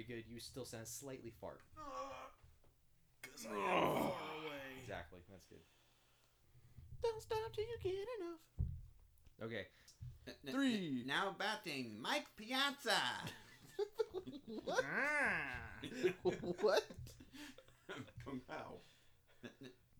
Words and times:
pretty 0.00 0.22
good. 0.22 0.32
You 0.32 0.40
still 0.40 0.64
sound 0.64 0.86
slightly 0.86 1.32
far. 1.40 1.58
Because 3.22 3.46
I 3.46 3.54
am 3.54 3.82
far 3.82 4.02
away. 4.02 4.80
Exactly. 4.82 5.20
That's 5.30 5.44
good. 5.46 5.58
Don't 7.02 7.22
stop 7.22 7.38
till 7.54 7.64
you 7.64 7.76
get 7.82 7.92
enough. 8.20 8.40
Okay. 9.42 9.66
Three. 10.50 11.04
Now 11.06 11.34
batting, 11.38 11.96
Mike 12.00 12.26
Piazza. 12.36 13.00
what? 14.64 14.84
Ah. 14.84 16.32
what? 16.60 16.84
Wow. 18.48 18.74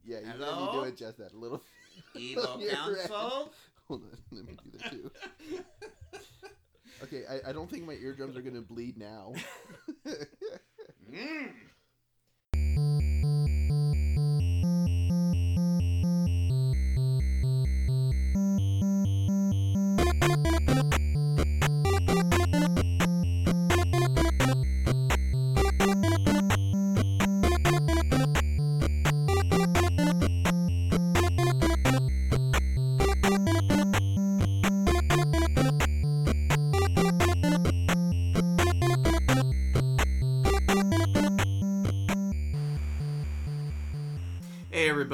Yeah, 0.04 0.20
you 0.20 0.26
Hello? 0.26 0.66
need 0.66 0.72
to 0.72 0.94
adjust 0.94 1.18
that 1.18 1.32
a 1.32 1.36
little. 1.36 1.62
Evil 2.14 2.56
You're 2.60 2.70
right. 2.70 3.08
Council. 3.08 3.52
Hold 3.88 4.02
on, 4.02 4.18
let 4.30 4.46
me 4.46 4.56
do 4.62 4.78
that 4.78 4.90
too. 4.90 5.10
Okay, 7.02 7.22
I, 7.28 7.50
I 7.50 7.52
don't 7.52 7.70
think 7.70 7.86
my 7.86 7.94
eardrums 7.94 8.36
are 8.36 8.42
gonna 8.42 8.62
bleed 8.62 8.98
now. 8.98 9.32
Mm. 11.10 11.50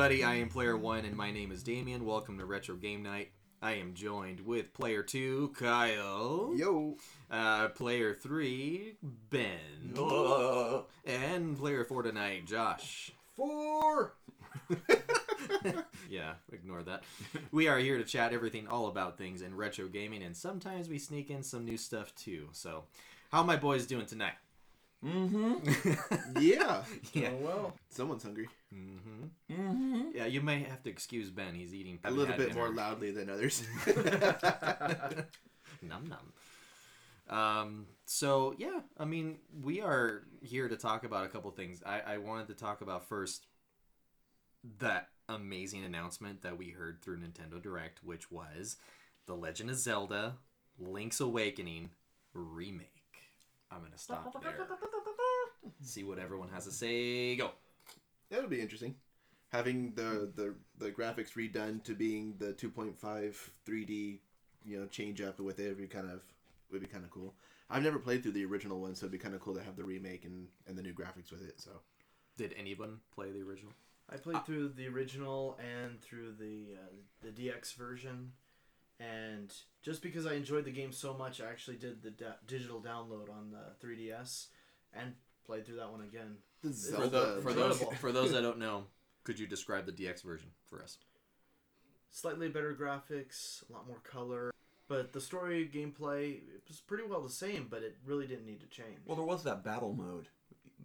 Everybody, 0.06 0.22
I 0.22 0.40
am 0.40 0.48
Player 0.48 0.76
One, 0.76 1.04
and 1.04 1.16
my 1.16 1.32
name 1.32 1.50
is 1.50 1.64
Damien. 1.64 2.04
Welcome 2.04 2.38
to 2.38 2.44
Retro 2.44 2.76
Game 2.76 3.02
Night. 3.02 3.32
I 3.60 3.72
am 3.72 3.92
joined 3.92 4.38
with 4.38 4.72
Player 4.72 5.02
Two, 5.02 5.52
Kyle. 5.58 6.52
Yo, 6.54 6.96
Uh, 7.28 7.70
player 7.70 8.14
Three, 8.14 8.98
Ben. 9.02 9.94
And 11.04 11.58
Player 11.58 11.84
Four 11.84 12.04
tonight, 12.04 12.46
Josh. 12.46 13.10
four. 13.34 14.14
Yeah, 16.08 16.34
ignore 16.52 16.84
that. 16.84 17.02
We 17.50 17.66
are 17.66 17.78
here 17.78 17.98
to 17.98 18.04
chat 18.04 18.32
everything 18.32 18.68
all 18.68 18.86
about 18.86 19.18
things 19.18 19.42
in 19.42 19.56
retro 19.56 19.88
gaming, 19.88 20.22
and 20.22 20.36
sometimes 20.36 20.88
we 20.88 21.00
sneak 21.00 21.30
in 21.30 21.42
some 21.42 21.64
new 21.64 21.76
stuff 21.76 22.14
too. 22.14 22.48
So, 22.52 22.84
how 23.32 23.42
my 23.42 23.56
boys 23.56 23.86
doing 23.86 24.06
tonight? 24.06 24.34
Mm-hmm. 25.06 26.40
Yeah, 26.40 26.82
yeah. 27.12 27.30
well, 27.40 27.74
someone's 27.88 28.22
hungry. 28.22 28.48
hmm 28.72 29.26
Mm-hmm. 29.50 30.02
Yeah, 30.14 30.26
you 30.26 30.40
may 30.40 30.60
have 30.64 30.82
to 30.82 30.90
excuse 30.90 31.30
Ben. 31.30 31.54
He's 31.54 31.72
eating 31.72 31.98
A 32.04 32.10
little 32.10 32.26
had 32.26 32.36
bit 32.36 32.54
more 32.54 32.70
loudly 32.70 33.10
than 33.12 33.30
others. 33.30 33.62
num 35.82 36.08
num. 36.08 36.32
Um. 37.28 37.86
So 38.04 38.54
yeah, 38.58 38.80
I 38.98 39.04
mean, 39.04 39.38
we 39.62 39.80
are 39.80 40.24
here 40.42 40.68
to 40.68 40.76
talk 40.76 41.04
about 41.04 41.24
a 41.24 41.28
couple 41.28 41.50
things. 41.52 41.82
I 41.86 42.00
I 42.00 42.18
wanted 42.18 42.48
to 42.48 42.54
talk 42.54 42.80
about 42.80 43.08
first 43.08 43.46
that 44.78 45.08
amazing 45.28 45.84
announcement 45.84 46.42
that 46.42 46.58
we 46.58 46.70
heard 46.70 47.02
through 47.02 47.18
Nintendo 47.18 47.62
Direct, 47.62 48.02
which 48.04 48.30
was 48.30 48.76
the 49.26 49.34
Legend 49.34 49.70
of 49.70 49.76
Zelda: 49.76 50.34
Link's 50.78 51.20
Awakening 51.20 51.90
remake. 52.34 52.95
I'm 53.70 53.82
gonna 53.82 53.98
stop 53.98 54.40
there. 54.42 54.54
See 55.82 56.04
what 56.04 56.18
everyone 56.18 56.48
has 56.50 56.64
to 56.64 56.70
say. 56.72 57.36
Go. 57.36 57.50
That'll 58.30 58.48
be 58.48 58.60
interesting. 58.60 58.94
Having 59.48 59.94
the, 59.94 60.30
the 60.34 60.54
the 60.78 60.90
graphics 60.90 61.32
redone 61.34 61.82
to 61.84 61.94
being 61.94 62.34
the 62.38 62.52
2.5 62.52 62.94
3D, 63.66 64.18
you 64.64 64.80
know, 64.80 64.86
change 64.86 65.20
up 65.20 65.38
with 65.40 65.58
it 65.60 65.68
would 65.68 65.78
be 65.78 65.86
kind 65.86 66.10
of 66.10 66.22
would 66.70 66.80
be 66.80 66.86
kind 66.86 67.04
of 67.04 67.10
cool. 67.10 67.34
I've 67.70 67.82
never 67.82 67.98
played 67.98 68.22
through 68.22 68.32
the 68.32 68.44
original 68.44 68.80
one, 68.80 68.94
so 68.94 69.04
it'd 69.06 69.12
be 69.12 69.18
kind 69.18 69.34
of 69.34 69.40
cool 69.40 69.54
to 69.54 69.62
have 69.62 69.76
the 69.76 69.84
remake 69.84 70.24
and, 70.24 70.46
and 70.68 70.78
the 70.78 70.82
new 70.82 70.92
graphics 70.92 71.30
with 71.32 71.42
it. 71.46 71.60
So 71.60 71.70
Did 72.36 72.54
anyone 72.58 72.98
play 73.14 73.30
the 73.32 73.42
original? 73.42 73.72
I 74.08 74.16
played 74.16 74.44
through 74.46 74.70
the 74.70 74.86
original 74.86 75.58
and 75.58 76.00
through 76.00 76.34
the 76.38 76.76
uh, 76.76 76.94
the 77.22 77.30
DX 77.30 77.74
version, 77.74 78.32
and 78.98 79.52
just 79.82 80.02
because 80.02 80.26
I 80.26 80.34
enjoyed 80.34 80.64
the 80.64 80.70
game 80.70 80.92
so 80.92 81.14
much, 81.14 81.40
I 81.40 81.46
actually 81.48 81.76
did 81.76 82.02
the 82.02 82.10
da- 82.10 82.38
digital 82.46 82.80
download 82.80 83.30
on 83.30 83.50
the 83.50 83.86
3DS 83.86 84.46
and 84.94 85.12
played 85.46 85.66
through 85.66 85.76
that 85.76 85.90
one 85.90 86.02
again. 86.02 86.36
the 86.62 86.70
For, 86.70 87.06
the, 87.06 87.40
for 87.42 87.52
those 87.52 87.72
enjoyable. 87.74 87.96
for 87.96 88.12
those 88.12 88.32
that 88.32 88.42
don't 88.42 88.58
know, 88.58 88.84
could 89.24 89.38
you 89.38 89.46
describe 89.46 89.86
the 89.86 89.92
DX 89.92 90.22
version 90.22 90.50
for 90.64 90.82
us? 90.82 90.98
Slightly 92.10 92.48
better 92.48 92.74
graphics, 92.74 93.68
a 93.68 93.72
lot 93.72 93.86
more 93.86 94.00
color, 94.02 94.50
but 94.88 95.12
the 95.12 95.20
story 95.20 95.68
gameplay 95.72 96.36
it 96.38 96.62
was 96.68 96.80
pretty 96.80 97.04
well 97.06 97.20
the 97.20 97.28
same, 97.28 97.66
but 97.68 97.82
it 97.82 97.96
really 98.06 98.26
didn't 98.26 98.46
need 98.46 98.60
to 98.60 98.66
change. 98.66 98.98
Well, 99.04 99.16
there 99.16 99.26
was 99.26 99.44
that 99.44 99.62
battle 99.62 99.92
mode 99.92 100.28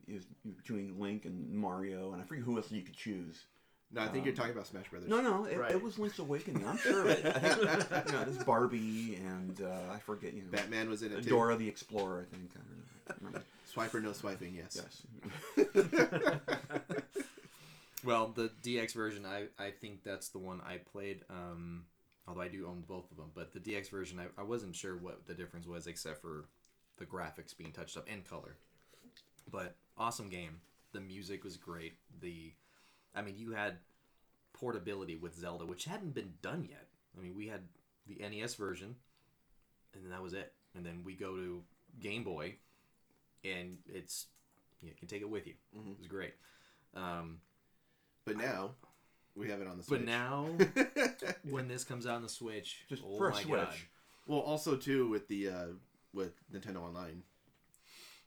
is 0.08 0.26
between 0.58 1.00
Link 1.00 1.24
and 1.26 1.50
Mario, 1.54 2.12
and 2.12 2.22
I 2.22 2.26
forget 2.26 2.44
who 2.44 2.58
else 2.58 2.70
you 2.72 2.82
could 2.82 2.98
choose. 2.98 3.46
No, 3.94 4.02
I 4.02 4.08
think 4.08 4.26
you're 4.26 4.34
um, 4.34 4.38
talking 4.38 4.52
about 4.54 4.68
Smash 4.68 4.90
Brothers. 4.90 5.10
No, 5.10 5.22
no, 5.22 5.46
it, 5.46 5.58
Right. 5.58 5.72
it 5.72 5.82
was 5.82 6.00
Link's 6.00 6.20
Awakening. 6.20 6.66
I'm 6.68 6.78
sure 6.78 7.02
of 7.02 7.08
it. 7.08 7.26
I 7.26 7.32
think, 7.40 8.06
you 8.08 8.12
know, 8.14 8.24
there's 8.24 8.44
Barbie 8.44 9.20
and 9.24 9.62
uh, 9.62 9.94
I 9.94 10.00
forget, 10.00 10.34
you 10.34 10.42
know, 10.44 10.48
Batman 10.52 10.90
was 10.90 11.04
in 11.04 11.12
it 11.12 11.24
too. 11.24 11.30
Dora 11.30 11.56
the 11.56 11.68
Explorer. 11.68 12.26
I 12.32 12.36
think. 12.36 12.52
I 12.56 13.14
don't 13.14 13.24
know. 13.24 13.30
I 13.30 13.32
don't. 13.34 13.46
Swiper, 13.74 14.04
no 14.04 14.14
swiping. 14.14 14.54
Yes. 14.56 14.82
Yes. 15.58 16.36
Well, 18.04 18.32
the 18.34 18.50
DX 18.64 18.94
version, 18.94 19.26
I, 19.26 19.46
I 19.64 19.70
think 19.70 20.04
that's 20.04 20.30
the 20.30 20.40
one 20.40 20.60
I 20.68 20.78
played. 20.78 21.22
Um, 21.30 21.86
although 22.28 22.42
I 22.42 22.48
do 22.48 22.66
own 22.68 22.84
both 22.88 23.12
of 23.12 23.18
them, 23.18 23.32
but 23.36 23.54
the 23.54 23.60
DX 23.60 23.90
version, 23.90 24.20
I, 24.20 24.42
I 24.42 24.44
wasn't 24.44 24.76
sure 24.76 24.96
what 24.98 25.28
the 25.28 25.34
difference 25.34 25.68
was 25.68 25.88
except 25.88 26.22
for 26.22 26.46
the 26.98 27.06
graphics 27.06 27.56
being 27.56 27.72
touched 27.72 27.98
up 27.98 28.08
and 28.12 28.28
color. 28.28 28.56
But 29.52 29.76
awesome 29.98 30.30
game. 30.30 30.62
The 30.94 31.00
music 31.00 31.44
was 31.44 31.58
great. 31.58 31.94
The, 32.22 32.54
I 33.16 33.22
mean, 33.22 33.36
you 33.38 33.52
had 33.52 33.78
portability 34.54 35.16
with 35.16 35.36
Zelda, 35.36 35.66
which 35.66 35.86
hadn't 35.86 36.14
been 36.14 36.34
done 36.42 36.68
yet. 36.70 36.88
I 37.18 37.22
mean, 37.22 37.36
we 37.36 37.48
had 37.48 37.62
the 38.08 38.16
NES 38.28 38.56
version, 38.56 38.96
and 39.94 40.04
then 40.04 40.12
that 40.12 40.22
was 40.22 40.34
it. 40.34 40.54
And 40.76 40.86
then 40.86 41.02
we 41.04 41.14
go 41.16 41.36
to 41.36 41.62
Game 42.00 42.24
Boy, 42.24 42.56
and 43.44 43.78
it's 43.88 44.28
you 44.82 44.92
can 44.98 45.08
take 45.08 45.22
it 45.22 45.30
with 45.30 45.46
you. 45.48 45.54
Mhm. 45.76 45.92
It 45.94 46.00
was 46.00 46.08
great. 46.08 46.34
Um, 46.96 47.42
But 48.26 48.38
now 48.38 48.76
we 49.36 49.50
have 49.50 49.62
it 49.62 49.68
on 49.68 49.78
the 49.78 49.84
Switch. 49.84 50.00
but 50.00 50.06
now, 50.06 50.48
when 51.44 51.68
this 51.68 51.84
comes 51.84 52.06
out 52.06 52.16
on 52.16 52.22
the 52.24 52.30
Switch, 52.30 52.86
Just 52.90 53.04
oh 53.06 53.18
for 53.18 53.34
Switch. 53.34 53.48
god, 53.48 53.76
well, 54.28 54.40
also 54.40 54.76
too 54.78 55.10
with 55.10 55.28
the 55.28 55.50
uh, 55.50 55.68
with 56.14 56.34
Nintendo 56.52 56.78
Online, 56.78 57.24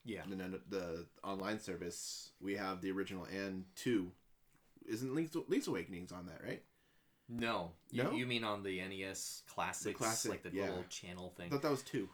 yeah, 0.05 0.23
Nintendo, 0.23 0.61
the 0.69 1.07
online 1.23 1.59
service, 1.59 2.31
we 2.41 2.55
have 2.57 2.81
the 2.83 2.91
original 2.91 3.25
and 3.25 3.65
two. 3.77 4.13
Isn't 4.89 5.15
Link's, 5.15 5.37
Link's 5.49 5.67
Awakening's 5.67 6.13
on 6.13 6.27
that, 6.27 6.41
right? 6.45 6.63
no, 7.29 7.73
you, 7.91 8.03
No? 8.03 8.13
you 8.13 8.27
mean 8.27 8.45
on 8.45 8.63
the 8.63 8.81
NES 8.83 9.43
classics, 9.49 9.97
classic, 9.97 10.31
like 10.31 10.43
the 10.43 10.51
yeah. 10.53 10.65
little 10.65 10.85
channel 10.91 11.33
I 11.37 11.41
thing, 11.41 11.51
thought 11.51 11.63
that 11.63 11.71
was 11.71 11.83
two. 11.83 12.09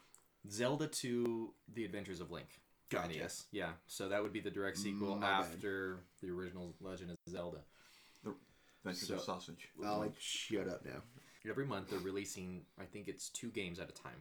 Zelda 0.50 0.86
Two: 0.86 1.52
The 1.74 1.84
Adventures 1.84 2.20
of 2.20 2.30
Link. 2.30 2.48
Gotcha. 2.90 3.18
NES, 3.18 3.44
yeah. 3.52 3.70
So 3.86 4.08
that 4.08 4.22
would 4.22 4.32
be 4.32 4.40
the 4.40 4.50
direct 4.50 4.78
sequel 4.78 5.14
mm, 5.16 5.20
My 5.20 5.26
bad. 5.40 5.40
after 5.52 6.00
the 6.22 6.30
original 6.30 6.74
Legend 6.80 7.10
of 7.10 7.16
Zelda. 7.28 7.58
The 8.24 8.34
Adventures 8.84 9.08
So- 9.08 9.14
of 9.16 9.20
Sausage. 9.22 9.68
I'll 9.84 10.12
shut 10.18 10.68
up 10.68 10.84
now. 10.84 11.02
Every 11.48 11.64
month 11.66 11.90
they're 11.90 11.98
releasing, 12.00 12.62
I 12.80 12.84
think 12.84 13.08
it's 13.08 13.28
two 13.30 13.48
games 13.50 13.78
at 13.80 13.88
a 13.88 13.92
time, 13.92 14.20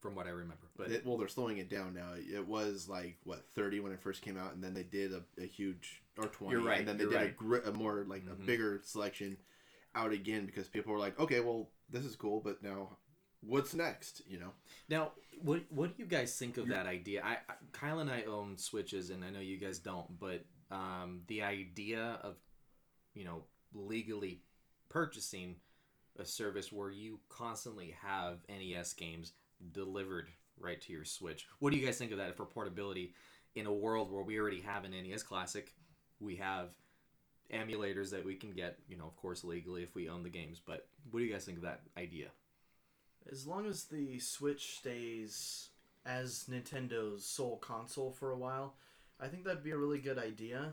from 0.00 0.14
what 0.14 0.26
I 0.26 0.30
remember. 0.30 0.68
But 0.76 0.90
It- 0.90 1.04
well, 1.06 1.16
they're 1.16 1.28
slowing 1.28 1.58
it 1.58 1.68
down 1.68 1.94
now. 1.94 2.14
It 2.14 2.46
was 2.46 2.88
like 2.88 3.18
what 3.24 3.44
thirty 3.54 3.80
when 3.80 3.92
it 3.92 4.00
first 4.00 4.22
came 4.22 4.36
out, 4.36 4.54
and 4.54 4.62
then 4.62 4.74
they 4.74 4.84
did 4.84 5.12
a, 5.12 5.24
a 5.38 5.46
huge 5.46 6.02
or 6.16 6.26
twenty. 6.28 6.52
You're 6.56 6.64
right, 6.66 6.78
And 6.80 6.88
then 6.88 6.96
they 6.98 7.04
you're 7.04 7.12
did 7.12 7.20
a, 7.20 7.24
right. 7.24 7.36
gr- 7.36 7.56
a 7.58 7.72
more 7.72 8.04
like 8.06 8.22
a 8.26 8.34
Mhm. 8.34 8.46
bigger 8.46 8.80
selection 8.84 9.36
out 9.94 10.12
again 10.12 10.46
because 10.46 10.68
people 10.68 10.92
were 10.92 10.98
like, 10.98 11.18
okay, 11.18 11.40
well, 11.40 11.70
this 11.90 12.04
is 12.04 12.14
cool, 12.16 12.40
but 12.40 12.62
now 12.62 12.96
what's 13.40 13.74
next? 13.74 14.22
You 14.28 14.38
know? 14.38 14.52
Now, 14.88 15.12
what 15.40 15.62
what 15.70 15.96
do 15.96 16.02
you 16.02 16.08
guys 16.08 16.36
think 16.38 16.56
of 16.58 16.68
that 16.68 16.86
idea? 16.86 17.22
I, 17.24 17.38
I 17.48 17.54
Kyle 17.72 17.98
and 18.00 18.10
I 18.10 18.22
own 18.24 18.56
Switches, 18.58 19.10
and 19.10 19.24
I 19.24 19.30
know 19.30 19.40
you 19.40 19.56
guys 19.58 19.78
don't, 19.78 20.18
but 20.20 20.44
um, 20.70 21.22
the 21.26 21.42
idea 21.42 22.18
of 22.22 22.36
you 23.14 23.24
know 23.24 23.44
legally 23.74 24.42
purchasing 24.88 25.56
a 26.18 26.24
service 26.24 26.72
where 26.72 26.90
you 26.90 27.20
constantly 27.28 27.94
have 28.02 28.38
NES 28.48 28.92
games 28.94 29.32
delivered 29.72 30.28
right 30.58 30.80
to 30.82 30.92
your 30.92 31.04
Switch. 31.04 31.46
What 31.58 31.72
do 31.72 31.78
you 31.78 31.86
guys 31.86 31.98
think 31.98 32.12
of 32.12 32.18
that 32.18 32.36
for 32.36 32.44
portability 32.44 33.14
in 33.54 33.66
a 33.66 33.72
world 33.72 34.10
where 34.10 34.22
we 34.22 34.38
already 34.38 34.60
have 34.62 34.84
an 34.84 34.92
NES 34.92 35.22
Classic? 35.22 35.72
We 36.20 36.36
have 36.36 36.70
emulators 37.52 38.10
that 38.10 38.24
we 38.24 38.34
can 38.34 38.52
get, 38.52 38.78
you 38.88 38.96
know, 38.96 39.06
of 39.06 39.16
course, 39.16 39.44
legally 39.44 39.82
if 39.82 39.94
we 39.94 40.08
own 40.08 40.22
the 40.22 40.28
games. 40.30 40.60
But 40.64 40.86
what 41.10 41.20
do 41.20 41.26
you 41.26 41.32
guys 41.32 41.44
think 41.44 41.58
of 41.58 41.64
that 41.64 41.82
idea? 41.96 42.28
As 43.30 43.46
long 43.46 43.66
as 43.66 43.84
the 43.84 44.18
Switch 44.18 44.78
stays 44.78 45.70
as 46.08 46.46
Nintendo's 46.50 47.24
sole 47.24 47.58
console 47.58 48.10
for 48.10 48.32
a 48.32 48.38
while. 48.38 48.74
I 49.20 49.28
think 49.28 49.44
that'd 49.44 49.62
be 49.62 49.72
a 49.72 49.76
really 49.76 49.98
good 49.98 50.18
idea. 50.18 50.72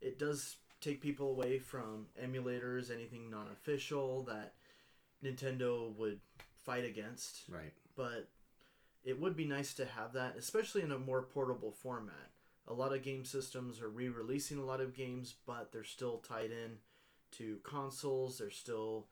It 0.00 0.18
does 0.18 0.56
take 0.80 1.02
people 1.02 1.30
away 1.30 1.58
from 1.58 2.06
emulators, 2.22 2.90
anything 2.90 3.28
non 3.28 3.48
official 3.52 4.22
that 4.24 4.54
Nintendo 5.24 5.94
would 5.96 6.20
fight 6.64 6.84
against 6.84 7.42
Right. 7.48 7.72
But 7.98 8.28
it 9.04 9.20
would 9.20 9.36
be 9.36 9.44
nice 9.44 9.74
to 9.74 9.84
have 9.84 10.12
that, 10.12 10.36
especially 10.38 10.82
in 10.82 10.92
a 10.92 10.98
more 10.98 11.22
portable 11.22 11.72
format. 11.72 12.30
A 12.68 12.72
lot 12.72 12.94
of 12.94 13.02
game 13.02 13.24
systems 13.24 13.80
are 13.80 13.88
re-releasing 13.88 14.58
a 14.58 14.64
lot 14.64 14.80
of 14.80 14.94
games, 14.94 15.34
but 15.46 15.72
they're 15.72 15.82
still 15.84 16.18
tied 16.18 16.52
in 16.52 16.78
to 17.32 17.58
consoles. 17.64 18.38
They're 18.38 18.50
still 18.50 19.08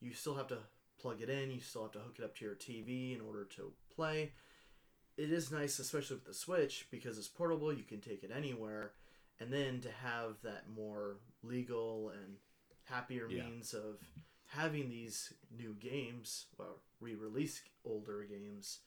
you 0.00 0.14
still 0.14 0.34
have 0.36 0.46
to 0.48 0.58
plug 0.98 1.20
it 1.20 1.28
in, 1.28 1.50
you 1.50 1.60
still 1.60 1.82
have 1.82 1.92
to 1.92 1.98
hook 1.98 2.16
it 2.18 2.24
up 2.24 2.34
to 2.36 2.44
your 2.46 2.54
TV 2.54 3.14
in 3.14 3.20
order 3.20 3.44
to 3.56 3.72
play. 3.94 4.32
It 5.18 5.30
is 5.30 5.52
nice, 5.52 5.78
especially 5.78 6.16
with 6.16 6.24
the 6.24 6.32
Switch, 6.32 6.86
because 6.90 7.18
it's 7.18 7.28
portable, 7.28 7.70
you 7.70 7.82
can 7.82 8.00
take 8.00 8.24
it 8.24 8.30
anywhere, 8.34 8.92
and 9.38 9.52
then 9.52 9.82
to 9.82 9.90
have 9.90 10.36
that 10.42 10.70
more 10.74 11.18
legal 11.42 12.10
and 12.10 12.36
happier 12.84 13.28
Yeah. 13.28 13.44
means 13.44 13.74
of 13.74 13.98
having 14.50 14.88
these 14.88 15.32
new 15.56 15.74
games, 15.78 16.46
well, 16.58 16.78
re-release 17.00 17.62
older 17.84 18.24
games, 18.28 18.80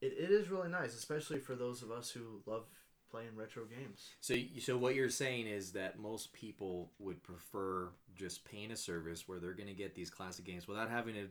it, 0.00 0.14
it 0.18 0.30
is 0.30 0.48
really 0.48 0.68
nice, 0.68 0.94
especially 0.94 1.38
for 1.38 1.54
those 1.54 1.82
of 1.82 1.90
us 1.90 2.10
who 2.10 2.40
love 2.46 2.64
playing 3.10 3.34
retro 3.34 3.64
games. 3.64 4.10
So, 4.20 4.34
so 4.60 4.78
what 4.78 4.94
you're 4.94 5.10
saying 5.10 5.46
is 5.46 5.72
that 5.72 5.98
most 5.98 6.32
people 6.32 6.92
would 6.98 7.22
prefer 7.22 7.90
just 8.14 8.44
paying 8.44 8.70
a 8.70 8.76
service 8.76 9.28
where 9.28 9.38
they're 9.38 9.52
going 9.54 9.68
to 9.68 9.74
get 9.74 9.94
these 9.94 10.08
classic 10.08 10.44
games 10.44 10.66
without 10.66 10.90
having 10.90 11.14
to 11.14 11.28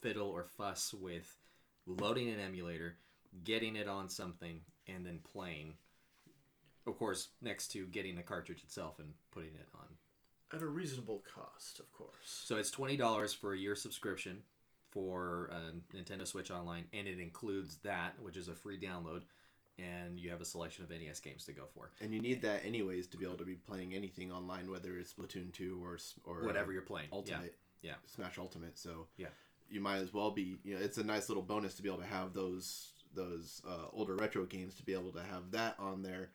fiddle 0.00 0.28
or 0.28 0.44
fuss 0.44 0.92
with 0.92 1.36
loading 1.86 2.28
an 2.28 2.40
emulator, 2.40 2.96
getting 3.44 3.76
it 3.76 3.88
on 3.88 4.08
something, 4.08 4.60
and 4.88 5.06
then 5.06 5.20
playing. 5.32 5.74
Of 6.86 6.98
course, 6.98 7.28
next 7.40 7.68
to 7.68 7.86
getting 7.86 8.16
the 8.16 8.22
cartridge 8.22 8.62
itself 8.64 8.98
and 8.98 9.12
putting 9.30 9.54
it 9.54 9.68
on. 9.74 9.86
At 10.52 10.62
a 10.62 10.66
reasonable 10.66 11.22
cost, 11.32 11.78
of 11.78 11.92
course. 11.92 12.10
So 12.24 12.56
it's 12.56 12.70
twenty 12.70 12.96
dollars 12.96 13.32
for 13.32 13.52
a 13.52 13.58
year 13.58 13.76
subscription 13.76 14.38
for 14.90 15.50
uh, 15.52 15.96
Nintendo 15.96 16.26
Switch 16.26 16.50
Online, 16.50 16.84
and 16.92 17.06
it 17.06 17.20
includes 17.20 17.76
that, 17.84 18.14
which 18.20 18.36
is 18.36 18.48
a 18.48 18.54
free 18.54 18.78
download, 18.78 19.22
and 19.78 20.18
you 20.18 20.30
have 20.30 20.40
a 20.40 20.44
selection 20.44 20.82
of 20.84 20.90
NES 20.90 21.20
games 21.20 21.44
to 21.44 21.52
go 21.52 21.62
for. 21.72 21.90
And 22.00 22.12
you 22.12 22.20
need 22.20 22.42
that 22.42 22.64
anyways 22.64 23.06
to 23.08 23.16
be 23.16 23.24
able 23.24 23.36
to 23.36 23.44
be 23.44 23.54
playing 23.54 23.94
anything 23.94 24.32
online, 24.32 24.68
whether 24.68 24.98
it's 24.98 25.12
Splatoon 25.12 25.52
two 25.52 25.80
or 25.84 25.98
or 26.24 26.44
Whatever 26.44 26.70
uh, 26.70 26.74
you're 26.74 26.82
playing. 26.82 27.08
Ultimate, 27.12 27.56
Yeah. 27.82 27.94
Smash 28.06 28.38
Ultimate. 28.38 28.76
So 28.76 29.06
Yeah. 29.16 29.28
you 29.68 29.80
might 29.80 29.98
as 29.98 30.12
well 30.12 30.32
be. 30.32 30.56
You 30.64 30.74
know, 30.74 30.80
it's 30.80 30.98
a 30.98 31.04
nice 31.04 31.28
little 31.28 31.44
bonus 31.44 31.74
to 31.74 31.82
be 31.82 31.88
able 31.88 32.00
to 32.00 32.06
have 32.06 32.32
those 32.32 32.92
those 33.14 33.60
uh, 33.68 33.86
older 33.92 34.16
retro 34.16 34.44
games 34.44 34.74
to 34.76 34.84
be 34.84 34.92
able 34.92 35.12
to 35.12 35.22
have 35.22 35.50
that 35.52 35.74
on 35.78 36.02
there 36.02 36.30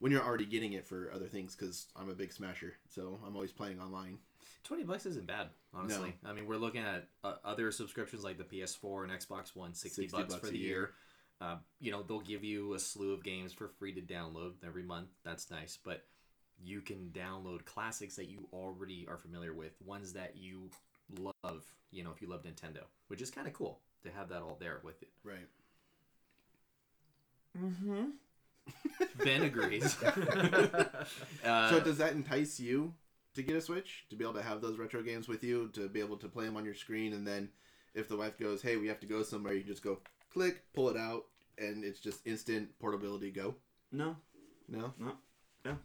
when 0.00 0.10
you're 0.10 0.24
already 0.24 0.46
getting 0.46 0.72
it 0.72 0.86
for 0.86 1.10
other 1.14 1.26
things. 1.26 1.54
Because 1.54 1.86
I'm 1.96 2.10
a 2.10 2.14
big 2.14 2.32
Smasher, 2.32 2.74
so 2.88 3.20
I'm 3.24 3.34
always 3.34 3.52
playing 3.52 3.80
online. 3.80 4.18
Twenty 4.64 4.84
bucks 4.84 5.06
isn't 5.06 5.26
bad, 5.26 5.48
honestly. 5.72 6.14
I 6.24 6.32
mean, 6.32 6.46
we're 6.46 6.56
looking 6.56 6.82
at 6.82 7.06
uh, 7.24 7.34
other 7.44 7.70
subscriptions 7.70 8.24
like 8.24 8.36
the 8.36 8.44
PS4 8.44 9.04
and 9.04 9.12
Xbox 9.12 9.54
One, 9.54 9.72
60, 9.74 10.02
60 10.02 10.16
bucks, 10.16 10.34
bucks 10.34 10.46
for 10.46 10.52
the 10.52 10.58
year. 10.58 10.68
year. 10.68 10.90
Uh, 11.40 11.56
you 11.80 11.90
know, 11.90 12.02
they'll 12.02 12.20
give 12.20 12.44
you 12.44 12.74
a 12.74 12.78
slew 12.78 13.14
of 13.14 13.24
games 13.24 13.52
for 13.52 13.68
free 13.68 13.94
to 13.94 14.02
download 14.02 14.52
every 14.66 14.82
month. 14.82 15.08
That's 15.24 15.50
nice, 15.50 15.78
but 15.82 16.04
you 16.62 16.82
can 16.82 17.10
download 17.14 17.64
classics 17.64 18.16
that 18.16 18.28
you 18.28 18.46
already 18.52 19.06
are 19.08 19.16
familiar 19.16 19.54
with, 19.54 19.72
ones 19.84 20.12
that 20.12 20.36
you 20.36 20.70
love. 21.18 21.64
You 21.90 22.04
know, 22.04 22.10
if 22.14 22.20
you 22.20 22.28
love 22.28 22.42
Nintendo, 22.42 22.82
which 23.08 23.22
is 23.22 23.30
kind 23.30 23.46
of 23.46 23.54
cool 23.54 23.80
to 24.02 24.10
have 24.10 24.28
that 24.28 24.42
all 24.42 24.56
there 24.60 24.80
with 24.84 25.02
it. 25.02 25.08
Right. 25.24 25.48
Mm-hmm. 27.58 28.04
Ben 29.24 29.42
agrees. 29.42 29.96
uh, 31.44 31.70
so 31.70 31.80
does 31.80 31.98
that 31.98 32.12
entice 32.12 32.58
you 32.60 32.94
to 33.34 33.42
get 33.42 33.56
a 33.56 33.60
Switch 33.60 34.06
to 34.10 34.16
be 34.16 34.24
able 34.24 34.34
to 34.34 34.42
have 34.42 34.60
those 34.60 34.78
retro 34.78 35.02
games 35.02 35.28
with 35.28 35.44
you 35.44 35.68
to 35.74 35.88
be 35.88 36.00
able 36.00 36.16
to 36.18 36.28
play 36.28 36.44
them 36.44 36.56
on 36.56 36.64
your 36.64 36.74
screen, 36.74 37.12
and 37.12 37.26
then 37.26 37.48
if 37.94 38.08
the 38.08 38.16
wife 38.16 38.38
goes, 38.38 38.62
"Hey, 38.62 38.76
we 38.76 38.88
have 38.88 39.00
to 39.00 39.06
go 39.06 39.22
somewhere," 39.22 39.52
you 39.54 39.60
can 39.60 39.68
just 39.68 39.82
go 39.82 39.98
click, 40.32 40.64
pull 40.72 40.88
it 40.88 40.96
out, 40.96 41.26
and 41.58 41.84
it's 41.84 42.00
just 42.00 42.26
instant 42.26 42.78
portability. 42.78 43.30
Go. 43.30 43.56
No. 43.92 44.16
No. 44.68 44.94
No, 44.98 45.12
No. 45.64 45.76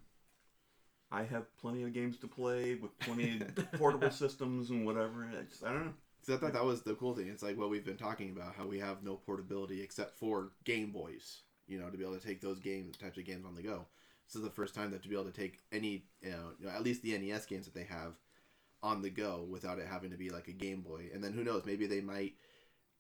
I 1.12 1.24
have 1.24 1.56
plenty 1.58 1.84
of 1.84 1.94
games 1.94 2.18
to 2.20 2.28
play 2.28 2.76
with 2.76 2.98
plenty 3.00 3.42
of 3.42 3.72
portable 3.74 4.12
systems 4.12 4.70
and 4.70 4.86
whatever. 4.86 5.28
I 5.32 5.44
just 5.44 5.64
I 5.64 5.70
don't 5.70 5.86
know. 5.86 5.94
Because 6.20 6.36
I 6.36 6.44
thought 6.44 6.54
that 6.54 6.66
was 6.66 6.82
the 6.82 6.96
cool 6.96 7.16
thing. 7.16 7.28
It's 7.28 7.44
like 7.44 7.58
what 7.58 7.70
we've 7.70 7.86
been 7.86 7.98
talking 7.98 8.32
about, 8.32 8.56
how 8.56 8.66
we 8.66 8.80
have 8.80 9.04
no 9.04 9.16
portability 9.16 9.82
except 9.82 10.18
for 10.18 10.52
Game 10.64 10.92
Boys, 10.92 11.42
you 11.68 11.80
know, 11.80 11.90
to 11.90 11.98
be 11.98 12.04
able 12.04 12.18
to 12.18 12.26
take 12.26 12.42
those 12.42 12.60
games, 12.60 12.98
types 12.98 13.18
of 13.18 13.26
games 13.26 13.46
on 13.46 13.56
the 13.56 13.62
go. 13.64 13.86
This 14.28 14.36
is 14.36 14.42
the 14.42 14.50
first 14.50 14.74
time 14.74 14.92
that 14.92 15.04
to 15.04 15.10
be 15.10 15.16
able 15.16 15.26
to 15.26 15.32
take 15.32 15.60
any, 15.72 16.06
you 16.22 16.32
know, 16.32 16.52
you 16.60 16.66
know, 16.66 16.72
at 16.72 16.84
least 16.84 17.02
the 17.04 17.14
NES 17.14 17.46
games 17.46 17.66
that 17.66 17.74
they 17.76 17.84
have 17.84 18.14
on 18.84 19.02
the 19.02 19.10
go 19.10 19.46
without 19.50 19.80
it 19.80 19.88
having 19.88 20.12
to 20.12 20.18
be 20.18 20.30
like 20.30 20.48
a 20.48 20.52
Game 20.54 20.82
Boy. 20.82 21.10
And 21.14 21.24
then 21.24 21.34
who 21.34 21.44
knows, 21.44 21.66
maybe 21.66 21.88
they 21.88 22.02
might, 22.02 22.34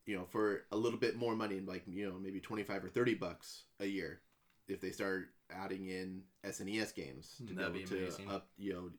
you 0.05 0.15
know, 0.17 0.25
for 0.25 0.63
a 0.71 0.77
little 0.77 0.99
bit 0.99 1.15
more 1.17 1.35
money, 1.35 1.59
like, 1.61 1.83
you 1.87 2.07
know, 2.09 2.17
maybe 2.19 2.39
25 2.39 2.85
or 2.85 2.89
30 2.89 3.15
bucks 3.15 3.63
a 3.79 3.85
year, 3.85 4.21
if 4.67 4.81
they 4.81 4.91
start 4.91 5.29
adding 5.51 5.87
in 5.87 6.23
SNES 6.43 6.91
games 6.91 7.41
to 7.47 7.53
hmm, 7.53 7.55
That'd 7.55 7.73
be 7.73 7.79
be 7.79 7.83
able 7.83 7.89
to 7.89 7.95
amazing. 8.01 8.29
up, 8.29 8.47
you 8.57 8.73
know, 8.73 8.89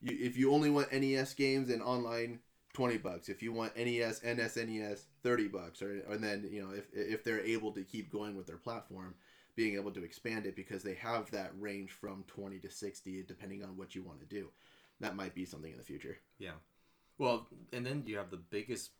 you, 0.00 0.16
if 0.20 0.36
you 0.36 0.52
only 0.52 0.70
want 0.70 0.92
NES 0.92 1.34
games 1.34 1.70
and 1.70 1.82
online 1.82 2.40
20 2.72 2.96
bucks 2.98 3.28
if 3.28 3.42
you 3.42 3.52
want 3.52 3.76
nes 3.76 4.20
and 4.24 4.38
snes 4.38 5.02
30 5.22 5.48
bucks 5.48 5.82
or 5.82 6.00
and 6.10 6.22
then 6.24 6.48
you 6.50 6.62
know 6.62 6.70
if 6.72 6.86
if 6.92 7.22
they're 7.22 7.40
able 7.40 7.70
to 7.72 7.82
keep 7.84 8.10
going 8.10 8.34
with 8.36 8.46
their 8.46 8.56
platform 8.56 9.14
being 9.54 9.74
able 9.74 9.90
to 9.90 10.02
expand 10.02 10.46
it 10.46 10.56
because 10.56 10.82
they 10.82 10.94
have 10.94 11.30
that 11.30 11.52
range 11.58 11.90
from 11.92 12.24
20 12.28 12.58
to 12.58 12.70
60 12.70 13.22
depending 13.24 13.62
on 13.62 13.76
what 13.76 13.94
you 13.94 14.02
want 14.02 14.18
to 14.20 14.26
do 14.26 14.48
that 15.00 15.14
might 15.14 15.34
be 15.34 15.44
something 15.44 15.70
in 15.72 15.76
the 15.78 15.84
future 15.84 16.16
Yeah. 16.38 16.52
Well, 17.18 17.46
and 17.72 17.84
then 17.84 18.04
you 18.06 18.16
have 18.16 18.30
the 18.30 18.38
biggest 18.38 18.90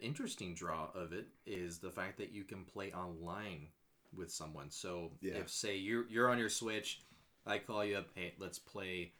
interesting 0.00 0.54
draw 0.54 0.88
of 0.94 1.12
it 1.12 1.26
is 1.46 1.78
the 1.78 1.90
fact 1.90 2.16
that 2.18 2.32
you 2.32 2.44
can 2.44 2.64
play 2.64 2.92
online 2.92 3.68
with 4.16 4.30
someone. 4.32 4.70
So 4.70 5.10
Yeah. 5.20 5.38
if 5.38 5.50
say 5.50 5.76
you're 5.76 6.08
you're 6.08 6.30
on 6.30 6.38
your 6.38 6.48
Switch, 6.48 7.02
I 7.46 7.58
call 7.58 7.84
you 7.84 7.96
up, 7.98 8.08
hey, 8.14 8.32
let's 8.38 8.58
play 8.58 9.12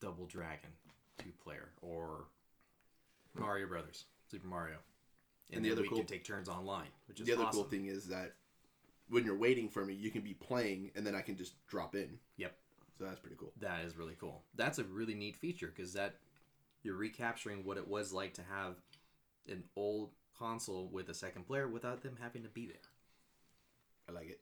Double 0.00 0.26
Dragon 0.26 0.70
two 1.18 1.32
player 1.42 1.70
or 1.80 2.26
Mario 3.34 3.66
Brothers, 3.66 4.04
Super 4.30 4.46
Mario. 4.46 4.76
And, 5.50 5.56
And 5.58 5.64
the 5.64 5.72
other 5.72 5.82
we 5.82 5.88
cool- 5.88 5.98
can 5.98 6.06
take 6.06 6.24
turns 6.24 6.48
online, 6.48 6.88
which 7.06 7.20
is 7.20 7.26
the 7.26 7.34
other 7.34 7.44
awesome. 7.44 7.60
cool 7.62 7.70
thing 7.70 7.86
is 7.86 8.06
that 8.08 8.32
when 9.08 9.24
you're 9.24 9.36
waiting 9.36 9.68
for 9.68 9.84
me 9.84 9.92
you 9.94 10.10
can 10.10 10.22
be 10.22 10.32
playing 10.32 10.90
and 10.96 11.06
then 11.06 11.14
i 11.14 11.20
can 11.20 11.36
just 11.36 11.54
drop 11.66 11.94
in 11.94 12.18
Yep. 12.38 12.56
so 12.98 13.04
that's 13.04 13.20
pretty 13.20 13.36
cool 13.38 13.52
That 13.60 13.84
is 13.84 13.96
really 13.98 14.16
cool. 14.18 14.42
That's 14.54 14.78
a 14.78 14.84
really 14.84 15.14
neat 15.14 15.36
feature 15.36 15.66
because 15.74 15.92
that 15.92 16.14
you're 16.82 16.96
recapturing 16.96 17.64
what 17.64 17.76
it 17.76 17.86
was 17.86 18.12
like 18.14 18.32
to 18.34 18.42
have 18.42 18.76
an 19.46 19.62
old 19.76 20.10
console 20.38 20.88
with 20.88 21.10
a 21.10 21.14
second 21.14 21.46
player 21.46 21.68
without 21.68 22.02
them 22.02 22.16
having 22.20 22.42
to 22.44 22.48
be 22.48 22.66
there. 22.66 22.76
i 24.08 24.12
like 24.12 24.30
it 24.30 24.40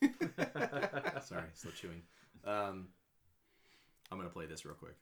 Sorry, 1.24 1.44
still 1.54 1.72
chewing. 1.72 2.02
Um, 2.44 2.88
I'm 4.12 4.18
gonna 4.18 4.28
play 4.28 4.46
this 4.46 4.64
real 4.64 4.74
quick. 4.74 4.94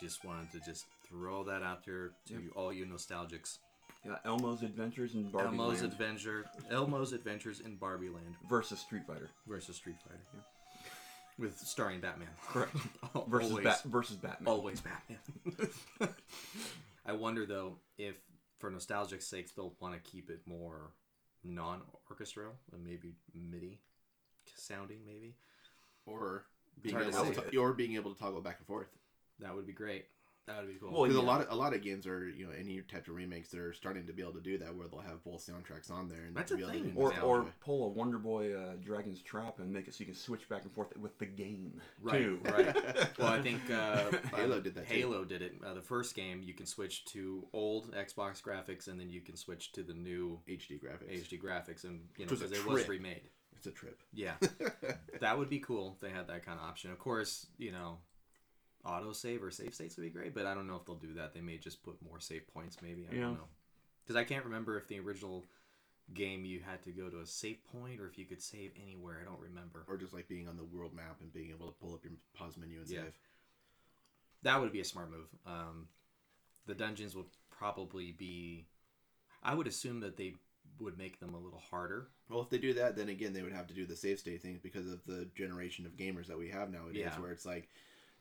Just 0.00 0.24
wanted 0.24 0.50
to 0.52 0.60
just 0.60 0.86
throw 1.08 1.44
that 1.44 1.62
out 1.62 1.84
there 1.84 2.10
to 2.26 2.34
Yep. 2.34 2.42
all 2.56 2.72
you 2.72 2.86
nostalgics. 2.86 3.58
Yeah, 4.04 4.16
Elmo's 4.24 4.62
Adventures 4.62 5.14
in 5.14 5.30
Barbie 5.30 5.48
Elmo's 5.48 5.82
Land 5.82 5.92
Adventure, 5.92 6.46
Elmo's 6.70 7.12
Adventures 7.12 7.60
in 7.60 7.76
Barbie 7.76 8.08
Land 8.08 8.34
versus 8.48 8.80
Street 8.80 9.02
Fighter. 9.06 9.28
versus 9.46 9.76
Street 9.76 9.96
Fighter, 10.02 10.44
with 11.38 11.58
starring 11.58 12.00
Batman. 12.00 12.28
Correct. 12.48 12.74
Versus 13.28 13.50
always, 13.50 13.64
Bat 13.64 13.82
versus 13.84 14.16
Batman. 14.16 14.48
always 14.48 14.80
Batman. 14.80 15.18
I 17.06 17.12
wonder 17.12 17.44
though 17.44 17.76
if, 17.98 18.14
for 18.58 18.70
nostalgic 18.70 19.20
sakes, 19.20 19.50
they'll 19.52 19.74
want 19.80 19.94
to 20.02 20.10
keep 20.10 20.30
it 20.30 20.40
more 20.46 20.92
non-orchestral 21.44 22.52
and 22.72 22.84
maybe 22.84 23.14
MIDI 23.34 23.80
sounding. 24.54 25.00
Maybe 25.06 25.34
or 26.06 26.44
being 26.82 26.96
able 26.96 27.10
to 27.32 27.50
to, 27.50 27.56
or 27.58 27.72
being 27.74 27.96
able 27.96 28.14
to 28.14 28.18
toggle 28.18 28.40
back 28.40 28.56
and 28.58 28.66
forth 28.66 28.88
that 29.40 29.54
would 29.54 29.66
be 29.66 29.72
great. 29.72 30.06
That 30.46 30.58
would 30.64 30.68
be 30.72 30.78
cool. 30.80 30.90
Well, 30.90 31.02
Because 31.04 31.16
yeah. 31.16 31.22
a 31.22 31.28
lot 31.30 31.40
of 31.42 31.50
a 31.52 31.54
lot 31.54 31.74
of 31.74 31.82
games 31.82 32.06
are 32.08 32.28
you 32.28 32.44
know 32.46 32.50
any 32.58 32.80
type 32.80 33.06
of 33.06 33.14
remakes 33.14 33.50
they're 33.50 33.72
starting 33.72 34.06
to 34.06 34.12
be 34.12 34.20
able 34.22 34.32
to 34.32 34.40
do 34.40 34.58
that 34.58 34.74
where 34.74 34.88
they'll 34.88 34.98
have 35.00 35.22
both 35.22 35.46
soundtracks 35.46 35.92
on 35.92 36.08
there 36.08 36.22
and 36.26 36.34
That's 36.34 36.48
to 36.48 36.54
a 36.54 36.56
be 36.56 36.62
able 36.64 36.72
thing. 36.72 36.92
to 36.94 36.98
Or, 36.98 37.20
or 37.20 37.46
pull 37.60 37.84
a 37.84 37.88
Wonder 37.88 38.18
Boy 38.18 38.54
uh, 38.56 38.72
Dragon's 38.82 39.22
Trap 39.22 39.60
and 39.60 39.72
make 39.72 39.86
it 39.86 39.94
so 39.94 40.00
you 40.00 40.06
can 40.06 40.14
switch 40.16 40.48
back 40.48 40.62
and 40.62 40.72
forth 40.72 40.96
with 40.96 41.16
the 41.18 41.26
game 41.26 41.80
right, 42.02 42.18
too. 42.20 42.40
right. 42.44 42.74
Well, 43.18 43.28
I 43.28 43.40
think 43.42 43.60
uh, 43.70 44.10
Halo 44.34 44.60
did 44.60 44.74
that 44.74 44.88
too. 44.88 44.94
Halo 44.94 45.24
did 45.24 45.42
it. 45.42 45.52
Uh, 45.64 45.74
the 45.74 45.82
first 45.82 46.16
game, 46.16 46.42
you 46.42 46.54
can 46.54 46.66
switch 46.66 47.04
to 47.06 47.46
old 47.52 47.92
Xbox 47.94 48.42
graphics, 48.42 48.88
and 48.88 48.98
then 48.98 49.08
you 49.10 49.20
can 49.20 49.36
switch 49.36 49.70
to 49.72 49.84
the 49.84 49.94
new 49.94 50.40
HD 50.48 50.80
graphics. 50.82 51.28
HD 51.30 51.40
graphics, 51.40 51.84
and 51.84 52.00
you 52.16 52.24
know 52.26 52.30
Which 52.30 52.40
was 52.40 52.42
a 52.42 52.54
because 52.54 52.64
it 52.64 52.68
was 52.68 52.88
remade. 52.88 53.28
It's 53.56 53.66
a 53.66 53.72
trip. 53.72 54.00
Yeah, 54.14 54.32
that 55.20 55.38
would 55.38 55.50
be 55.50 55.58
cool. 55.60 55.92
if 55.94 56.00
They 56.00 56.10
had 56.16 56.26
that 56.28 56.44
kind 56.46 56.58
of 56.58 56.64
option. 56.66 56.90
Of 56.92 56.98
course, 56.98 57.46
you 57.58 57.72
know, 57.72 57.98
auto 58.84 59.12
save 59.12 59.42
or 59.42 59.50
save 59.50 59.74
states 59.74 59.96
would 59.96 60.02
be 60.04 60.10
great, 60.10 60.34
but 60.34 60.46
I 60.46 60.54
don't 60.54 60.66
know 60.66 60.76
if 60.76 60.84
they'll 60.86 60.96
do 60.96 61.14
that. 61.14 61.34
They 61.34 61.40
may 61.40 61.58
just 61.58 61.82
put 61.82 62.00
more 62.02 62.20
save 62.20 62.46
points. 62.52 62.78
Maybe 62.82 63.06
I 63.10 63.14
Yeah. 63.14 63.20
don't 63.22 63.34
know. 63.34 63.48
Because 64.02 64.16
I 64.16 64.24
can't 64.24 64.44
remember 64.44 64.76
if 64.78 64.88
the 64.88 64.98
original 64.98 65.44
game 66.14 66.44
you 66.44 66.60
had 66.60 66.82
to 66.82 66.90
go 66.90 67.08
to 67.08 67.20
a 67.20 67.26
save 67.26 67.62
point 67.66 68.00
or 68.00 68.06
if 68.08 68.18
you 68.18 68.24
could 68.24 68.42
save 68.42 68.72
anywhere. 68.82 69.20
I 69.20 69.24
don't 69.24 69.38
remember. 69.40 69.84
Or 69.86 69.96
just 69.96 70.12
like 70.12 70.26
being 70.28 70.48
on 70.48 70.56
the 70.56 70.64
world 70.64 70.92
map 70.94 71.20
and 71.20 71.32
being 71.32 71.50
able 71.50 71.66
to 71.66 71.78
pull 71.78 71.94
up 71.94 72.02
your 72.04 72.14
pause 72.34 72.56
menu 72.56 72.80
and 72.80 72.88
Yeah. 72.88 73.02
save. 73.04 73.18
That 74.42 74.60
would 74.60 74.72
be 74.72 74.80
a 74.80 74.84
smart 74.84 75.10
move. 75.10 75.28
Um, 75.46 75.88
the 76.66 76.74
dungeons 76.74 77.14
would 77.14 77.26
probably 77.50 78.12
be. 78.12 78.66
I 79.42 79.54
would 79.54 79.66
assume 79.66 80.00
that 80.00 80.16
they 80.16 80.34
would 80.78 80.96
make 80.98 81.20
them 81.20 81.34
a 81.34 81.38
little 81.38 81.58
harder. 81.60 82.08
Well, 82.28 82.40
if 82.40 82.48
they 82.48 82.58
do 82.58 82.72
that, 82.74 82.96
then 82.96 83.08
again 83.10 83.32
they 83.32 83.42
would 83.42 83.52
have 83.52 83.66
to 83.68 83.74
do 83.74 83.86
the 83.86 83.96
save 83.96 84.18
state 84.18 84.40
thing 84.42 84.58
because 84.62 84.90
of 84.90 85.04
the 85.04 85.26
generation 85.34 85.84
of 85.86 85.96
gamers 85.96 86.26
that 86.26 86.38
we 86.38 86.48
have 86.48 86.70
nowadays, 86.70 86.96
Yeah. 87.00 87.20
where 87.20 87.32
it's 87.32 87.44
like. 87.46 87.68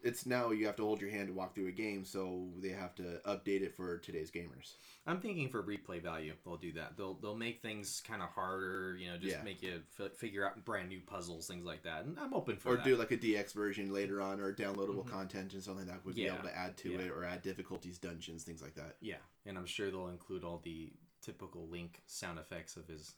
It's 0.02 0.26
now 0.26 0.52
you 0.52 0.66
have 0.66 0.78
to 0.78 0.84
hold 0.84 1.02
your 1.02 1.10
hand 1.10 1.28
to 1.28 1.34
walk 1.34 1.54
through 1.54 1.68
a 1.68 1.72
game, 1.72 2.06
so 2.06 2.48
they 2.60 2.70
have 2.70 2.96
to 2.96 3.20
update 3.26 3.62
it 3.62 3.76
for 3.76 3.98
today's 3.98 4.32
gamers. 4.32 4.76
I'm 5.06 5.20
thinking 5.20 5.50
for 5.50 5.62
replay 5.62 6.02
value, 6.02 6.34
they'll 6.46 6.56
do 6.58 6.72
that. 6.74 6.96
They'll 6.96 7.16
they'll 7.16 7.36
make 7.36 7.62
things 7.62 8.02
kind 8.08 8.22
of 8.22 8.30
harder. 8.30 8.96
You 8.98 9.12
know, 9.12 9.18
just 9.18 9.36
Yeah. 9.38 9.44
make 9.44 9.62
you 9.62 9.82
f- 10.00 10.14
figure 10.14 10.46
out 10.46 10.64
brand 10.64 10.90
new 10.90 11.02
puzzles, 11.02 11.48
things 11.48 11.66
like 11.66 11.84
that. 11.84 12.06
And 12.06 12.18
I'm 12.20 12.34
open 12.34 12.56
for 12.58 12.70
or 12.74 12.76
that. 12.78 12.86
do 12.86 12.96
like 12.96 13.12
a 13.12 13.18
DX 13.18 13.54
version 13.54 13.92
later 13.92 14.22
on, 14.22 14.40
or 14.40 14.54
downloadable 14.54 15.04
mm-hmm. 15.04 15.10
content 15.10 15.54
and 15.54 15.62
something 15.64 15.88
that 15.88 16.06
would 16.06 16.16
be 16.16 16.28
able 16.28 16.44
to 16.44 16.58
add 16.58 16.78
to 16.78 16.92
Yeah. 16.92 17.00
it, 17.00 17.12
or 17.12 17.26
add 17.26 17.42
difficulties, 17.42 17.98
dungeons, 17.98 18.44
things 18.44 18.62
like 18.62 18.76
that. 18.76 18.96
yeah, 19.02 19.16
and 19.46 19.58
I'm 19.58 19.66
sure 19.66 19.92
they'll 19.92 20.08
include 20.08 20.44
all 20.46 20.60
the 20.64 20.94
typical 21.22 21.68
Link 21.68 22.02
sound 22.06 22.40
effects 22.40 22.78
of 22.78 22.88
his. 22.88 23.16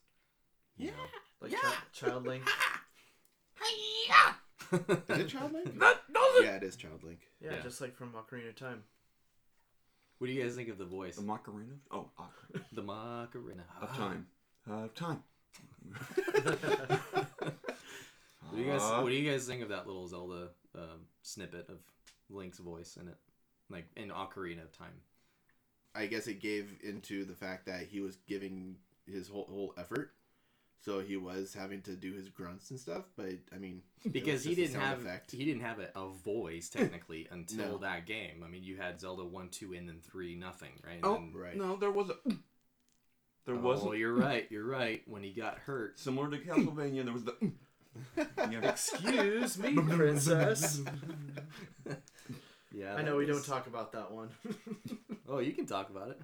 You 0.78 0.88
know. 0.88 0.94
Like 1.42 1.52
chi- 1.54 1.74
Child 1.94 2.26
Link. 2.26 2.44
Is 4.72 5.20
it 5.20 5.28
Child 5.28 5.54
Link? 5.54 5.76
No! 5.76 5.94
Yeah, 6.42 6.56
it 6.56 6.64
is 6.64 6.76
Child 6.76 7.04
Link. 7.04 7.20
Yeah, 7.42 7.56
Yeah. 7.56 7.62
just 7.62 7.82
like 7.82 7.96
from 7.96 8.14
Ocarina 8.14 8.50
of 8.50 8.56
Time. 8.56 8.84
What 10.18 10.28
do 10.28 10.34
you 10.34 10.42
guys 10.44 10.56
think 10.56 10.70
of 10.70 10.78
the 10.78 10.86
voice? 10.86 11.16
The 11.16 11.22
Macarena? 11.24 11.74
Oh, 11.92 12.10
Ocarina 12.20 12.64
The 12.74 12.82
Macarena. 12.84 13.64
of 13.82 13.96
Time. 13.98 14.28
Uh, 14.70 14.88
time. 14.96 15.24
What 18.50 18.58
do 18.58 18.64
you 18.64 18.72
guys 18.72 18.82
Uh, 18.82 19.00
What 19.02 19.10
do 19.10 19.16
you 19.16 19.30
guys 19.30 19.46
think 19.48 19.62
of 19.62 19.70
that 19.70 19.88
little 19.88 20.08
Zelda 20.08 20.50
um, 20.76 21.06
snippet 21.22 21.70
of 21.70 21.78
Link's 22.30 22.58
voice 22.60 22.98
in 23.00 23.08
it, 23.08 23.16
like 23.70 23.86
in 23.96 24.10
Ocarina 24.10 24.64
of 24.64 24.78
Time? 24.78 24.94
I 25.96 26.06
guess 26.06 26.28
it 26.28 26.40
gave 26.42 26.78
into 26.84 27.24
the 27.26 27.34
fact 27.36 27.66
that 27.68 27.84
he 27.84 28.00
was 28.02 28.18
giving 28.28 28.76
his 29.08 29.28
whole 29.30 29.48
whole 29.50 29.74
effort, 29.78 30.14
so 30.82 31.00
he 31.00 31.16
was 31.16 31.54
having 31.54 31.82
to 31.84 31.96
do 31.96 32.14
his 32.14 32.28
grunts 32.30 32.70
and 32.72 32.80
stuff. 32.80 33.04
But 33.16 33.34
I 33.54 33.58
mean, 33.58 33.82
it 34.00 34.06
was 34.06 34.14
Because 34.14 34.44
he 34.44 34.56
just 34.56 34.72
a 34.72 34.74
didn't 34.74 34.82
have 34.88 35.00
effect. 35.02 35.32
he 35.32 35.46
didn't 35.46 35.62
have 35.62 35.80
a, 35.80 35.90
a 35.96 36.10
voice 36.10 36.70
technically 36.74 37.28
until 37.32 37.74
No. 37.74 37.78
that 37.80 38.06
game. 38.06 38.44
I 38.44 38.48
mean, 38.50 38.64
you 38.64 38.78
had 38.78 39.00
Zelda 39.00 39.24
one, 39.24 39.50
two, 39.50 39.74
and 39.74 39.88
then 39.88 40.00
three, 40.02 40.36
nothing, 40.36 40.72
right? 40.86 41.00
Oh, 41.04 41.16
And- 41.16 41.36
right. 41.36 41.56
no, 41.56 41.76
there 41.78 41.92
was 41.92 42.10
a. 42.10 42.16
There 43.46 43.56
Oh, 43.56 43.60
wasn't. 43.60 43.98
you're 43.98 44.14
right. 44.14 44.46
You're 44.52 44.66
right. 44.68 45.02
When 45.08 45.24
he 45.24 45.32
got 45.34 45.58
hurt, 45.58 45.98
Similar 46.00 46.30
to 46.32 46.38
Castlevania, 46.38 47.04
there 47.04 47.14
was 47.14 47.24
the. 47.24 47.36
Yeah. 48.16 48.70
Excuse 48.70 49.58
me, 49.58 49.74
princess. 49.74 50.82
yeah. 52.72 52.96
I 52.96 53.02
know 53.02 53.12
that 53.12 53.18
we 53.18 53.26
don't 53.26 53.46
talk 53.46 53.68
about 53.68 53.92
that 53.94 54.12
one. 54.12 54.30
Oh, 55.28 55.40
you 55.40 55.52
can 55.54 55.66
talk 55.66 55.90
about 55.90 56.10
it. 56.12 56.22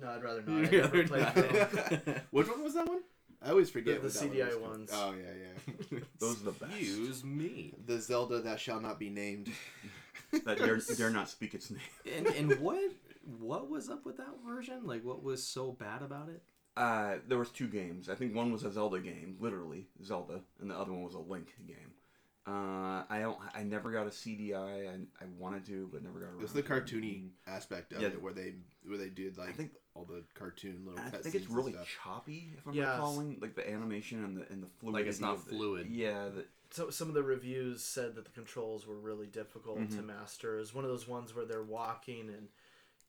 no, 0.00 0.08
I'd 0.08 0.22
rather 0.22 0.42
not. 0.42 0.66
I 0.66 0.70
You'd 0.70 0.80
rather 0.84 1.06
played 1.08 1.22
not. 1.22 1.34
the, 1.34 2.20
Which 2.30 2.48
one 2.48 2.62
was 2.62 2.74
that 2.74 2.86
one? 2.88 3.00
I 3.44 3.50
always 3.50 3.70
forget 3.70 4.00
the 4.02 4.08
what 4.08 4.14
that 4.14 4.22
one 4.28 4.30
CDI 4.30 4.46
was 4.46 4.54
called. 4.56 4.70
ones. 4.70 4.90
Oh 4.92 5.14
yeah, 5.18 5.32
yeah. 5.92 5.98
Those 6.18 6.40
are 6.40 6.44
the 6.44 6.50
best. 6.52 6.72
Excuse 6.72 7.24
me. 7.24 7.74
the 7.86 8.00
Zelda 8.00 8.40
that 8.40 8.58
shall 8.60 8.80
not 8.80 8.98
be 8.98 9.10
named. 9.10 9.50
That 10.46 10.58
dare, 10.58 10.78
dare 10.96 11.10
not 11.10 11.30
speak 11.30 11.54
its 11.54 11.70
name. 11.70 11.80
And 12.16 12.26
and 12.26 12.58
what 12.58 12.80
what 13.38 13.70
was 13.70 13.88
up 13.88 14.04
with 14.04 14.16
that 14.16 14.34
version? 14.44 14.84
Like, 14.84 15.04
what 15.04 15.22
was 15.22 15.46
so 15.46 15.70
bad 15.70 16.02
about 16.02 16.28
it? 16.28 16.42
Uh, 16.76 17.18
there 17.28 17.38
was 17.38 17.50
two 17.50 17.68
games. 17.68 18.08
I 18.08 18.16
think 18.16 18.34
one 18.34 18.50
was 18.50 18.64
a 18.64 18.72
Zelda 18.72 18.98
game, 18.98 19.36
literally 19.38 19.86
Zelda, 20.02 20.40
and 20.60 20.70
the 20.70 20.74
other 20.76 20.92
one 20.92 21.04
was 21.04 21.14
a 21.14 21.20
Link 21.20 21.54
game. 21.68 21.92
Uh, 22.46 23.02
I 23.08 23.20
don't. 23.20 23.38
I 23.54 23.62
never 23.62 23.90
got 23.90 24.06
a 24.06 24.10
CDI. 24.10 24.54
I, 24.88 24.94
I 24.94 25.26
wanted 25.38 25.64
to, 25.66 25.88
but 25.90 26.02
never 26.02 26.18
got 26.20 26.26
around. 26.26 26.42
It's 26.42 26.52
the 26.52 26.62
to 26.62 26.74
it. 26.74 26.84
cartoony 26.86 27.28
aspect 27.46 27.92
of 27.92 28.02
Yeah. 28.02 28.08
it, 28.08 28.22
where 28.22 28.34
they 28.34 28.54
where 28.86 28.98
they 28.98 29.08
did 29.08 29.38
like 29.38 29.48
I 29.48 29.52
think- 29.52 29.72
all 29.94 30.04
the 30.04 30.22
cartoon 30.34 30.82
little. 30.84 31.00
I 31.00 31.08
think 31.10 31.36
it's 31.36 31.48
really 31.48 31.72
stuff. 31.72 31.88
choppy, 32.02 32.50
if 32.58 32.66
I'm 32.66 32.74
Yes. 32.74 32.88
recalling, 32.96 33.38
like 33.40 33.54
the 33.54 33.66
animation 33.70 34.24
and 34.24 34.36
the 34.36 34.46
and 34.52 34.62
the 34.62 34.66
fluidity. 34.80 35.08
it's 35.08 35.20
not 35.20 35.34
of 35.36 35.44
the- 35.46 35.52
fluid. 35.52 35.86
Yeah, 35.88 36.28
the, 36.30 36.44
so 36.70 36.90
some 36.90 37.08
of 37.08 37.14
the 37.14 37.22
reviews 37.22 37.82
said 37.84 38.16
that 38.16 38.24
the 38.24 38.30
controls 38.32 38.86
were 38.86 38.98
really 38.98 39.28
difficult 39.28 39.78
to 39.90 39.96
Mhm. 39.98 40.06
master. 40.06 40.58
It's 40.58 40.74
one 40.74 40.84
of 40.84 40.90
those 40.90 41.06
ones 41.08 41.34
where 41.34 41.44
they're 41.46 41.62
walking 41.62 42.28
and 42.28 42.48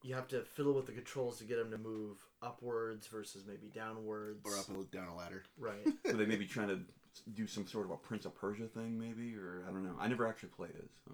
you 0.04 0.14
have 0.14 0.28
to 0.28 0.44
fiddle 0.46 0.74
with 0.76 0.86
the 0.86 0.92
controls 0.92 1.40
to 1.40 1.44
get 1.46 1.58
them 1.58 1.72
to 1.72 1.78
move 1.80 2.24
upwards 2.44 3.08
versus 3.08 3.44
maybe 3.48 3.68
downwards. 3.68 4.46
or 4.46 4.56
up 4.56 4.70
and 4.70 4.92
down 4.92 5.08
a 5.08 5.16
ladder. 5.16 5.44
Right. 5.58 5.84
were 6.06 6.20
they 6.20 6.28
may 6.28 6.36
be 6.36 6.46
trying 6.46 6.68
to 6.68 6.80
do 7.34 7.48
some 7.48 7.68
sort 7.68 7.86
of 7.86 7.92
a 7.92 7.98
Prince 7.98 8.26
of 8.26 8.36
Persia 8.36 8.68
thing, 8.68 9.00
maybe, 9.00 9.36
or 9.36 9.64
I 9.68 9.72
don't 9.72 9.84
know. 9.84 9.96
I 10.00 10.08
never 10.08 10.28
actually 10.28 10.50
played 10.50 10.76
it, 10.76 10.90
so 11.08 11.12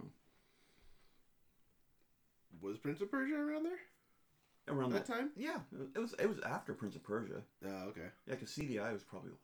Was 2.61 2.77
Prince 2.77 3.01
of 3.01 3.09
Persia 3.11 3.35
around 3.35 3.63
there 3.63 3.79
around 4.67 4.91
that 4.91 5.05
that. 5.05 5.13
time? 5.13 5.31
Yeah, 5.35 5.59
it 5.95 5.99
was. 5.99 6.13
It 6.19 6.27
was 6.27 6.39
after 6.41 6.73
Prince 6.73 6.95
of 6.95 7.03
Persia. 7.03 7.41
Oh, 7.65 7.87
okay. 7.89 8.07
Yeah, 8.27 8.35
because 8.35 8.49
CDI 8.49 8.91
was 8.93 9.03
probably 9.03 9.31
like 9.31 9.39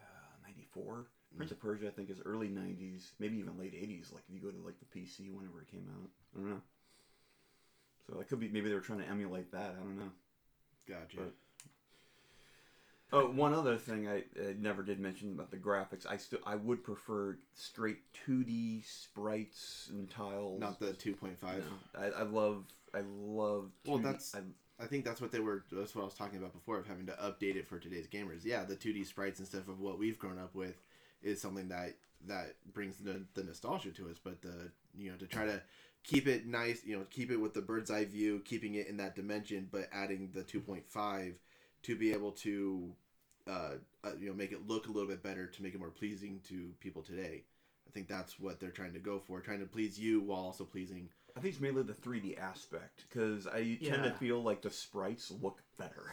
uh, 0.00 0.46
'94. 0.46 1.06
Prince 1.36 1.50
of 1.52 1.60
Persia, 1.60 1.86
I 1.86 1.90
think, 1.90 2.10
is 2.10 2.20
early 2.26 2.48
'90s, 2.48 3.12
maybe 3.18 3.38
even 3.38 3.56
late 3.58 3.72
'80s. 3.74 4.12
Like 4.12 4.24
if 4.28 4.34
you 4.34 4.40
go 4.40 4.50
to 4.50 4.62
like 4.64 4.74
the 4.80 4.98
PC 4.98 5.30
whenever 5.32 5.60
it 5.62 5.70
came 5.70 5.88
out. 5.88 6.10
I 6.36 6.40
don't 6.40 6.50
know. 6.50 6.62
So 8.06 8.18
that 8.18 8.28
could 8.28 8.40
be 8.40 8.48
maybe 8.48 8.68
they 8.68 8.74
were 8.74 8.80
trying 8.80 8.98
to 9.00 9.08
emulate 9.08 9.52
that. 9.52 9.76
I 9.80 9.82
don't 9.82 9.96
know. 9.96 10.10
Gotcha. 10.88 11.16
But- 11.18 11.34
Oh, 13.14 13.26
one 13.26 13.52
other 13.52 13.76
thing 13.76 14.08
I, 14.08 14.24
I 14.40 14.54
never 14.58 14.82
did 14.82 14.98
mention 14.98 15.32
about 15.32 15.50
the 15.50 15.58
graphics. 15.58 16.06
I 16.08 16.16
still 16.16 16.38
I 16.46 16.54
would 16.56 16.82
prefer 16.82 17.36
straight 17.54 17.98
2D 18.26 18.84
sprites 18.86 19.88
and 19.90 20.08
tiles. 20.08 20.60
Not 20.60 20.80
the 20.80 20.92
two 20.94 21.14
point 21.14 21.38
five. 21.38 21.64
No, 21.94 22.00
I, 22.00 22.20
I 22.20 22.22
love 22.22 22.64
I 22.94 23.00
love. 23.00 23.70
2D. 23.84 23.88
Well, 23.88 23.98
that's- 23.98 24.34
I, 24.34 24.40
I 24.82 24.86
think 24.86 25.04
that's 25.04 25.20
what 25.20 25.30
they 25.30 25.38
were. 25.40 25.62
That's 25.70 25.94
what 25.94 26.02
I 26.02 26.04
was 26.06 26.14
talking 26.14 26.38
about 26.38 26.52
before 26.54 26.78
of 26.78 26.86
having 26.88 27.06
to 27.06 27.12
update 27.12 27.54
it 27.56 27.68
for 27.68 27.78
today's 27.78 28.08
gamers. 28.08 28.40
Yeah, 28.44 28.64
the 28.64 28.74
2D 28.74 29.06
sprites 29.06 29.38
and 29.38 29.46
stuff 29.46 29.68
of 29.68 29.78
what 29.78 29.98
we've 29.98 30.18
grown 30.18 30.38
up 30.38 30.54
with 30.54 30.74
is 31.22 31.40
something 31.40 31.68
that 31.68 31.94
that 32.26 32.54
brings 32.72 32.96
the, 32.96 33.22
the 33.34 33.44
nostalgia 33.44 33.90
to 33.90 34.08
us. 34.08 34.16
But 34.22 34.40
the 34.42 34.70
you 34.96 35.10
know 35.10 35.16
to 35.18 35.26
try 35.26 35.44
to 35.44 35.62
keep 36.02 36.26
it 36.26 36.46
nice, 36.46 36.82
you 36.84 36.96
know, 36.96 37.04
keep 37.10 37.30
it 37.30 37.36
with 37.36 37.54
the 37.54 37.60
bird's 37.60 37.90
eye 37.90 38.06
view, 38.06 38.40
keeping 38.44 38.74
it 38.74 38.88
in 38.88 38.96
that 38.96 39.14
dimension, 39.14 39.68
but 39.70 39.88
adding 39.92 40.30
the 40.34 40.42
2.5 40.42 41.34
to 41.84 41.96
be 41.96 42.12
able 42.12 42.32
to 42.32 42.90
uh, 43.48 43.70
uh, 44.04 44.10
you 44.18 44.28
know 44.28 44.34
make 44.34 44.52
it 44.52 44.66
look 44.66 44.88
a 44.88 44.92
little 44.92 45.08
bit 45.08 45.22
better 45.22 45.46
to 45.46 45.62
make 45.62 45.74
it 45.74 45.80
more 45.80 45.90
pleasing 45.90 46.40
to 46.48 46.70
people 46.80 47.02
today. 47.02 47.44
I 47.88 47.90
think 47.92 48.08
that's 48.08 48.40
what 48.40 48.58
they're 48.58 48.70
trying 48.70 48.94
to 48.94 48.98
go 48.98 49.18
for, 49.18 49.40
trying 49.40 49.60
to 49.60 49.66
please 49.66 49.98
you 49.98 50.20
while 50.20 50.40
also 50.40 50.64
pleasing. 50.64 51.08
I 51.36 51.40
think 51.40 51.54
it's 51.54 51.62
mainly 51.62 51.82
the 51.82 51.94
3D 51.94 52.38
aspect 52.38 53.04
because 53.08 53.46
I 53.46 53.78
tend 53.82 54.04
to 54.04 54.12
feel 54.12 54.42
like 54.42 54.62
the 54.62 54.70
sprites 54.70 55.32
look 55.42 55.62
better. 55.78 56.10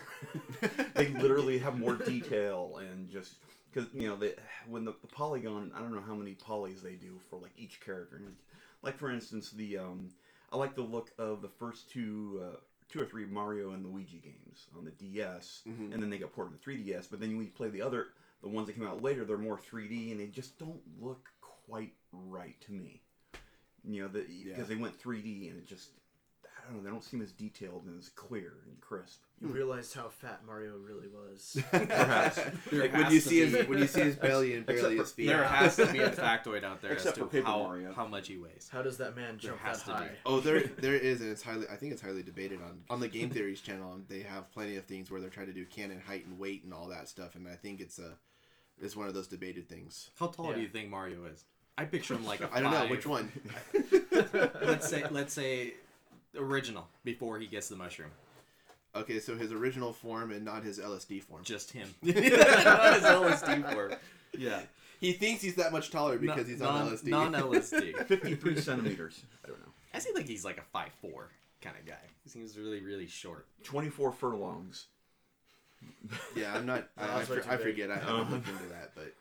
they 0.96 1.08
literally 1.10 1.58
have 1.60 1.78
more 1.78 1.96
detail 1.96 2.80
and 2.82 3.10
just 3.10 3.36
because 3.72 3.90
you 3.94 4.08
know 4.08 4.16
they 4.16 4.34
when 4.68 4.86
the, 4.86 4.94
the 5.02 5.08
polygon 5.08 5.72
I 5.76 5.80
don't 5.80 5.94
know 5.94 6.04
how 6.06 6.16
many 6.16 6.36
polys 6.36 6.82
they 6.82 6.94
do 6.94 7.20
for 7.30 7.38
like 7.40 7.52
each 7.58 7.82
character. 7.82 8.22
Like 8.82 8.98
for 8.98 9.12
instance, 9.12 9.52
the 9.52 9.78
um, 9.78 10.10
I 10.52 10.58
like 10.58 10.76
the 10.76 10.82
look 10.82 11.12
of 11.18 11.42
the 11.42 11.50
first 11.50 11.90
two. 11.90 12.42
Uh, 12.44 12.58
Two 12.90 13.02
or 13.02 13.06
three 13.06 13.26
Mario 13.26 13.72
and 13.72 13.86
Luigi 13.86 14.18
games 14.18 14.68
on 14.76 14.84
the 14.84 14.92
DS, 14.92 15.62
Mhm. 15.68 15.94
and 15.94 16.02
then 16.02 16.10
they 16.10 16.18
got 16.18 16.34
ported 16.34 16.54
to 16.54 16.60
3DS. 16.60 17.08
But 17.08 17.20
then 17.20 17.38
when 17.38 17.46
you 17.46 17.52
play 17.52 17.70
the 17.70 17.82
other, 17.84 18.08
the 18.42 18.48
ones 18.50 18.68
that 18.68 18.74
came 18.74 18.88
out 18.88 19.04
later, 19.04 19.24
they're 19.26 19.38
more 19.38 19.58
3D, 19.60 20.12
and 20.12 20.20
they 20.20 20.28
just 20.28 20.58
don't 20.58 20.82
look 21.00 21.30
quite 21.40 21.94
right 22.12 22.60
to 22.62 22.72
me. 22.72 23.04
You 23.84 24.02
know, 24.04 24.08
the, 24.08 24.22
because 24.22 24.44
Yeah. 24.46 24.64
they 24.64 24.76
went 24.76 24.98
3D 24.98 25.50
and 25.50 25.58
it 25.60 25.66
just 25.68 25.92
don't 26.70 26.78
know. 26.78 26.84
They 26.84 26.90
don't 26.90 27.04
seem 27.04 27.22
as 27.22 27.32
detailed 27.32 27.84
and 27.86 28.00
as 28.00 28.10
clear 28.10 28.54
and 28.66 28.80
crisp. 28.80 29.22
You 29.42 29.48
hmm. 29.48 29.54
realized 29.54 29.94
how 29.94 30.10
fat 30.10 30.42
Mario 30.46 30.74
really 30.78 31.08
was. 31.08 31.58
Perhaps. 31.72 32.40
like 32.72 32.94
when 32.94 33.12
you 33.12 33.20
see 33.20 33.46
be- 33.46 33.58
his 33.58 33.68
when 33.68 33.80
you 33.80 33.88
see 33.88 34.02
his 34.02 34.16
belly 34.16 34.54
and 34.54 34.70
Except 34.70 34.82
barely 34.82 34.98
his 34.98 35.12
feet. 35.12 35.28
There 35.28 35.44
has 35.48 35.76
to 35.78 35.92
be 35.92 36.00
a 36.00 36.10
factoid 36.10 36.64
out 36.64 36.82
there 36.82 36.92
Except 36.92 37.18
as 37.18 37.24
for 37.24 37.26
to 37.26 37.32
Paper 37.32 37.48
how, 37.48 37.60
Mario. 37.64 37.94
how 37.94 38.06
much 38.06 38.28
he 38.28 38.38
weighs. 38.38 38.70
How 38.72 38.82
does 38.82 38.98
that 38.98 39.16
man 39.16 39.38
jump 39.38 39.58
that 39.64 39.68
has 39.68 39.84
to 39.84 39.88
be. 39.88 39.94
high? 39.94 40.10
Oh, 40.26 40.40
there 40.40 40.60
there 40.80 40.96
is, 40.96 41.22
and 41.22 41.32
it's 41.32 41.42
highly. 41.42 41.68
I 41.72 41.76
think 41.76 41.94
it's 41.94 42.02
highly 42.02 42.24
debated 42.24 42.60
on 42.62 42.82
on 42.90 43.00
the 43.00 43.08
Game 43.08 43.30
Theories 43.30 43.62
channel. 43.62 44.00
They 44.08 44.22
have 44.22 44.52
plenty 44.52 44.76
of 44.76 44.86
things 44.86 45.10
where 45.10 45.22
they're 45.22 45.30
trying 45.30 45.48
to 45.48 45.54
do 45.54 45.66
canon 45.66 46.02
height 46.06 46.26
and 46.26 46.40
weight 46.40 46.64
and 46.64 46.74
all 46.74 46.88
that 46.90 47.10
stuff, 47.10 47.36
and 47.36 47.48
I 47.48 47.56
think 47.56 47.82
it's 47.82 48.00
a 48.00 48.14
it's 48.82 48.96
one 48.96 49.08
of 49.08 49.14
those 49.14 49.28
debated 49.28 49.68
things. 49.68 50.10
How 50.20 50.28
tall 50.28 50.54
do 50.54 50.62
you 50.62 50.70
think 50.70 50.90
Mario 50.90 51.26
is? 51.26 51.44
I 51.78 51.86
picture 51.86 52.14
him 52.14 52.26
like 52.26 52.42
a 52.42 52.50
I 52.54 52.60
don't 52.60 52.72
know 52.72 52.88
which 52.88 53.06
one. 53.06 53.32
let's 54.62 54.90
say 54.90 55.06
let's 55.10 55.34
say 55.34 55.76
original 56.38 56.88
before 57.04 57.40
he 57.40 57.48
gets 57.48 57.70
the 57.70 57.76
mushroom. 57.76 58.12
Okay, 58.96 59.20
so 59.20 59.36
his 59.36 59.52
original 59.52 59.94
form 59.94 60.32
and 60.32 60.44
not 60.44 60.64
his 60.64 60.80
LSD 60.80 61.22
form. 61.24 61.44
Just 61.44 61.72
him. 61.72 61.94
Not 62.02 62.16
his 62.16 62.24
LSD 63.04 63.72
form. 63.74 63.94
Yeah, 64.38 64.62
he 65.00 65.14
thinks 65.14 65.42
he's 65.44 65.56
that 65.56 65.72
much 65.72 65.92
taller 65.92 66.18
because 66.18 66.48
he's 66.48 66.62
on 66.62 66.86
non, 66.86 66.92
LSD. 66.96 67.08
Non 67.08 67.34
LSD. 67.34 68.06
53 68.08 68.60
centimeters. 68.60 69.22
I 69.46 69.48
don't 69.50 69.60
know. 69.60 69.72
I 69.94 70.00
seem 70.00 70.16
like 70.16 70.28
he's 70.28 70.44
like 70.44 70.58
a 70.58 70.64
five 70.74 70.90
four 71.02 71.30
kind 71.62 71.76
of 71.80 71.86
guy. 71.86 72.02
He 72.24 72.30
seems 72.30 72.58
really 72.58 72.82
really 72.82 73.08
short. 73.08 73.46
24 73.64 74.12
furlongs. 74.12 74.88
yeah, 76.36 76.54
I'm 76.56 76.66
not. 76.66 76.88
No, 76.98 77.04
I, 77.04 77.06
I, 77.06 77.18
that's 77.20 77.30
way 77.30 77.38
I 77.48 77.56
big. 77.58 77.66
forget. 77.66 77.92
I 77.92 77.96
haven't 78.00 78.10
Uh-huh. 78.16 78.32
looked 78.36 78.48
into 78.50 78.66
that, 78.70 78.92
but 78.96 79.14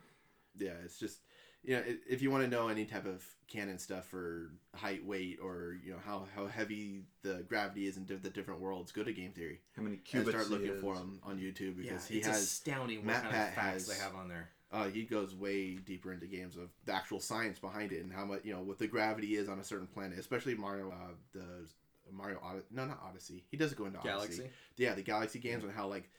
yeah, 0.59 0.73
it's 0.85 0.99
just 0.99 1.19
you 1.65 1.77
know, 1.77 1.83
if 2.09 2.23
you 2.23 2.31
want 2.31 2.45
to 2.45 2.49
know 2.51 2.69
any 2.69 2.85
type 2.85 3.07
of 3.07 3.23
canon 3.49 3.79
stuff 3.79 4.07
for 4.07 4.53
height, 4.75 5.05
weight, 5.05 5.39
or 5.43 5.77
you 5.85 5.93
know 5.93 5.99
how 6.05 6.27
how 6.35 6.47
heavy 6.47 7.03
the 7.23 7.45
gravity 7.49 7.87
is 7.87 7.97
in 7.97 8.05
di- 8.05 8.15
the 8.17 8.31
different 8.31 8.61
worlds, 8.61 8.93
go 8.93 9.03
to 9.03 9.13
Game 9.13 9.33
Theory 9.33 9.61
How 9.77 9.83
many 9.83 9.97
and 9.97 10.05
cubits 10.05 10.31
start 10.31 10.51
looking 10.51 10.73
is. 10.77 10.81
for 10.81 10.95
him 10.95 11.21
on 11.25 11.39
YouTube 11.39 11.77
Yeah, 11.77 11.83
because 11.93 12.07
he 12.07 12.19
it's 12.19 12.27
has. 12.27 12.43
astounding 12.43 12.99
what 12.99 13.07
Matt 13.07 13.23
kind 13.23 13.35
Pat 13.35 13.49
of 13.49 13.55
facts 13.55 13.73
has- 13.73 13.87
they 13.89 14.03
have 14.03 14.15
on 14.15 14.29
there. 14.29 14.51
Uh, 14.71 14.89
he 14.89 15.03
goes 15.05 15.35
way 15.35 15.77
deeper 15.77 16.13
into 16.13 16.27
games 16.27 16.55
of 16.57 16.69
the 16.85 16.93
actual 16.93 17.21
science 17.21 17.59
behind 17.59 17.91
it 17.91 18.03
and 18.03 18.13
how 18.13 18.25
much 18.27 18.45
you 18.45 18.53
know 18.53 18.61
what 18.61 18.79
the 18.79 18.87
gravity 18.87 19.35
is 19.37 19.49
on 19.49 19.59
a 19.59 19.65
certain 19.65 19.87
planet, 19.87 20.19
especially 20.19 20.55
Mario. 20.55 20.91
Uh, 20.91 21.13
the 21.33 21.67
Mario 22.13 22.39
Odyssey, 22.43 22.67
no, 22.71 22.85
not 22.87 23.01
Odyssey. 23.07 23.45
He 23.51 23.57
doesn't 23.57 23.77
go 23.79 23.85
into 23.87 23.99
Odyssey. 23.99 24.11
Galaxy. 24.39 24.51
Yeah, 24.77 24.95
the 24.95 25.03
Galaxy 25.03 25.39
games 25.39 25.65
and 25.65 25.73
how 25.73 25.89
like 25.89 26.11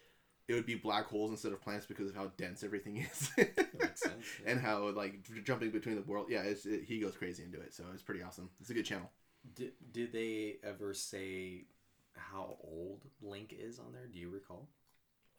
it 0.49 0.53
would 0.55 0.65
be 0.65 0.75
black 0.75 1.05
holes 1.05 1.29
instead 1.31 1.53
of 1.53 1.61
planets 1.61 1.85
because 1.85 2.09
of 2.09 2.15
how 2.15 2.31
dense 2.37 2.63
everything 2.63 2.97
is. 2.97 3.29
Makes 3.37 4.01
sense. 4.01 4.25
yeah. 4.43 4.51
and 4.51 4.59
how 4.59 4.89
like 4.89 5.13
jumping 5.45 5.69
between 5.69 5.95
the 5.95 6.01
world. 6.01 6.25
Yeah, 6.29 6.41
it's, 6.41 6.65
it, 6.65 6.83
he 6.85 6.99
goes 6.99 7.15
crazy 7.15 7.43
into 7.43 7.61
it, 7.61 7.73
so 7.73 7.83
it's 7.93 8.01
pretty 8.03 8.21
awesome. 8.23 8.49
It's 8.59 8.69
a 8.69 8.73
good 8.73 8.83
channel. 8.85 9.09
Did, 9.55 9.71
did 9.93 10.11
they 10.11 10.57
ever 10.63 10.93
say 10.93 11.65
how 12.15 12.57
old 12.63 12.99
Link 13.21 13.55
is 13.57 13.79
on 13.79 13.93
there? 13.93 14.07
Do 14.11 14.19
you 14.19 14.29
recall? 14.29 14.67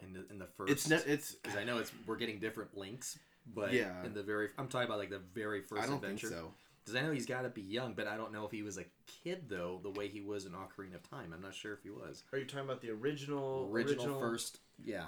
In 0.03 0.15
the 0.15 0.25
in 0.31 0.39
the 0.39 0.47
first, 0.57 0.73
It's 0.73 0.89
ne- 0.89 1.13
it's 1.13 1.35
because 1.35 1.59
I 1.59 1.65
know 1.65 1.77
it's 1.79 1.93
we're 2.07 2.17
getting 2.17 2.39
different 2.39 2.75
links, 2.75 3.19
but 3.55 3.73
Yeah. 3.75 4.03
in 4.05 4.15
the 4.15 4.23
very 4.23 4.49
I'm 4.57 4.69
talking 4.69 4.87
about 4.87 4.99
like 4.99 5.11
the 5.11 5.21
very 5.35 5.61
first 5.61 5.83
I 5.83 5.87
don't 5.87 5.97
adventure. 5.97 6.29
think 6.29 6.41
so. 6.41 6.55
Because 6.91 7.05
I 7.05 7.07
know 7.07 7.13
he's 7.13 7.27
got 7.27 7.43
to 7.43 7.49
be 7.49 7.63
young, 7.63 7.95
but 7.95 8.09
I 8.09 8.17
don't 8.17 8.33
know 8.33 8.45
if 8.45 8.51
he 8.51 8.63
was 8.63 8.77
a 8.79 8.85
kid 9.23 9.49
though. 9.49 9.79
The 9.83 9.91
way 9.91 10.09
he 10.09 10.21
was 10.21 10.45
in 10.45 10.53
Ocarina 10.53 10.97
of 10.97 11.09
Time, 11.09 11.33
I'm 11.33 11.41
not 11.41 11.55
sure 11.55 11.73
if 11.73 11.83
he 11.85 11.91
was 11.91 12.25
Are 12.33 12.39
you 12.39 12.45
talking 12.45 12.65
about 12.65 12.81
the 12.81 12.91
original? 12.91 13.69
original, 13.71 14.19
first. 14.19 14.59
Yeah, 14.85 15.05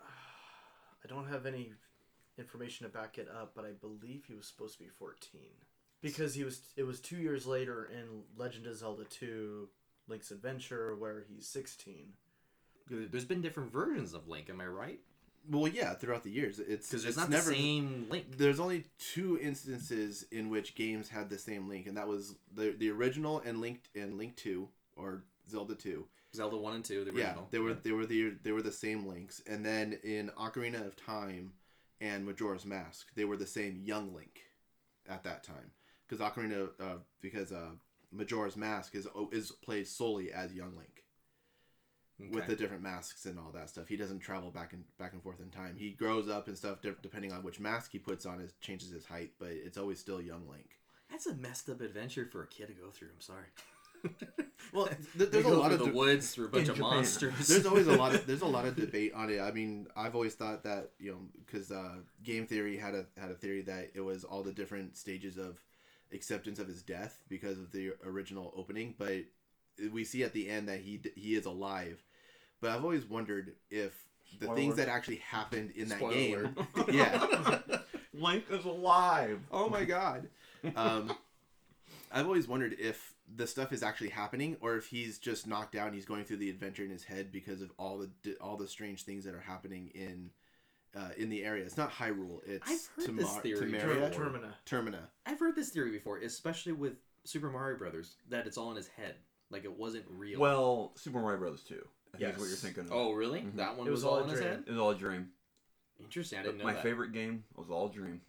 I 0.00 1.08
don't 1.08 1.28
have 1.28 1.46
any 1.46 1.72
information 2.38 2.86
to 2.86 2.92
back 2.92 3.18
it 3.18 3.28
up, 3.28 3.52
but 3.54 3.64
I 3.64 3.70
believe 3.70 4.24
he 4.26 4.34
was 4.34 4.46
supposed 4.46 4.78
to 4.78 4.84
be 4.84 4.88
14 4.98 5.40
because 6.00 6.34
he 6.34 6.42
was. 6.42 6.60
It 6.76 6.84
was 6.84 7.00
two 7.00 7.18
years 7.18 7.46
later 7.46 7.88
in 7.92 8.22
Legend 8.36 8.66
of 8.66 8.76
Zelda 8.76 9.04
2: 9.04 9.68
Link's 10.08 10.32
Adventure 10.32 10.96
where 10.96 11.24
he's 11.28 11.46
16. 11.46 12.14
there's 12.90 13.24
been 13.24 13.42
different 13.42 13.72
versions 13.72 14.12
of 14.12 14.26
Link. 14.26 14.50
Am 14.50 14.60
I 14.60 14.66
right? 14.66 15.00
Well, 15.50 15.66
yeah, 15.68 15.94
throughout 15.94 16.22
the 16.22 16.30
years, 16.30 16.58
it's 16.60 16.88
Because 16.88 17.04
it's 17.04 17.16
not 17.16 17.28
never. 17.30 17.50
the 17.50 17.56
same 17.56 18.06
Link. 18.10 18.36
There's 18.38 18.60
only 18.60 18.84
two 18.98 19.38
instances 19.42 20.24
in 20.30 20.50
which 20.50 20.74
games 20.74 21.08
had 21.08 21.28
the 21.30 21.38
same 21.38 21.68
link, 21.68 21.86
and 21.86 21.96
that 21.96 22.06
was 22.08 22.36
the 22.54 22.70
the 22.78 22.90
original 22.90 23.40
and 23.44 23.60
Link 23.60 23.80
and 23.94 24.16
Link 24.18 24.36
Two 24.36 24.68
or 24.96 25.24
Zelda 25.50 25.74
Two. 25.74 26.06
Zelda 26.34 26.56
one 26.56 26.74
and 26.74 26.84
two, 26.84 27.04
the 27.04 27.12
Yeah, 27.12 27.26
original. 27.26 27.48
they 27.50 27.58
were 27.58 27.74
they 27.74 27.92
were 27.92 28.06
the 28.06 28.30
they 28.42 28.52
were 28.52 28.62
the 28.62 28.72
same 28.72 29.06
links, 29.06 29.42
and 29.46 29.64
then 29.66 29.98
in 30.04 30.30
Ocarina 30.38 30.86
of 30.86 30.96
Time 30.96 31.52
and 32.00 32.24
Majora's 32.24 32.64
Mask, 32.64 33.08
they 33.14 33.24
were 33.24 33.36
the 33.36 33.46
same 33.46 33.80
young 33.84 34.14
Link 34.14 34.40
at 35.08 35.24
that 35.24 35.42
time 35.42 35.72
because 36.08 36.24
Ocarina 36.24 36.68
uh, 36.80 36.98
because 37.20 37.50
uh, 37.52 37.70
Majora's 38.12 38.56
Mask 38.56 38.94
is 38.94 39.08
is 39.32 39.50
played 39.50 39.86
solely 39.88 40.32
as 40.32 40.52
young 40.54 40.76
Link 40.76 40.91
with 42.30 42.46
the 42.46 42.56
different 42.56 42.82
masks 42.82 43.26
and 43.26 43.38
all 43.38 43.50
that 43.54 43.68
stuff. 43.68 43.88
He 43.88 43.96
doesn't 43.96 44.20
travel 44.20 44.50
back 44.50 44.72
and 44.72 44.84
back 44.98 45.12
and 45.12 45.22
forth 45.22 45.40
in 45.40 45.50
time. 45.50 45.74
He 45.76 45.90
grows 45.90 46.28
up 46.28 46.46
and 46.48 46.56
stuff 46.56 46.80
de- 46.82 46.94
depending 47.02 47.32
on 47.32 47.42
which 47.42 47.58
mask 47.60 47.90
he 47.92 47.98
puts 47.98 48.26
on. 48.26 48.40
It 48.40 48.52
changes 48.60 48.90
his 48.90 49.04
height, 49.06 49.32
but 49.38 49.48
it's 49.50 49.78
always 49.78 49.98
still 49.98 50.20
young 50.20 50.48
Link. 50.48 50.70
That's 51.10 51.26
a 51.26 51.34
messed 51.34 51.68
up 51.68 51.80
adventure 51.80 52.24
for 52.30 52.42
a 52.42 52.46
kid 52.46 52.68
to 52.68 52.72
go 52.74 52.90
through. 52.90 53.08
I'm 53.14 53.20
sorry. 53.20 53.46
Well, 54.72 54.88
th- 55.18 55.30
there's 55.30 55.44
a 55.44 55.48
lot 55.50 55.72
of 55.72 55.80
the 55.80 55.86
de- 55.86 55.92
woods 55.92 56.32
through 56.32 56.46
a 56.46 56.48
bunch 56.48 56.68
of 56.68 56.76
Japan. 56.76 56.94
monsters. 56.94 57.48
there's 57.48 57.66
always 57.66 57.88
a 57.88 57.96
lot 57.96 58.14
of 58.14 58.26
there's 58.28 58.40
a 58.42 58.46
lot 58.46 58.64
of 58.64 58.76
debate 58.76 59.12
on 59.12 59.28
it. 59.28 59.40
I 59.40 59.50
mean, 59.50 59.86
I've 59.96 60.14
always 60.14 60.34
thought 60.34 60.62
that 60.62 60.90
you 60.98 61.10
know 61.10 61.18
because 61.44 61.70
uh, 61.70 61.96
game 62.22 62.46
theory 62.46 62.76
had 62.76 62.94
a 62.94 63.04
had 63.18 63.30
a 63.30 63.34
theory 63.34 63.62
that 63.62 63.90
it 63.94 64.00
was 64.00 64.24
all 64.24 64.42
the 64.42 64.52
different 64.52 64.96
stages 64.96 65.36
of 65.36 65.58
acceptance 66.12 66.58
of 66.58 66.68
his 66.68 66.80
death 66.82 67.22
because 67.28 67.58
of 67.58 67.72
the 67.72 67.92
original 68.06 68.54
opening, 68.56 68.94
but 68.98 69.24
we 69.92 70.04
see 70.04 70.22
at 70.22 70.32
the 70.32 70.48
end 70.48 70.68
that 70.68 70.80
he 70.80 70.98
d- 70.98 71.12
he 71.16 71.34
is 71.34 71.44
alive. 71.44 72.02
But 72.62 72.70
I've 72.70 72.84
always 72.84 73.04
wondered 73.04 73.52
if 73.70 73.92
the 74.38 74.46
Spoiler 74.46 74.56
things 74.56 74.76
that 74.76 74.88
actually 74.88 75.16
happened 75.16 75.72
in 75.72 75.88
that 75.88 75.98
Spoiler 75.98 76.44
game, 76.44 76.66
yeah. 76.88 77.58
Link 78.14 78.44
is 78.50 78.64
alive. 78.64 79.40
Oh 79.50 79.68
my 79.68 79.84
god. 79.84 80.28
Um, 80.76 81.12
I've 82.12 82.26
always 82.26 82.46
wondered 82.46 82.76
if 82.78 83.14
the 83.34 83.48
stuff 83.48 83.72
is 83.72 83.82
actually 83.82 84.10
happening 84.10 84.56
or 84.60 84.76
if 84.76 84.86
he's 84.86 85.18
just 85.18 85.46
knocked 85.46 85.74
out 85.74 85.86
and 85.86 85.94
he's 85.94 86.04
going 86.04 86.24
through 86.24 86.36
the 86.36 86.50
adventure 86.50 86.84
in 86.84 86.90
his 86.90 87.02
head 87.02 87.32
because 87.32 87.62
of 87.62 87.72
all 87.78 88.06
the 88.22 88.36
all 88.40 88.56
the 88.56 88.68
strange 88.68 89.02
things 89.02 89.24
that 89.24 89.34
are 89.34 89.40
happening 89.40 89.90
in 89.94 90.30
uh, 90.94 91.08
in 91.16 91.30
the 91.30 91.42
area. 91.42 91.64
It's 91.64 91.76
not 91.76 91.90
Hyrule. 91.90 92.42
It's 92.46 92.90
I've 92.96 93.06
heard 93.06 93.16
this 93.16 93.36
theory 93.38 93.72
Temeria? 93.72 94.08
before. 94.08 94.26
Termina. 94.26 94.52
Termina. 94.66 95.00
I've 95.26 95.40
heard 95.40 95.56
this 95.56 95.70
theory 95.70 95.90
before, 95.90 96.18
especially 96.18 96.74
with 96.74 96.92
Super 97.24 97.50
Mario 97.50 97.76
Brothers, 97.76 98.14
that 98.30 98.46
it's 98.46 98.56
all 98.56 98.70
in 98.70 98.76
his 98.76 98.88
head. 98.88 99.16
Like 99.50 99.64
it 99.64 99.76
wasn't 99.76 100.04
real. 100.08 100.38
Well, 100.38 100.92
Super 100.94 101.18
Mario 101.18 101.40
Brothers 101.40 101.64
2. 101.64 101.84
I 102.14 102.18
think 102.18 102.32
is 102.34 102.38
what 102.38 102.48
you're 102.48 102.56
thinking 102.56 102.84
of. 102.84 102.92
oh 102.92 103.12
really? 103.12 103.40
Mhm. 103.40 103.56
That 103.56 103.76
one 103.76 103.86
It 103.86 103.90
was, 103.90 103.98
was 103.98 104.04
all 104.04 104.18
all 104.18 104.24
in 104.24 104.28
his 104.30 104.40
head. 104.40 104.64
It 104.66 104.70
was 104.70 104.78
all 104.78 104.90
a 104.90 104.94
dream. 104.94 105.30
Interesting. 106.00 106.38
I 106.38 106.42
didn't 106.42 106.58
know 106.58 106.64
My 106.64 106.72
that. 106.74 106.82
favorite 106.82 107.12
game 107.12 107.44
was 107.56 107.70
all 107.70 107.88
dream. 107.88 108.20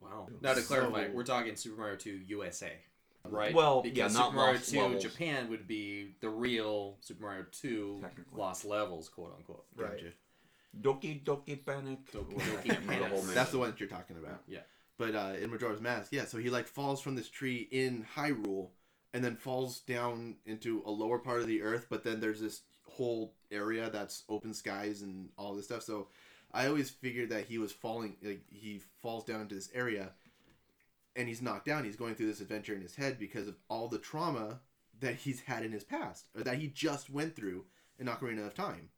Wow. 0.00 0.28
Now 0.40 0.54
to 0.54 0.62
clarify, 0.62 1.08
we're 1.12 1.24
talking 1.24 1.56
Super 1.56 1.78
Mario 1.80 1.96
2 1.96 2.10
USA. 2.28 2.72
Right. 3.24 3.54
Well, 3.54 3.82
because 3.82 3.96
yeah, 3.96 4.08
Super 4.08 4.20
not 4.20 4.34
Mario 4.34 4.54
Lost 4.54 4.70
2 4.70 4.80
Levels. 4.80 5.02
Japan 5.02 5.48
would 5.50 5.66
be 5.68 6.14
the 6.20 6.28
real 6.28 6.96
Super 7.00 7.22
Mario 7.24 7.46
2 7.52 7.98
Technically. 8.02 8.38
Lost 8.38 8.64
Levels, 8.64 9.08
quote 9.08 9.34
unquote. 9.36 9.64
Right. 9.76 9.90
Gotcha. 9.92 10.12
Doki 10.80 11.22
Doki 11.22 11.64
Panic. 11.64 12.10
Doki 12.12 12.32
Whatever. 12.34 12.56
Doki 12.58 12.68
The 12.68 12.86
Panic. 12.86 13.08
whole. 13.12 13.22
That's 13.22 13.50
the 13.52 13.58
one 13.58 13.70
that 13.70 13.78
you're 13.80 13.88
talking 13.88 14.16
about. 14.16 14.42
Yeah. 14.48 14.60
But 14.98 15.14
uh, 15.14 15.32
in 15.40 15.50
Majora's 15.50 15.80
Mask, 15.80 16.12
yeah, 16.12 16.24
so 16.26 16.38
he 16.38 16.50
like 16.50 16.66
falls 16.68 17.00
from 17.00 17.14
this 17.14 17.28
tree 17.28 17.68
in 17.70 18.06
Hyrule 18.16 18.70
and 19.14 19.22
then 19.24 19.36
falls 19.36 19.80
down 19.80 20.36
into 20.46 20.82
a 20.86 20.90
lower 20.90 21.18
part 21.18 21.40
of 21.40 21.46
the 21.46 21.62
earth, 21.62 21.86
but 21.90 22.02
then 22.04 22.20
there's 22.20 22.40
this 22.40 22.62
whole 22.96 23.34
area 23.50 23.90
that's 23.90 24.24
open 24.28 24.54
skies 24.54 25.02
and 25.02 25.28
all 25.36 25.54
this 25.54 25.66
stuff. 25.66 25.82
So 25.82 26.08
I 26.52 26.66
always 26.66 26.90
figured 26.90 27.30
that 27.30 27.44
he 27.46 27.58
was 27.58 27.72
falling 27.72 28.16
like 28.22 28.42
he 28.50 28.80
falls 29.00 29.24
down 29.24 29.40
into 29.42 29.54
this 29.54 29.70
area 29.74 30.10
and 31.16 31.28
he's 31.28 31.42
knocked 31.42 31.66
down. 31.66 31.84
He's 31.84 31.96
going 31.96 32.14
through 32.14 32.26
this 32.26 32.40
adventure 32.40 32.74
in 32.74 32.82
his 32.82 32.96
head 32.96 33.18
because 33.18 33.48
of 33.48 33.56
all 33.68 33.88
the 33.88 33.98
trauma 33.98 34.60
that 35.00 35.16
he's 35.16 35.40
had 35.40 35.64
in 35.64 35.72
his 35.72 35.84
past 35.84 36.26
or 36.36 36.42
that 36.42 36.58
he 36.58 36.68
just 36.68 37.10
went 37.10 37.34
through 37.34 37.64
in 37.98 38.06
Ocarina 38.06 38.46
of 38.46 38.54
Time. 38.54 38.90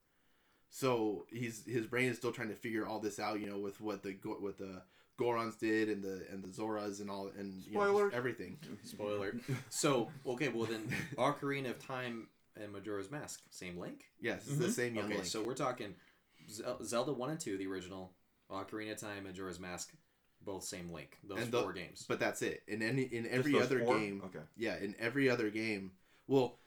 So 0.70 1.26
he's 1.30 1.64
his 1.66 1.86
brain 1.86 2.08
is 2.08 2.16
still 2.16 2.32
trying 2.32 2.48
to 2.48 2.54
figure 2.56 2.86
all 2.86 2.98
this 2.98 3.20
out, 3.20 3.38
you 3.40 3.46
know, 3.46 3.58
with 3.58 3.80
what 3.80 4.02
the 4.02 4.12
Go- 4.12 4.38
what 4.40 4.58
the 4.58 4.82
Gorons 5.16 5.56
did 5.56 5.88
and 5.88 6.02
the 6.02 6.26
and 6.32 6.42
the 6.42 6.48
Zoras 6.48 7.00
and 7.00 7.08
all 7.08 7.30
and 7.38 7.62
you 7.64 7.74
know, 7.74 7.80
everything. 8.12 8.58
Spoiler. 8.82 9.34
so, 9.70 10.08
okay, 10.26 10.48
well 10.48 10.64
then, 10.66 10.88
Ocarina 11.16 11.70
of 11.70 11.78
Time 11.78 12.26
and 12.60 12.72
Majora's 12.72 13.10
Mask, 13.10 13.40
same 13.50 13.78
link? 13.78 14.04
Yes, 14.20 14.46
it's 14.46 14.56
the 14.56 14.64
mm-hmm. 14.64 14.72
same 14.72 14.94
young 14.94 15.04
Okay, 15.06 15.14
Link. 15.14 15.26
so 15.26 15.42
we're 15.42 15.54
talking 15.54 15.94
Zelda 16.82 17.12
1 17.12 17.30
and 17.30 17.40
2, 17.40 17.58
the 17.58 17.66
original, 17.66 18.12
Ocarina 18.50 18.92
of 18.92 18.98
Time, 18.98 19.24
Majora's 19.24 19.58
Mask, 19.60 19.92
both 20.44 20.64
same 20.64 20.90
link. 20.92 21.18
Those 21.24 21.40
And 21.42 21.52
the- 21.52 21.62
four 21.62 21.72
games. 21.72 22.04
but 22.08 22.20
that's 22.20 22.42
it. 22.42 22.62
In 22.68 22.82
any 22.82 23.02
in 23.02 23.26
every 23.28 23.60
other 23.60 23.80
four? 23.80 23.98
game, 23.98 24.22
Okay. 24.26 24.44
yeah, 24.56 24.76
in 24.76 24.94
every 24.98 25.28
other 25.28 25.50
game, 25.50 25.92
well, 26.26 26.58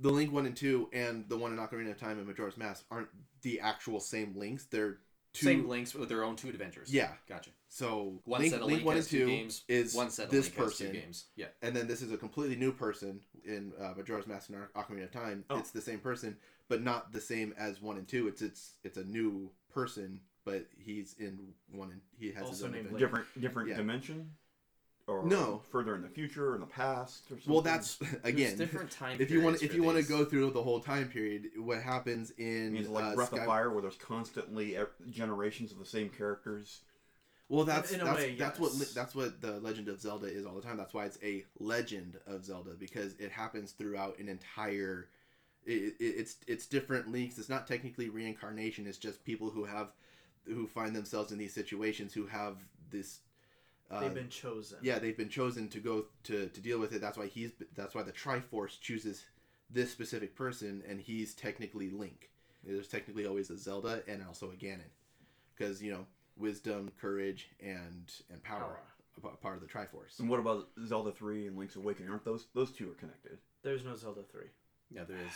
the 0.00 0.10
Link 0.10 0.32
one 0.32 0.46
and 0.46 0.56
two 0.56 0.88
and 0.92 1.28
the 1.28 1.36
one 1.36 1.52
in 1.52 1.58
Ocarina 1.58 1.90
of 1.90 1.98
Time 1.98 2.18
and 2.18 2.26
Majora's 2.26 2.56
Mask 2.56 2.84
aren't 2.90 3.08
the 3.42 3.60
actual 3.60 4.00
same 4.00 4.34
links. 4.36 4.64
They're 4.64 4.98
two. 5.32 5.46
Same 5.46 5.68
links 5.68 5.94
with 5.94 6.08
their 6.08 6.24
own 6.24 6.36
two 6.36 6.48
adventures. 6.48 6.92
Yeah. 6.92 7.12
Gotcha. 7.28 7.50
So 7.72 8.20
One 8.24 8.40
Link, 8.40 8.52
set 8.52 8.60
of 8.62 8.66
Link 8.66 8.76
Link 8.78 8.86
one 8.86 8.96
has 8.96 9.04
and 9.06 9.10
two 9.12 9.18
two 9.20 9.26
games. 9.30 9.62
is 9.68 9.94
One 9.94 10.10
set 10.10 10.26
of 10.26 10.30
this 10.32 10.46
Link 10.46 10.56
has 10.56 10.76
two 10.76 10.84
person, 10.86 10.92
games. 10.92 11.24
Yeah. 11.36 11.46
and 11.62 11.74
then 11.74 11.86
this 11.86 12.02
is 12.02 12.10
a 12.12 12.16
completely 12.16 12.56
new 12.56 12.72
person 12.72 13.20
in 13.44 13.72
uh, 13.80 13.94
Majora's 13.96 14.26
Mask 14.26 14.50
and 14.50 14.58
Ocarina 14.74 15.04
of 15.04 15.12
Time. 15.12 15.44
Oh. 15.48 15.56
It's 15.58 15.70
the 15.70 15.80
same 15.80 16.00
person, 16.00 16.36
but 16.68 16.82
not 16.82 17.12
the 17.12 17.20
same 17.20 17.54
as 17.56 17.80
one 17.80 17.96
and 17.96 18.08
two. 18.08 18.26
It's 18.26 18.42
it's 18.42 18.72
it's 18.82 18.98
a 18.98 19.04
new 19.04 19.50
person, 19.72 20.18
but 20.44 20.66
he's 20.76 21.14
in 21.20 21.38
one 21.70 21.92
and 21.92 22.00
he 22.18 22.26
has 22.32 22.38
his 22.38 22.46
Also 22.48 22.66
own 22.66 22.72
named 22.72 22.98
different 22.98 23.26
different 23.40 23.68
Yeah. 23.68 23.76
dimension, 23.76 24.32
or 25.06 25.24
No. 25.24 25.62
further 25.70 25.94
in 25.94 26.02
the 26.02 26.08
future 26.08 26.50
or 26.50 26.54
in 26.56 26.60
the 26.62 26.66
past 26.66 27.26
or 27.26 27.36
something. 27.36 27.52
Well, 27.52 27.62
that's 27.62 28.00
again. 28.24 28.56
There's 28.56 28.68
different 28.68 28.90
time. 28.90 29.20
If 29.20 29.30
you 29.30 29.42
want, 29.42 29.62
if 29.62 29.70
for 29.70 29.76
you 29.76 29.84
want 29.84 29.96
to 29.96 30.02
go 30.02 30.24
through 30.24 30.50
the 30.50 30.62
whole 30.64 30.80
time 30.80 31.08
period, 31.08 31.50
what 31.56 31.80
happens 31.82 32.32
in 32.36 32.72
means 32.72 32.88
like 32.88 33.04
uh, 33.04 33.14
Breath 33.14 33.28
Sky- 33.28 33.38
of 33.38 33.46
Fire, 33.46 33.70
where 33.70 33.80
there's 33.80 33.94
constantly 33.94 34.74
e- 34.76 34.80
generations 35.08 35.70
of 35.70 35.78
the 35.78 35.86
same 35.86 36.08
characters. 36.08 36.80
Well, 37.50 37.64
that's 37.64 37.90
in 37.90 38.00
a 38.00 38.04
that's, 38.04 38.16
way, 38.16 38.36
that's 38.36 38.60
what 38.60 38.70
yes. 38.74 38.80
li- 38.80 38.92
that's 38.94 39.12
what 39.12 39.40
the 39.40 39.58
Legend 39.58 39.88
of 39.88 40.00
Zelda 40.00 40.26
is 40.26 40.46
all 40.46 40.54
the 40.54 40.62
time. 40.62 40.76
That's 40.76 40.94
why 40.94 41.06
it's 41.06 41.18
a 41.20 41.44
Legend 41.58 42.16
of 42.28 42.44
Zelda 42.44 42.70
because 42.78 43.14
it 43.18 43.32
happens 43.32 43.72
throughout 43.72 44.20
an 44.20 44.28
entire. 44.28 45.08
It, 45.66 45.94
it, 45.98 46.04
it's 46.04 46.36
it's 46.46 46.66
different 46.66 47.10
links. 47.10 47.38
It's 47.38 47.48
not 47.48 47.66
technically 47.66 48.08
reincarnation. 48.08 48.86
It's 48.86 48.98
just 48.98 49.24
people 49.24 49.50
who 49.50 49.64
have, 49.64 49.88
who 50.46 50.68
find 50.68 50.94
themselves 50.94 51.32
in 51.32 51.38
these 51.38 51.52
situations 51.52 52.14
who 52.14 52.24
have 52.26 52.56
this. 52.88 53.18
Uh, 53.90 53.98
They've 53.98 54.14
been 54.14 54.28
chosen. 54.28 54.78
yeah, 54.80 55.00
they've 55.00 55.16
been 55.16 55.28
chosen 55.28 55.66
to 55.70 55.80
go 55.80 56.04
to 56.24 56.46
to 56.46 56.60
deal 56.60 56.78
with 56.78 56.92
it. 56.92 57.00
That's 57.00 57.18
why 57.18 57.26
he's 57.26 57.50
that's 57.74 57.96
why 57.96 58.04
the 58.04 58.12
Triforce 58.12 58.80
chooses 58.80 59.24
this 59.68 59.90
specific 59.90 60.36
person, 60.36 60.84
and 60.88 61.00
he's 61.00 61.34
technically 61.34 61.90
Link. 61.90 62.30
There's 62.62 62.86
technically 62.86 63.26
always 63.26 63.50
a 63.50 63.58
Zelda 63.58 64.04
and 64.06 64.24
also 64.24 64.52
a 64.52 64.54
Ganon, 64.54 64.92
because 65.56 65.82
you 65.82 65.90
know 65.90 66.06
wisdom, 66.40 66.90
courage, 67.00 67.48
and 67.60 68.10
and 68.30 68.42
power, 68.42 68.60
Power. 68.60 68.80
a 69.18 69.20
p- 69.20 69.36
part 69.42 69.56
of 69.56 69.60
the 69.60 69.68
Triforce. 69.68 70.18
And 70.18 70.28
what 70.28 70.40
about 70.40 70.68
Zelda 70.86 71.12
Three 71.12 71.46
and 71.46 71.56
Link's 71.56 71.76
Awakening? 71.76 72.10
Aren't 72.10 72.24
those 72.24 72.46
those 72.54 72.72
two 72.72 72.90
are 72.90 72.94
connected? 72.94 73.38
There's 73.62 73.84
no 73.84 73.94
Zelda 73.94 74.22
three. 74.22 74.46
Yeah, 74.90 75.04
there 75.04 75.18
is. 75.18 75.32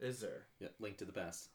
Is 0.00 0.20
there? 0.20 0.42
Yeah, 0.60 0.68
Link 0.78 0.98
to 0.98 1.04
the 1.04 1.12
Past. 1.12 1.48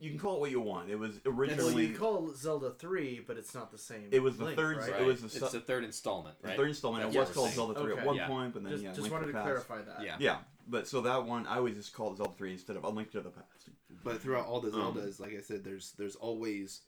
You 0.00 0.10
can 0.10 0.18
call 0.18 0.36
it 0.36 0.40
what 0.40 0.50
you 0.52 0.60
want. 0.60 0.90
It 0.90 0.96
was 0.98 1.18
originally. 1.26 1.34
Well, 1.34 1.66
originally 1.68 1.86
you 1.86 1.94
call 1.98 2.30
it 2.30 2.36
Zelda 2.36 2.70
three, 2.70 3.20
but 3.26 3.36
it's 3.36 3.52
not 3.54 3.70
the 3.72 3.78
same. 3.78 4.08
it 4.12 4.22
was 4.22 4.36
the 4.38 4.44
link, 4.46 4.56
third. 4.56 4.78
Right? 4.78 5.00
It 5.00 5.06
was 5.06 5.20
the, 5.20 5.26
It's 5.26 5.38
su- 5.40 5.58
the 5.58 5.60
third 5.60 5.82
installment, 5.84 6.40
the 6.40 6.50
third 6.52 6.68
installment. 6.68 7.04
That's 7.04 7.16
It 7.16 7.18
was 7.18 7.30
called. 7.30 7.50
Zelda 7.50 7.80
Three 7.80 7.92
Okay. 7.92 8.00
at 8.00 8.06
one 8.06 8.16
Yeah. 8.16 8.26
point, 8.28 8.54
but 8.54 8.62
then 8.62 8.72
just 8.72 8.84
yeah, 8.84 8.90
just 8.90 9.02
Link 9.02 9.12
wanted 9.12 9.26
to 9.26 9.32
to 9.32 9.38
Past. 9.38 9.44
clarify 9.66 9.82
that. 9.82 10.04
Yeah. 10.04 10.16
Yeah, 10.20 10.38
but 10.68 10.86
so 10.86 11.00
that 11.02 11.24
one 11.24 11.46
I 11.46 11.56
always 11.56 11.74
just 11.76 11.92
call 11.92 12.12
it 12.12 12.16
Zelda 12.18 12.32
Three 12.38 12.52
instead 12.52 12.76
of 12.76 12.84
A 12.84 12.88
Link 12.88 13.10
to 13.12 13.20
the 13.20 13.30
Past. 13.30 13.70
But 14.04 14.20
throughout 14.22 14.46
all 14.46 14.60
the 14.60 14.72
Um, 14.72 14.94
Zeldas, 14.94 15.18
like 15.18 15.34
I 15.36 15.40
said, 15.40 15.64
there's 15.64 15.92
there's 15.98 16.14
always 16.16 16.82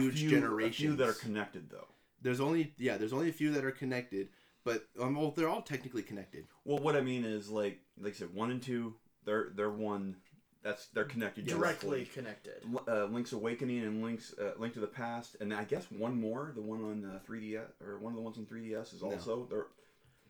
huge 0.00 0.18
few- 0.20 0.30
generations. 0.30 0.74
A 0.76 0.82
few 0.82 0.96
that 0.96 1.08
are 1.08 1.12
connected 1.14 1.70
though. 1.70 1.88
there's 2.22 2.40
only 2.40 2.72
yeah, 2.78 2.96
there's 2.96 3.12
only 3.12 3.28
a 3.28 3.32
few 3.32 3.50
that 3.52 3.64
are 3.64 3.70
connected, 3.72 4.28
but 4.64 4.86
um, 5.00 5.16
well, 5.16 5.30
they're 5.32 5.48
all 5.48 5.62
technically 5.62 6.02
connected. 6.02 6.46
Well, 6.64 6.78
what 6.78 6.96
I 6.96 7.00
mean 7.00 7.24
is 7.24 7.48
like 7.50 7.80
like 8.00 8.14
I 8.14 8.16
said, 8.16 8.34
one 8.34 8.50
and 8.50 8.62
two, 8.62 8.94
they're 9.24 9.50
they're 9.54 9.70
one. 9.70 10.16
That's 10.62 10.86
they're 10.94 11.02
connected 11.04 11.46
Directly 11.48 12.04
connected. 12.04 12.62
Uh, 12.86 13.06
Link's 13.06 13.32
Awakening 13.32 13.80
and 13.80 14.00
Link's 14.00 14.32
uh, 14.40 14.52
Link 14.58 14.74
to 14.74 14.80
the 14.80 14.86
Past, 14.86 15.36
and 15.40 15.52
I 15.52 15.64
guess 15.64 15.84
one 15.90 16.20
more, 16.20 16.52
the 16.54 16.62
one 16.62 16.84
on 16.84 17.04
uh, 17.04 17.18
3DS 17.28 17.82
or 17.84 17.98
one 17.98 18.12
of 18.12 18.16
the 18.16 18.22
ones 18.22 18.38
on 18.38 18.46
3DS 18.46 18.94
is 18.94 19.02
No. 19.02 19.10
also 19.10 19.48
there. 19.50 19.66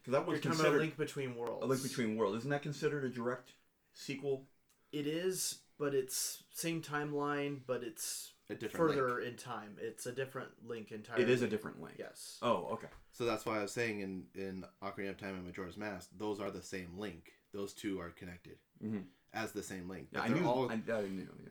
Because 0.01 0.13
that 0.13 0.19
You're 0.21 0.27
one's 0.29 0.39
about 0.47 0.53
considered 0.57 0.77
a 0.77 0.81
link 0.81 0.97
between 0.97 1.37
worlds. 1.37 1.63
a 1.63 1.67
Link 1.67 1.83
Between 1.83 2.17
Worlds. 2.17 2.39
Isn't 2.39 2.51
that 2.51 2.63
considered 2.63 3.05
a 3.05 3.11
direct 3.11 3.53
sequel? 3.93 4.47
It 4.91 5.07
is, 5.07 5.59
but 5.79 5.95
it's 5.95 6.43
same 6.51 6.81
timeline, 6.81 7.59
but 7.67 7.83
it's 7.85 8.33
A 8.53 8.55
different 8.55 8.77
further 8.95 9.15
link. 9.17 9.27
in 9.29 9.37
time. 9.37 9.77
It's 9.81 10.07
a 10.07 10.13
different 10.13 10.51
link 10.67 10.93
entirely. 10.93 11.23
It 11.25 11.31
is 11.31 11.43
a 11.43 11.49
different 11.49 11.81
Link. 11.83 11.97
Yes. 11.99 12.39
Oh, 12.43 12.69
okay. 12.73 12.89
So 13.13 13.25
that's 13.25 13.45
why 13.47 13.59
I 13.59 13.63
was 13.63 13.73
saying 13.73 14.01
in 14.01 14.25
in 14.35 14.65
Ocarina 14.83 15.11
of 15.11 15.19
Time 15.19 15.35
and 15.35 15.45
Majora's 15.47 15.77
Mask, 15.77 16.09
those 16.17 16.41
are 16.41 16.51
the 16.51 16.63
same 16.63 16.99
link. 16.99 17.33
Those 17.53 17.73
two 17.75 18.01
are 18.01 18.11
connected 18.11 18.57
Mhm. 18.83 19.05
as 19.35 19.53
the 19.53 19.63
same 19.63 19.89
link. 19.89 20.09
Yeah, 20.13 20.23
I 20.23 20.29
knew. 20.29 20.47
all- 20.47 20.71
I, 20.71 20.75
I 20.75 21.03
knew. 21.09 21.29
Yeah. 21.43 21.49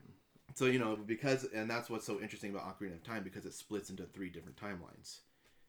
So 0.54 0.66
you 0.66 0.78
know 0.78 0.96
because 0.96 1.44
and 1.44 1.70
that's 1.70 1.88
what's 1.88 2.04
so 2.06 2.20
interesting 2.20 2.50
about 2.50 2.64
Ocarina 2.66 2.94
of 2.94 3.02
Time 3.04 3.22
because 3.24 3.44
it 3.46 3.54
splits 3.54 3.90
into 3.90 4.04
three 4.06 4.28
different 4.30 4.56
timelines. 4.56 5.20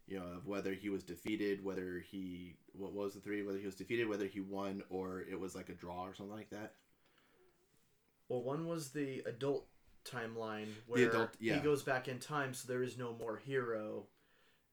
You 0.08 0.20
know 0.20 0.26
of 0.26 0.46
whether 0.48 0.74
he 0.74 0.90
was 0.90 1.04
defeated, 1.04 1.64
whether 1.64 2.00
he 2.00 2.58
what 2.74 2.92
was 2.94 3.14
the 3.14 3.22
three, 3.22 3.44
whether 3.44 3.60
he 3.60 3.66
was 3.66 3.76
defeated, 3.76 4.08
whether 4.10 4.28
he 4.28 4.42
won, 4.42 4.84
or 4.90 5.22
it 5.22 5.40
was 5.40 5.56
like 5.56 5.70
a 5.70 5.74
draw 5.74 6.04
or 6.06 6.14
something 6.14 6.36
like 6.36 6.50
that. 6.50 6.76
Well, 8.30 8.42
one 8.42 8.66
was 8.68 8.92
the 8.92 9.20
adult 9.26 9.68
timeline 10.06 10.68
where 10.88 11.10
adult- 11.10 11.36
yeah. 11.40 11.56
he 11.56 11.60
goes 11.62 11.84
back 11.84 12.08
in 12.08 12.20
time, 12.20 12.54
so 12.54 12.68
there 12.68 12.84
is 12.84 12.98
no 12.98 13.14
more 13.14 13.38
hero, 13.38 14.08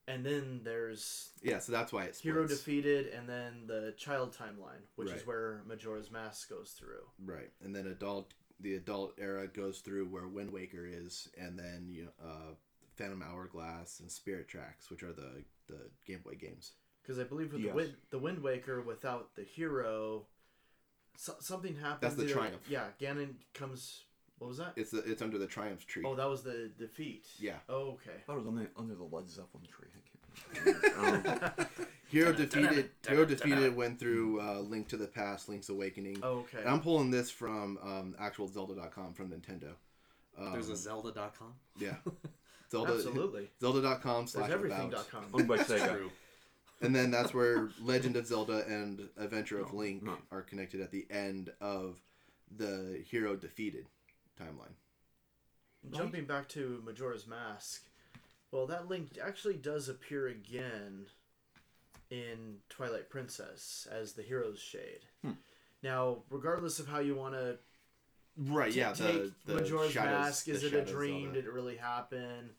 and 0.08 0.24
then 0.24 0.60
there's 0.64 1.30
Yeah, 1.42 1.58
so 1.58 1.72
that's 1.72 1.92
why 1.92 2.04
it's 2.04 2.20
hero 2.20 2.46
defeated, 2.46 3.06
and 3.08 3.28
then 3.28 3.66
the 3.66 3.94
child 3.96 4.36
timeline, 4.36 4.82
which 4.96 5.10
is 5.10 5.26
where 5.26 5.62
Majora's 5.66 6.10
Mask 6.10 6.48
goes 6.48 6.70
through. 6.78 7.04
Right, 7.24 7.50
and 7.62 7.74
then 7.74 7.86
adult 7.86 8.32
the 8.62 8.74
adult 8.74 9.14
era 9.18 9.46
goes 9.46 9.78
through 9.80 10.06
where 10.08 10.28
Wind 10.28 10.52
Waker 10.52 10.86
is, 10.86 11.28
and 11.38 11.58
then 11.58 11.86
you 11.90 12.04
know, 12.04 12.10
uh, 12.22 12.54
Phantom 12.96 13.22
Hourglass 13.22 14.00
and 14.00 14.10
Spirit 14.10 14.48
Tracks, 14.48 14.90
which 14.90 15.02
are 15.02 15.12
the 15.12 15.44
the 15.68 15.90
Game 16.06 16.20
Boy 16.24 16.34
games. 16.34 16.72
Because 17.02 17.18
I 17.18 17.24
believe 17.24 17.52
with 17.52 17.62
Yes. 17.62 17.70
the 17.70 17.76
Wind, 17.76 17.96
the 18.10 18.18
Wind 18.18 18.42
Waker 18.42 18.82
without 18.82 19.34
the 19.34 19.42
hero, 19.42 20.26
so, 21.16 21.34
something 21.40 21.76
happens. 21.76 22.00
That's 22.02 22.14
the 22.16 22.24
either- 22.24 22.32
triumph. 22.34 22.68
Yeah, 22.68 22.88
Ganon 23.00 23.36
comes. 23.54 24.04
What 24.40 24.48
was 24.48 24.56
that? 24.56 24.72
It's 24.74 24.90
the, 24.90 25.00
it's 25.00 25.20
under 25.20 25.36
the 25.36 25.46
Triumph 25.46 25.86
tree. 25.86 26.02
Oh, 26.04 26.14
that 26.14 26.26
was 26.26 26.42
the 26.42 26.70
defeat. 26.78 27.26
Yeah. 27.38 27.56
Oh, 27.68 27.98
okay. 27.98 28.16
I 28.16 28.20
thought 28.26 28.36
it 28.36 28.38
was 28.38 28.46
under, 28.46 28.70
under 28.74 28.94
the 28.94 29.04
Led 29.04 29.28
Zeppelin 29.28 29.66
tree. 29.70 29.88
I 29.94 30.58
can't 30.58 30.96
remember. 30.96 31.52
um, 31.58 31.66
Hero 32.08 32.32
defeated. 32.32 32.88
Hero 33.06 33.26
defeated 33.26 33.76
went 33.76 34.00
through 34.00 34.40
uh, 34.40 34.60
Link 34.60 34.88
to 34.88 34.96
the 34.96 35.06
Past, 35.06 35.50
Link's 35.50 35.68
Awakening. 35.68 36.20
Oh, 36.22 36.38
okay. 36.38 36.60
And 36.60 36.70
I'm 36.70 36.80
pulling 36.80 37.10
this 37.10 37.30
from 37.30 37.78
um, 37.82 38.14
actual 38.18 38.48
Zelda.com 38.48 39.12
from 39.12 39.28
Nintendo. 39.28 39.72
Um, 40.38 40.52
There's 40.52 40.70
a 40.70 40.76
Zelda.com. 40.76 41.52
yeah. 41.78 41.96
Zelda, 42.70 42.94
Absolutely. 42.94 43.50
Zelda.com 43.60 44.20
There's 44.22 44.30
slash 44.30 44.50
everything. 44.50 44.88
about. 44.88 45.10
dot 45.10 45.24
owned 45.34 45.48
by 45.48 45.58
Sega. 45.58 46.08
And 46.80 46.96
then 46.96 47.10
that's 47.10 47.34
where 47.34 47.68
Legend 47.82 48.16
of 48.16 48.26
Zelda 48.26 48.64
and 48.66 49.06
Adventure 49.18 49.60
of 49.60 49.74
Link 49.74 50.02
no. 50.02 50.16
are 50.32 50.40
connected 50.40 50.80
at 50.80 50.90
the 50.90 51.06
end 51.10 51.50
of 51.60 52.00
the 52.56 53.02
hero 53.06 53.36
defeated 53.36 53.86
timeline. 54.40 54.74
Jumping 55.96 56.26
back 56.26 56.48
to 56.50 56.82
Majora's 56.84 57.26
Mask, 57.26 57.82
well, 58.50 58.66
that 58.66 58.88
link 58.88 59.18
actually 59.22 59.54
does 59.54 59.88
appear 59.88 60.28
again 60.28 61.06
in 62.10 62.56
Twilight 62.68 63.08
Princess 63.08 63.86
as 63.90 64.12
the 64.12 64.22
hero's 64.22 64.58
shade. 64.60 65.06
Hmm. 65.22 65.32
Now, 65.82 66.18
regardless 66.28 66.78
of 66.78 66.88
how 66.88 66.98
you 66.98 67.14
want 67.14 67.34
to 67.34 67.58
Right, 68.36 68.72
yeah. 68.72 68.92
The, 68.92 69.12
take 69.12 69.44
the 69.44 69.54
Majora's 69.54 69.92
shadows, 69.92 70.26
Mask, 70.26 70.48
is 70.48 70.62
the 70.62 70.68
it 70.68 70.74
a 70.74 70.84
dream? 70.90 71.24
Zelda. 71.24 71.34
Did 71.42 71.44
it 71.46 71.52
really 71.52 71.76
happen? 71.76 72.50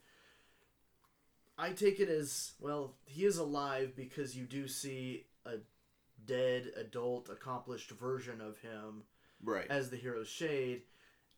I 1.58 1.70
take 1.70 1.98
it 1.98 2.08
as 2.08 2.52
well. 2.60 2.94
He 3.04 3.24
is 3.24 3.38
alive 3.38 3.92
because 3.96 4.36
you 4.36 4.44
do 4.44 4.68
see 4.68 5.26
a 5.44 5.56
dead 6.24 6.70
adult 6.76 7.28
accomplished 7.30 7.90
version 7.90 8.40
of 8.40 8.58
him 8.58 9.04
Right. 9.42 9.66
as 9.70 9.90
the 9.90 9.96
hero's 9.96 10.28
shade. 10.28 10.82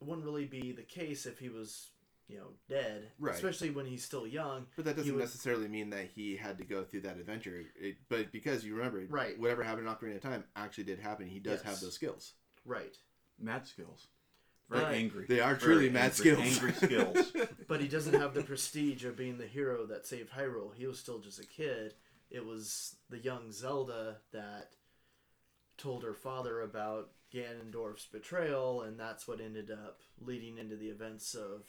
It 0.04 0.08
wouldn't 0.10 0.26
really 0.26 0.44
be 0.44 0.72
the 0.72 0.82
case 0.82 1.24
if 1.24 1.38
he 1.38 1.48
was, 1.48 1.88
you 2.28 2.36
know, 2.36 2.48
dead. 2.68 3.10
Right. 3.18 3.34
Especially 3.34 3.70
when 3.70 3.86
he's 3.86 4.04
still 4.04 4.26
young. 4.26 4.66
But 4.76 4.84
that 4.84 4.96
doesn't 4.96 5.14
would- 5.14 5.20
necessarily 5.20 5.66
mean 5.66 5.88
that 5.90 6.08
he 6.14 6.36
had 6.36 6.58
to 6.58 6.64
go 6.64 6.84
through 6.84 7.00
that 7.02 7.16
adventure. 7.16 7.64
It, 7.74 7.96
but 8.10 8.30
because 8.30 8.64
you 8.66 8.74
remember, 8.76 9.06
Right. 9.08 9.38
whatever 9.38 9.62
happened 9.62 9.88
in 9.88 9.94
Ocarina 9.94 10.16
of 10.16 10.20
Time 10.22 10.44
actually 10.56 10.84
did 10.84 10.98
happen. 10.98 11.26
He 11.26 11.38
does 11.40 11.60
Yes. 11.60 11.62
have 11.72 11.80
those 11.80 11.94
skills. 11.94 12.34
Right. 12.66 12.98
Mad 13.38 13.66
skills. 13.66 14.08
Very 14.68 14.82
Right. 14.84 14.94
angry. 14.96 15.26
They 15.26 15.40
are 15.40 15.54
Very 15.54 15.74
truly 15.74 15.90
mad 15.90 16.12
skills. 16.14 16.38
Angry 16.40 16.72
skills. 16.72 17.32
But 17.66 17.80
he 17.80 17.88
doesn't 17.88 18.14
have 18.14 18.34
the 18.34 18.42
prestige 18.42 19.06
of 19.06 19.16
being 19.16 19.38
the 19.38 19.46
hero 19.46 19.86
that 19.86 20.06
saved 20.06 20.30
Hyrule. 20.32 20.74
He 20.74 20.86
was 20.86 20.98
still 20.98 21.18
just 21.18 21.38
a 21.40 21.46
kid. 21.46 21.94
It 22.30 22.44
was 22.44 22.96
the 23.08 23.18
young 23.18 23.52
Zelda 23.52 24.20
that 24.32 24.74
told 25.76 26.02
her 26.04 26.14
father 26.14 26.60
about 26.60 27.10
Ganondorf's 27.32 28.06
betrayal, 28.06 28.82
and 28.82 28.98
that's 28.98 29.26
what 29.26 29.40
ended 29.40 29.70
up 29.70 30.00
leading 30.20 30.58
into 30.58 30.76
the 30.76 30.88
events 30.88 31.34
of 31.34 31.62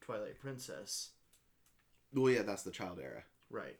Twilight 0.00 0.38
Princess. 0.40 1.10
well, 2.12 2.32
yeah, 2.32 2.42
that's 2.42 2.62
the 2.64 2.70
child 2.72 2.98
era. 3.02 3.22
Right. 3.50 3.76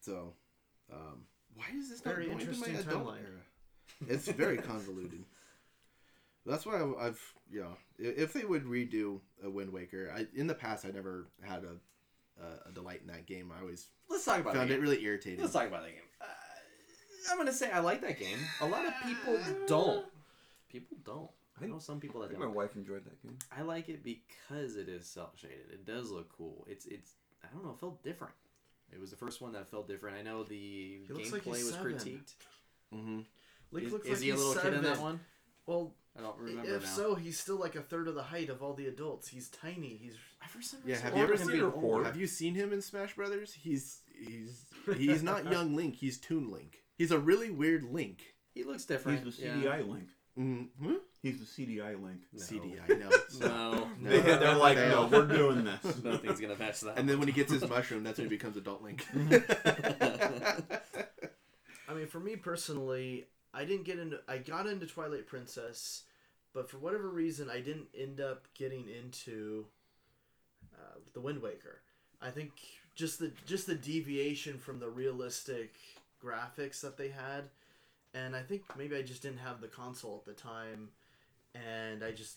So, 0.00 0.34
um, 0.92 1.24
why 1.54 1.64
is 1.76 1.88
this 1.90 2.04
not 2.04 2.14
Very 2.14 2.26
going 2.26 2.38
to 2.38 2.44
my 2.44 2.50
interesting 2.52 2.76
adult 2.76 3.06
timeline. 3.06 3.20
era? 3.20 4.08
It's 4.14 4.28
very 4.28 4.56
convoluted. 4.70 5.24
That's 6.46 6.66
why 6.66 6.74
I- 6.80 7.06
I've, 7.06 7.34
you 7.50 7.60
know, 7.62 7.76
if 7.98 8.32
they 8.32 8.44
would 8.44 8.64
redo 8.64 9.20
a 9.42 9.48
Wind 9.48 9.72
Waker, 9.72 10.12
I 10.14 10.26
in 10.34 10.46
the 10.46 10.54
past 10.54 10.84
I 10.84 10.90
never 10.90 11.26
had 11.42 11.64
a 11.64 11.76
a, 12.40 12.68
a 12.68 12.72
delight 12.72 13.00
in 13.02 13.06
that 13.08 13.26
game. 13.26 13.52
I 13.56 13.60
always 13.60 13.88
Let's 14.08 14.24
talk 14.24 14.40
about 14.40 14.54
found 14.54 14.70
it 14.70 14.80
really 14.80 15.02
irritating. 15.04 15.40
Let's 15.40 15.52
talk 15.52 15.66
about 15.66 15.82
that 15.82 15.90
game. 15.92 16.00
Uh, 16.20 16.24
I'm 17.30 17.38
gonna 17.38 17.52
say 17.52 17.70
I 17.70 17.80
like 17.80 18.00
that 18.02 18.18
game. 18.18 18.38
A 18.60 18.66
lot 18.66 18.86
of 18.86 18.92
people 19.04 19.38
don't. 19.66 20.06
People 20.68 20.96
don't. 21.04 21.30
I 21.62 21.66
know 21.66 21.78
some 21.78 22.00
people 22.00 22.20
I 22.20 22.24
that 22.24 22.30
think 22.30 22.40
my 22.40 22.46
don't. 22.46 22.54
wife 22.54 22.74
enjoyed 22.76 23.04
that 23.04 23.22
game. 23.22 23.38
I 23.56 23.62
like 23.62 23.88
it 23.88 24.02
because 24.02 24.76
it 24.76 24.88
is 24.88 25.06
cel 25.06 25.32
shaded. 25.36 25.70
It 25.72 25.86
does 25.86 26.10
look 26.10 26.28
cool. 26.36 26.66
It's 26.68 26.86
it's 26.86 27.12
I 27.42 27.46
don't 27.54 27.64
know. 27.64 27.70
It 27.70 27.80
felt 27.80 28.02
different. 28.02 28.34
It 28.92 29.00
was 29.00 29.10
the 29.10 29.16
first 29.16 29.40
one 29.40 29.52
that 29.52 29.70
felt 29.70 29.88
different. 29.88 30.16
I 30.18 30.22
know 30.22 30.42
the 30.44 31.00
looks 31.08 31.32
like 31.32 31.42
gameplay 31.42 31.64
was 31.64 31.70
seven. 31.70 31.92
critiqued. 31.94 32.34
Mm-hmm. 32.94 33.20
Link 33.72 33.86
Is, 33.86 33.92
looks 33.92 34.06
is 34.06 34.12
like 34.12 34.22
he 34.22 34.30
a 34.30 34.32
he's 34.34 34.42
little 34.44 34.62
kid 34.62 34.74
in 34.74 34.82
that 34.82 35.00
one? 35.00 35.20
Well, 35.66 35.94
I 36.16 36.20
don't 36.20 36.38
remember 36.38 36.76
if 36.76 36.82
now. 36.82 36.88
so, 36.88 37.14
he's 37.14 37.38
still 37.38 37.56
like 37.58 37.74
a 37.74 37.80
third 37.82 38.06
of 38.08 38.14
the 38.14 38.22
height 38.22 38.48
of 38.50 38.62
all 38.62 38.74
the 38.74 38.86
adults. 38.86 39.28
He's 39.28 39.48
tiny. 39.48 39.98
He's 40.00 40.14
for 40.48 40.62
some 40.62 40.80
Yeah, 40.84 40.96
have 40.96 41.16
you 41.16 41.22
ever 41.22 41.36
seen 41.36 41.48
him 41.48 41.54
it? 41.54 41.72
being 41.72 41.84
older. 41.84 42.04
Have 42.04 42.16
you 42.16 42.26
seen 42.26 42.54
him 42.54 42.72
in 42.72 42.82
Smash 42.82 43.14
Brothers? 43.16 43.52
He's 43.52 44.00
he's 44.26 44.66
he's 44.96 45.22
not 45.22 45.50
young 45.50 45.74
Link. 45.74 45.96
He's 45.96 46.18
Toon 46.18 46.50
Link. 46.50 46.82
He's 46.96 47.10
a 47.10 47.18
really 47.18 47.50
weird 47.50 47.84
Link. 47.84 48.22
He 48.54 48.62
looks 48.62 48.84
different. 48.84 49.24
He's 49.24 49.36
different. 49.36 49.62
the 49.62 49.68
yeah. 49.68 49.76
CDI 49.76 49.88
link. 49.90 50.08
Mm-hmm. 50.38 50.94
He's 51.22 51.38
the 51.38 51.46
CDI 51.66 52.00
link. 52.02 52.20
No. 52.32 52.40
CDI, 52.40 52.88
no. 53.40 53.48
No, 53.48 53.88
No. 54.00 54.10
They, 54.10 54.20
they're 54.20 54.54
like, 54.56 54.76
no, 54.76 55.08
we're 55.10 55.26
doing 55.26 55.64
this. 55.64 56.02
nothing's 56.04 56.40
gonna 56.40 56.56
match 56.56 56.80
that. 56.82 56.98
And 56.98 57.08
then 57.08 57.18
when 57.18 57.28
he 57.28 57.34
gets 57.34 57.50
his 57.52 57.66
mushroom, 57.68 58.04
that's 58.04 58.18
when 58.18 58.26
he 58.28 58.36
becomes 58.36 58.56
Adult 58.56 58.82
Link. 58.82 59.04
I 61.88 61.94
mean, 61.94 62.06
for 62.06 62.20
me 62.20 62.36
personally, 62.36 63.26
I 63.54 63.64
didn't 63.64 63.84
get 63.84 63.98
into. 63.98 64.20
I 64.28 64.38
got 64.38 64.66
into 64.66 64.86
Twilight 64.86 65.26
Princess, 65.26 66.02
but 66.52 66.68
for 66.68 66.78
whatever 66.78 67.08
reason, 67.08 67.48
I 67.50 67.60
didn't 67.60 67.88
end 67.96 68.20
up 68.20 68.46
getting 68.54 68.88
into 68.88 69.66
uh, 70.74 70.98
the 71.12 71.20
Wind 71.20 71.40
Waker. 71.40 71.80
I 72.20 72.30
think 72.30 72.52
just 72.94 73.18
the 73.18 73.30
just 73.46 73.66
the 73.66 73.74
deviation 73.74 74.58
from 74.58 74.78
the 74.80 74.88
realistic 74.88 75.74
graphics 76.22 76.80
that 76.80 76.96
they 76.96 77.08
had, 77.08 77.44
and 78.14 78.34
I 78.34 78.42
think 78.42 78.62
maybe 78.76 78.96
I 78.96 79.02
just 79.02 79.22
didn't 79.22 79.38
have 79.38 79.60
the 79.60 79.68
console 79.68 80.16
at 80.16 80.24
the 80.24 80.40
time, 80.40 80.88
and 81.54 82.02
I 82.02 82.10
just 82.12 82.36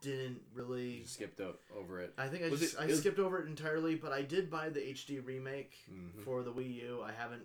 didn't 0.00 0.40
really. 0.54 0.98
You 0.98 1.04
skipped 1.06 1.40
over 1.76 2.00
it. 2.00 2.12
I 2.16 2.28
think 2.28 2.44
I 2.44 2.48
Was 2.50 2.60
just 2.60 2.74
it- 2.74 2.80
I 2.80 2.84
it 2.84 2.90
was- 2.90 3.00
skipped 3.00 3.18
over 3.18 3.40
it 3.40 3.48
entirely, 3.48 3.96
but 3.96 4.12
I 4.12 4.22
did 4.22 4.48
buy 4.50 4.68
the 4.68 4.80
HD 4.80 5.18
remake 5.18 5.74
Mhm. 5.90 6.22
for 6.22 6.42
the 6.44 6.52
Wii 6.52 6.74
U. 6.84 7.02
I 7.02 7.10
haven't 7.12 7.42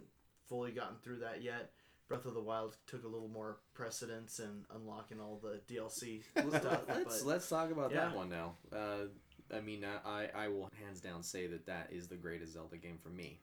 fully 0.47 0.71
gotten 0.71 0.97
through 0.99 1.19
that 1.19 1.41
yet. 1.41 1.71
Breath 2.13 2.25
of 2.25 2.35
the 2.35 2.41
Wild 2.41 2.77
took 2.85 3.03
a 3.05 3.07
little 3.07 3.27
more 3.27 3.57
precedence 3.73 4.39
in 4.39 4.65
unlocking 4.75 5.19
all 5.19 5.41
the 5.41 5.59
DLC 5.73 6.21
stuff. 6.59 6.81
let's 6.87 7.21
but 7.21 7.25
let's 7.27 7.49
talk 7.49 7.71
about 7.71 7.91
that 7.91 8.15
one 8.15 8.29
now. 8.29 8.53
Uh, 8.71 9.05
I 9.51 9.61
mean, 9.61 9.83
I 10.05 10.29
I 10.35 10.47
will 10.49 10.69
hands 10.83 11.01
down 11.01 11.23
say 11.23 11.47
that 11.47 11.65
that 11.65 11.89
is 11.91 12.07
the 12.07 12.15
greatest 12.15 12.53
Zelda 12.53 12.77
game 12.77 12.99
for 13.01 13.09
me. 13.09 13.39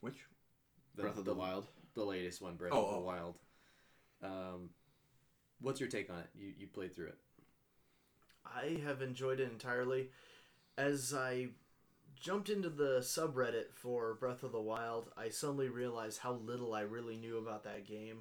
Which? 0.00 0.14
The, 0.96 1.02
Breath 1.02 1.18
of 1.18 1.26
the 1.26 1.34
Wild. 1.34 1.66
the 1.94 2.04
latest 2.04 2.40
one, 2.40 2.54
Breath 2.56 2.72
Oh, 2.74 2.86
of 2.86 2.90
the 2.92 2.96
oh. 2.96 3.00
Wild. 3.00 3.34
Um, 4.22 4.70
what's 5.60 5.80
your 5.80 5.90
take 5.90 6.08
on 6.08 6.20
it? 6.20 6.28
You 6.34 6.52
you 6.58 6.66
played 6.66 6.96
through 6.96 7.08
it. 7.08 7.18
I 8.46 8.80
have 8.86 9.02
enjoyed 9.02 9.38
it 9.38 9.50
entirely. 9.52 10.08
As 10.78 11.12
I 11.12 11.48
jumped 12.20 12.48
into 12.48 12.68
the 12.68 12.98
subreddit 13.00 13.72
for 13.72 14.14
Breath 14.14 14.42
of 14.42 14.52
the 14.52 14.60
Wild, 14.60 15.10
I 15.16 15.28
suddenly 15.28 15.68
realized 15.68 16.18
how 16.18 16.32
little 16.32 16.74
I 16.74 16.82
really 16.82 17.16
knew 17.16 17.38
about 17.38 17.64
that 17.64 17.86
game. 17.86 18.20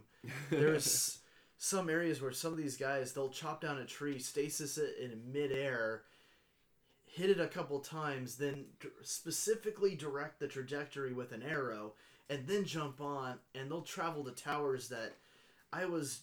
There's 0.49 1.19
some 1.57 1.89
areas 1.89 2.21
where 2.21 2.31
some 2.31 2.51
of 2.51 2.57
these 2.57 2.77
guys 2.77 3.13
they'll 3.13 3.29
chop 3.29 3.61
down 3.61 3.77
a 3.77 3.85
tree, 3.85 4.19
stasis 4.19 4.77
it 4.77 4.95
in 5.01 5.31
midair, 5.31 6.03
hit 7.05 7.29
it 7.29 7.39
a 7.39 7.47
couple 7.47 7.79
times, 7.79 8.35
then 8.35 8.65
specifically 9.03 9.95
direct 9.95 10.39
the 10.39 10.47
trajectory 10.47 11.13
with 11.13 11.31
an 11.31 11.43
arrow, 11.43 11.93
and 12.29 12.47
then 12.47 12.65
jump 12.65 13.01
on, 13.01 13.35
and 13.55 13.69
they'll 13.69 13.81
travel 13.81 14.23
to 14.23 14.31
towers 14.31 14.89
that 14.89 15.13
I 15.71 15.85
was 15.85 16.21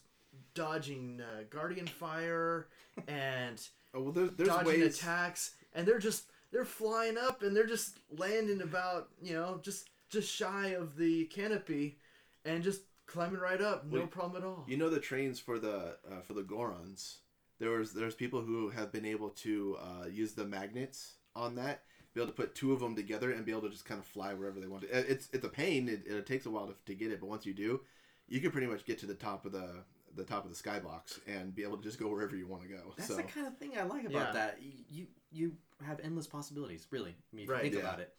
dodging 0.54 1.20
uh, 1.20 1.42
guardian 1.50 1.86
fire 1.86 2.68
and 3.08 3.60
Oh 3.94 4.02
well, 4.02 4.12
there's, 4.12 4.30
there's 4.32 4.48
dodging 4.48 4.80
ways. 4.80 4.98
attacks, 4.98 5.52
and 5.74 5.86
they're 5.86 5.98
just 5.98 6.24
they're 6.52 6.64
flying 6.64 7.16
up 7.18 7.42
and 7.42 7.56
they're 7.56 7.66
just 7.66 7.98
landing 8.16 8.62
about 8.62 9.08
you 9.22 9.34
know 9.34 9.60
just 9.62 9.88
just 10.08 10.32
shy 10.32 10.68
of 10.68 10.96
the 10.96 11.24
canopy, 11.26 11.98
and 12.44 12.62
just 12.62 12.82
climbing 13.06 13.40
right 13.40 13.60
up, 13.60 13.86
no 13.86 13.98
Well, 13.98 14.06
problem 14.08 14.42
at 14.42 14.46
all. 14.46 14.64
You 14.66 14.76
know 14.76 14.90
the 14.90 15.00
trains 15.00 15.38
for 15.38 15.58
the 15.58 15.96
uh, 16.10 16.20
for 16.26 16.34
the 16.34 16.42
Gorons. 16.42 17.18
There 17.58 17.70
was 17.70 17.92
there's 17.92 18.14
people 18.14 18.40
who 18.40 18.70
have 18.70 18.90
been 18.92 19.04
able 19.04 19.30
to 19.30 19.76
uh, 19.80 20.06
use 20.06 20.32
the 20.32 20.44
magnets 20.46 21.14
on 21.36 21.54
that, 21.56 21.82
be 22.14 22.20
able 22.20 22.30
to 22.32 22.36
put 22.36 22.54
two 22.54 22.72
of 22.72 22.80
them 22.80 22.96
together 22.96 23.32
and 23.32 23.44
be 23.44 23.52
able 23.52 23.62
to 23.62 23.68
just 23.70 23.84
kind 23.84 24.00
of 24.00 24.06
fly 24.06 24.34
wherever 24.34 24.58
they 24.60 24.66
want 24.66 24.82
to. 24.82 24.88
It's 24.88 25.28
it's 25.32 25.44
a 25.44 25.48
pain. 25.48 25.88
It, 25.88 26.10
it 26.10 26.26
takes 26.26 26.46
a 26.46 26.50
while 26.50 26.66
to, 26.66 26.74
to 26.86 26.94
get 26.94 27.12
it, 27.12 27.20
but 27.20 27.28
once 27.28 27.46
you 27.46 27.54
do, 27.54 27.80
you 28.28 28.40
can 28.40 28.50
pretty 28.50 28.66
much 28.66 28.84
get 28.84 28.98
to 29.00 29.06
the 29.06 29.14
top 29.14 29.44
of 29.44 29.52
the 29.52 29.84
the 30.14 30.24
top 30.24 30.44
of 30.44 30.50
the 30.50 30.56
skybox 30.56 31.18
and 31.26 31.54
be 31.54 31.62
able 31.62 31.76
to 31.76 31.82
just 31.82 31.98
go 31.98 32.08
wherever 32.08 32.34
you 32.34 32.46
want 32.46 32.62
to 32.62 32.68
go. 32.68 32.94
That's 32.96 33.08
so 33.08 33.16
the 33.16 33.22
kind 33.22 33.46
of 33.46 33.54
thing 33.56 33.72
I 33.76 33.82
like 33.82 34.04
about 34.04 34.26
Yeah. 34.26 34.32
that. 34.32 34.56
You, 34.60 34.72
you 34.88 35.06
you 35.30 35.52
have 35.84 36.00
endless 36.02 36.26
possibilities. 36.26 36.86
Really, 36.90 37.10
I 37.32 37.36
mean, 37.36 37.44
if 37.44 37.50
you 37.50 37.54
Right. 37.54 37.62
think 37.62 37.74
Yeah. 37.74 37.80
about 37.80 37.98
it. 38.00 38.10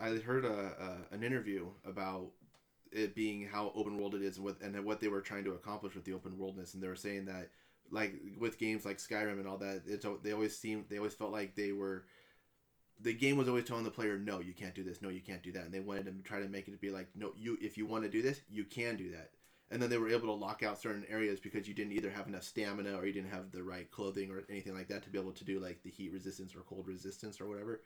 I 0.00 0.08
heard 0.18 0.44
a, 0.44 1.04
a 1.10 1.14
an 1.14 1.22
interview 1.22 1.68
about 1.84 2.30
it 2.92 3.14
being 3.14 3.42
how 3.46 3.70
open 3.74 3.96
world 3.96 4.14
it 4.14 4.22
is 4.22 4.36
and 4.36 4.44
what 4.44 4.56
and 4.60 4.78
what 4.84 5.00
they 5.00 5.08
were 5.08 5.20
trying 5.20 5.44
to 5.44 5.52
accomplish 5.52 5.94
with 5.94 6.04
the 6.04 6.12
open 6.12 6.36
worldness, 6.36 6.74
and 6.74 6.82
they 6.82 6.88
were 6.88 6.94
saying 6.96 7.26
that 7.26 7.48
like 7.90 8.12
with 8.38 8.58
games 8.58 8.84
like 8.84 8.98
Skyrim 8.98 9.38
and 9.38 9.46
all 9.46 9.58
that, 9.58 9.82
it's 9.86 10.06
they 10.22 10.32
always 10.32 10.52
seemed 10.52 10.86
they 10.88 10.96
always 10.96 11.14
felt 11.14 11.30
like 11.32 11.54
they 11.54 11.72
were 11.72 12.02
the 13.00 13.12
game 13.12 13.36
was 13.36 13.48
always 13.48 13.64
telling 13.64 13.84
the 13.84 13.90
player 13.90 14.16
no 14.16 14.38
you 14.38 14.52
can't 14.54 14.74
do 14.74 14.82
this 14.82 15.00
no 15.00 15.08
you 15.08 15.20
can't 15.20 15.42
do 15.42 15.52
that 15.52 15.64
and 15.64 15.72
they 15.72 15.80
wanted 15.80 16.04
to 16.04 16.12
try 16.22 16.38
to 16.38 16.46
make 16.46 16.68
it 16.68 16.72
to 16.72 16.76
be 16.78 16.90
like 16.90 17.06
no 17.14 17.32
you 17.34 17.56
if 17.60 17.76
you 17.76 17.86
want 17.86 18.02
to 18.02 18.08
do 18.08 18.22
this 18.22 18.40
you 18.48 18.64
can 18.64 18.96
do 18.96 19.10
that 19.10 19.28
and 19.72 19.82
then 19.82 19.88
they 19.90 19.98
were 19.98 20.08
able 20.10 20.26
to 20.28 20.32
lock 20.32 20.62
out 20.62 20.78
certain 20.80 21.04
areas 21.08 21.40
because 21.40 21.66
you 21.66 21.74
didn't 21.74 21.92
either 21.92 22.10
have 22.10 22.28
enough 22.28 22.42
stamina 22.44 22.94
or 22.96 23.06
you 23.06 23.12
didn't 23.12 23.30
have 23.32 23.50
the 23.50 23.62
right 23.62 23.90
clothing 23.90 24.30
or 24.30 24.42
anything 24.50 24.74
like 24.74 24.88
that 24.88 25.02
to 25.02 25.10
be 25.10 25.18
able 25.18 25.32
to 25.32 25.44
do 25.44 25.58
like 25.58 25.82
the 25.82 25.90
heat 25.90 26.12
resistance 26.12 26.54
or 26.54 26.60
cold 26.60 26.86
resistance 26.86 27.40
or 27.40 27.48
whatever 27.48 27.80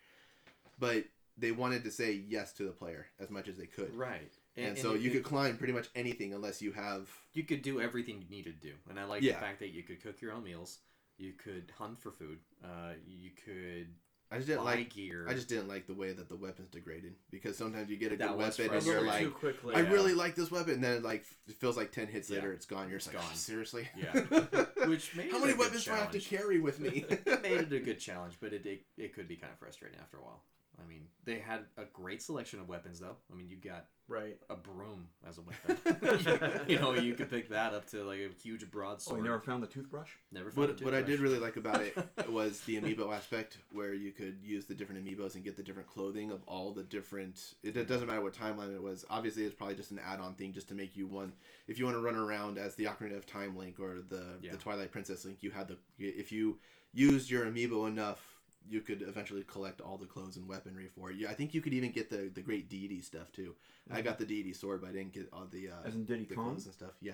but 0.79 1.05
they 1.39 1.53
wanted 1.53 1.85
to 1.85 1.91
say 1.91 2.13
yes 2.29 2.53
to 2.55 2.65
the 2.65 2.71
player 2.73 3.07
as 3.21 3.31
much 3.31 3.49
as 3.49 3.57
they 3.57 3.67
could 3.67 3.95
Right. 3.95 4.33
and, 4.57 4.77
so 4.77 4.95
it- 4.95 5.01
you 5.03 5.11
it- 5.11 5.15
could 5.15 5.25
climb 5.25 5.57
pretty 5.57 5.73
much 5.73 5.89
anything 5.95 6.35
unless 6.35 6.61
you 6.61 6.73
have 6.73 7.09
you 7.35 7.45
could 7.45 7.63
do 7.63 7.81
everything 7.81 8.21
you 8.23 8.29
needed 8.31 8.61
to 8.63 8.69
do, 8.69 8.75
and 8.89 8.99
I 8.99 9.05
like 9.05 9.23
Yeah. 9.23 9.35
the 9.35 9.41
fact 9.41 9.59
that 9.61 9.69
you 9.69 9.83
could 9.83 10.03
cook 10.03 10.21
your 10.23 10.33
own 10.33 10.43
meals. 10.45 10.79
You 11.19 11.33
could 11.35 11.71
hunt 11.79 11.99
for 11.99 12.11
food. 12.11 12.39
Uh, 12.65 12.93
you 13.07 13.31
could 13.45 13.89
i 14.31 14.37
just 14.37 14.49
didn't 14.49 14.65
like 14.65 14.93
gear. 14.93 15.27
i 15.29 15.35
just 15.35 15.49
didn't 15.49 15.69
like 15.69 15.87
the 15.87 15.95
way 15.95 16.13
that 16.13 16.29
the 16.29 16.37
weapons 16.37 16.69
degraded 16.69 17.15
because 17.31 17.57
sometimes 17.57 17.89
you 17.89 17.97
get 17.97 18.13
a 18.13 18.17
That 18.17 18.29
good 18.31 18.39
was 18.39 18.59
weapon 18.59 18.77
and 18.77 18.85
you're 18.87 18.95
little 18.97 19.09
like 19.09 19.23
too 19.23 19.31
quickly. 19.31 19.75
I 19.75 19.81
Yeah. 19.83 19.91
really 19.93 20.15
like 20.15 20.35
this 20.35 20.51
weapon. 20.51 20.75
And 20.75 20.85
then 20.85 20.93
it 20.99 21.03
like 21.05 21.25
it 21.47 21.55
feels 21.57 21.77
like 21.77 21.93
ten 21.93 22.07
hits 22.09 22.29
Yeah. 22.29 22.37
later, 22.37 22.53
it's 22.53 22.67
gone. 22.67 22.89
You're 22.89 22.99
just 22.99 23.09
It's 23.09 23.15
like, 23.17 23.23
gone. 23.25 23.33
"Oh, 23.33 23.37
seriously? 23.37 23.89
Yeah. 23.97 24.13
Which 24.89 25.15
made 25.17 25.31
How 25.31 25.39
it 25.39 25.41
many 25.41 25.53
a 25.53 25.55
good 25.57 25.59
weapons 25.61 25.85
do 25.85 25.93
I 25.93 25.97
have 25.97 26.11
to 26.13 26.19
challenge. 26.21 26.29
carry 26.43 26.59
with 26.61 26.81
me? 26.81 27.05
it 27.09 27.27
made 27.43 27.61
it 27.61 27.73
a 27.73 27.81
good 27.81 27.99
challenge, 28.09 28.35
but 28.41 28.53
it, 28.53 28.67
it 28.67 28.83
it 28.97 29.15
could 29.15 29.29
be 29.29 29.37
kind 29.37 29.53
of 29.53 29.59
frustrating 29.59 29.99
after 30.01 30.17
a 30.19 30.23
while. 30.23 30.43
I 30.83 30.89
mean, 30.89 31.07
they 31.25 31.39
had 31.39 31.61
a 31.77 31.85
great 31.93 32.23
selection 32.23 32.61
of 32.61 32.69
weapons, 32.69 33.01
though. 33.01 33.17
I 33.33 33.37
mean, 33.37 33.49
you 33.49 33.57
got 33.57 33.87
right. 34.09 34.37
a 34.51 34.55
broom 34.57 35.09
as 35.27 35.39
a 35.39 35.43
weapon. 36.01 36.61
you, 36.69 36.79
know, 36.79 36.93
you 36.95 37.15
could 37.15 37.31
pick 37.31 37.49
that 37.49 37.73
up 37.73 37.87
to 37.91 38.05
like 38.05 38.19
a 38.21 38.29
huge 38.43 38.63
Oh, 38.63 38.69
broadsword. 38.71 39.19
you 39.19 39.25
never 39.25 39.41
found 39.41 39.63
the 39.63 39.67
toothbrush? 39.67 40.11
Never 40.33 40.51
found 40.51 40.69
what 40.69 40.81
a 40.81 40.85
what 40.85 40.95
I 40.95 41.03
did 41.03 41.21
really 41.21 41.39
like 41.39 41.57
about 41.57 41.81
it 41.81 41.97
was 42.31 42.61
the 42.61 42.81
amiibo 42.81 43.15
aspect, 43.15 43.59
where 43.73 43.95
you 43.95 44.13
could 44.13 44.37
use 44.45 44.67
the 44.67 44.75
different 44.75 45.05
amiibos 45.05 45.35
and 45.35 45.43
get 45.45 45.57
the 45.57 45.63
different 45.63 45.89
clothing 45.89 46.31
of 46.31 46.43
all 46.47 46.73
the 46.73 46.83
different. 46.83 47.55
It, 47.63 47.77
it 47.77 47.89
doesn't 47.89 48.07
matter 48.07 48.21
what 48.21 48.35
timeline 48.35 48.75
it 48.75 48.83
was. 48.83 49.05
Obviously, 49.09 49.45
it's 49.45 49.55
probably 49.55 49.77
just 49.77 49.91
an 49.93 50.01
add-on 50.07 50.35
thing 50.35 50.53
just 50.53 50.69
to 50.69 50.75
make 50.75 50.97
you 50.97 51.07
one. 51.07 51.33
If 51.69 51.79
you 51.79 51.87
want 51.87 51.97
to 51.97 52.03
run 52.03 52.17
around 52.17 52.59
as 52.59 52.75
the 52.75 52.85
Ocarina 52.85 53.17
of 53.17 53.27
Time 53.27 53.57
Link 53.57 53.81
or 53.81 53.97
the 54.09 54.23
Yeah. 54.43 54.53
the 54.53 54.59
Twilight 54.59 54.93
Princess 54.93 55.25
Link, 55.25 55.39
you 55.41 55.51
had 55.51 55.69
the. 55.69 55.77
If 55.99 56.31
you 56.33 56.59
used 56.93 57.31
your 57.31 57.47
amiibo 57.47 57.89
enough. 57.89 58.36
You 58.69 58.81
could 58.81 59.03
eventually 59.03 59.43
collect 59.45 59.81
all 59.81 59.97
the 59.99 60.07
clothes 60.07 60.37
and 60.37 60.49
weaponry 60.49 60.89
for 60.89 61.11
it. 61.11 61.17
Yeah, 61.17 61.31
I 61.31 61.35
think 61.35 61.55
you 61.55 61.61
could 61.61 61.73
even 61.75 61.93
get 61.93 62.11
the, 62.11 62.31
the 62.35 62.41
great 62.43 62.69
deity 62.69 63.01
stuff 63.01 63.31
too. 63.33 63.55
I 63.91 64.01
got 64.03 64.19
the 64.19 64.27
deity 64.27 64.53
sword, 64.53 64.81
but 64.81 64.91
I 64.91 64.93
didn't 64.93 65.13
get 65.13 65.29
all 65.33 65.47
the 65.51 65.69
uh, 65.71 65.85
As 65.85 65.95
in 65.95 66.05
Diddy 66.05 66.25
the 66.25 66.35
Kong? 66.35 66.51
clothes 66.51 66.65
and 66.67 66.75
stuff. 66.75 66.93
Yeah, 67.01 67.13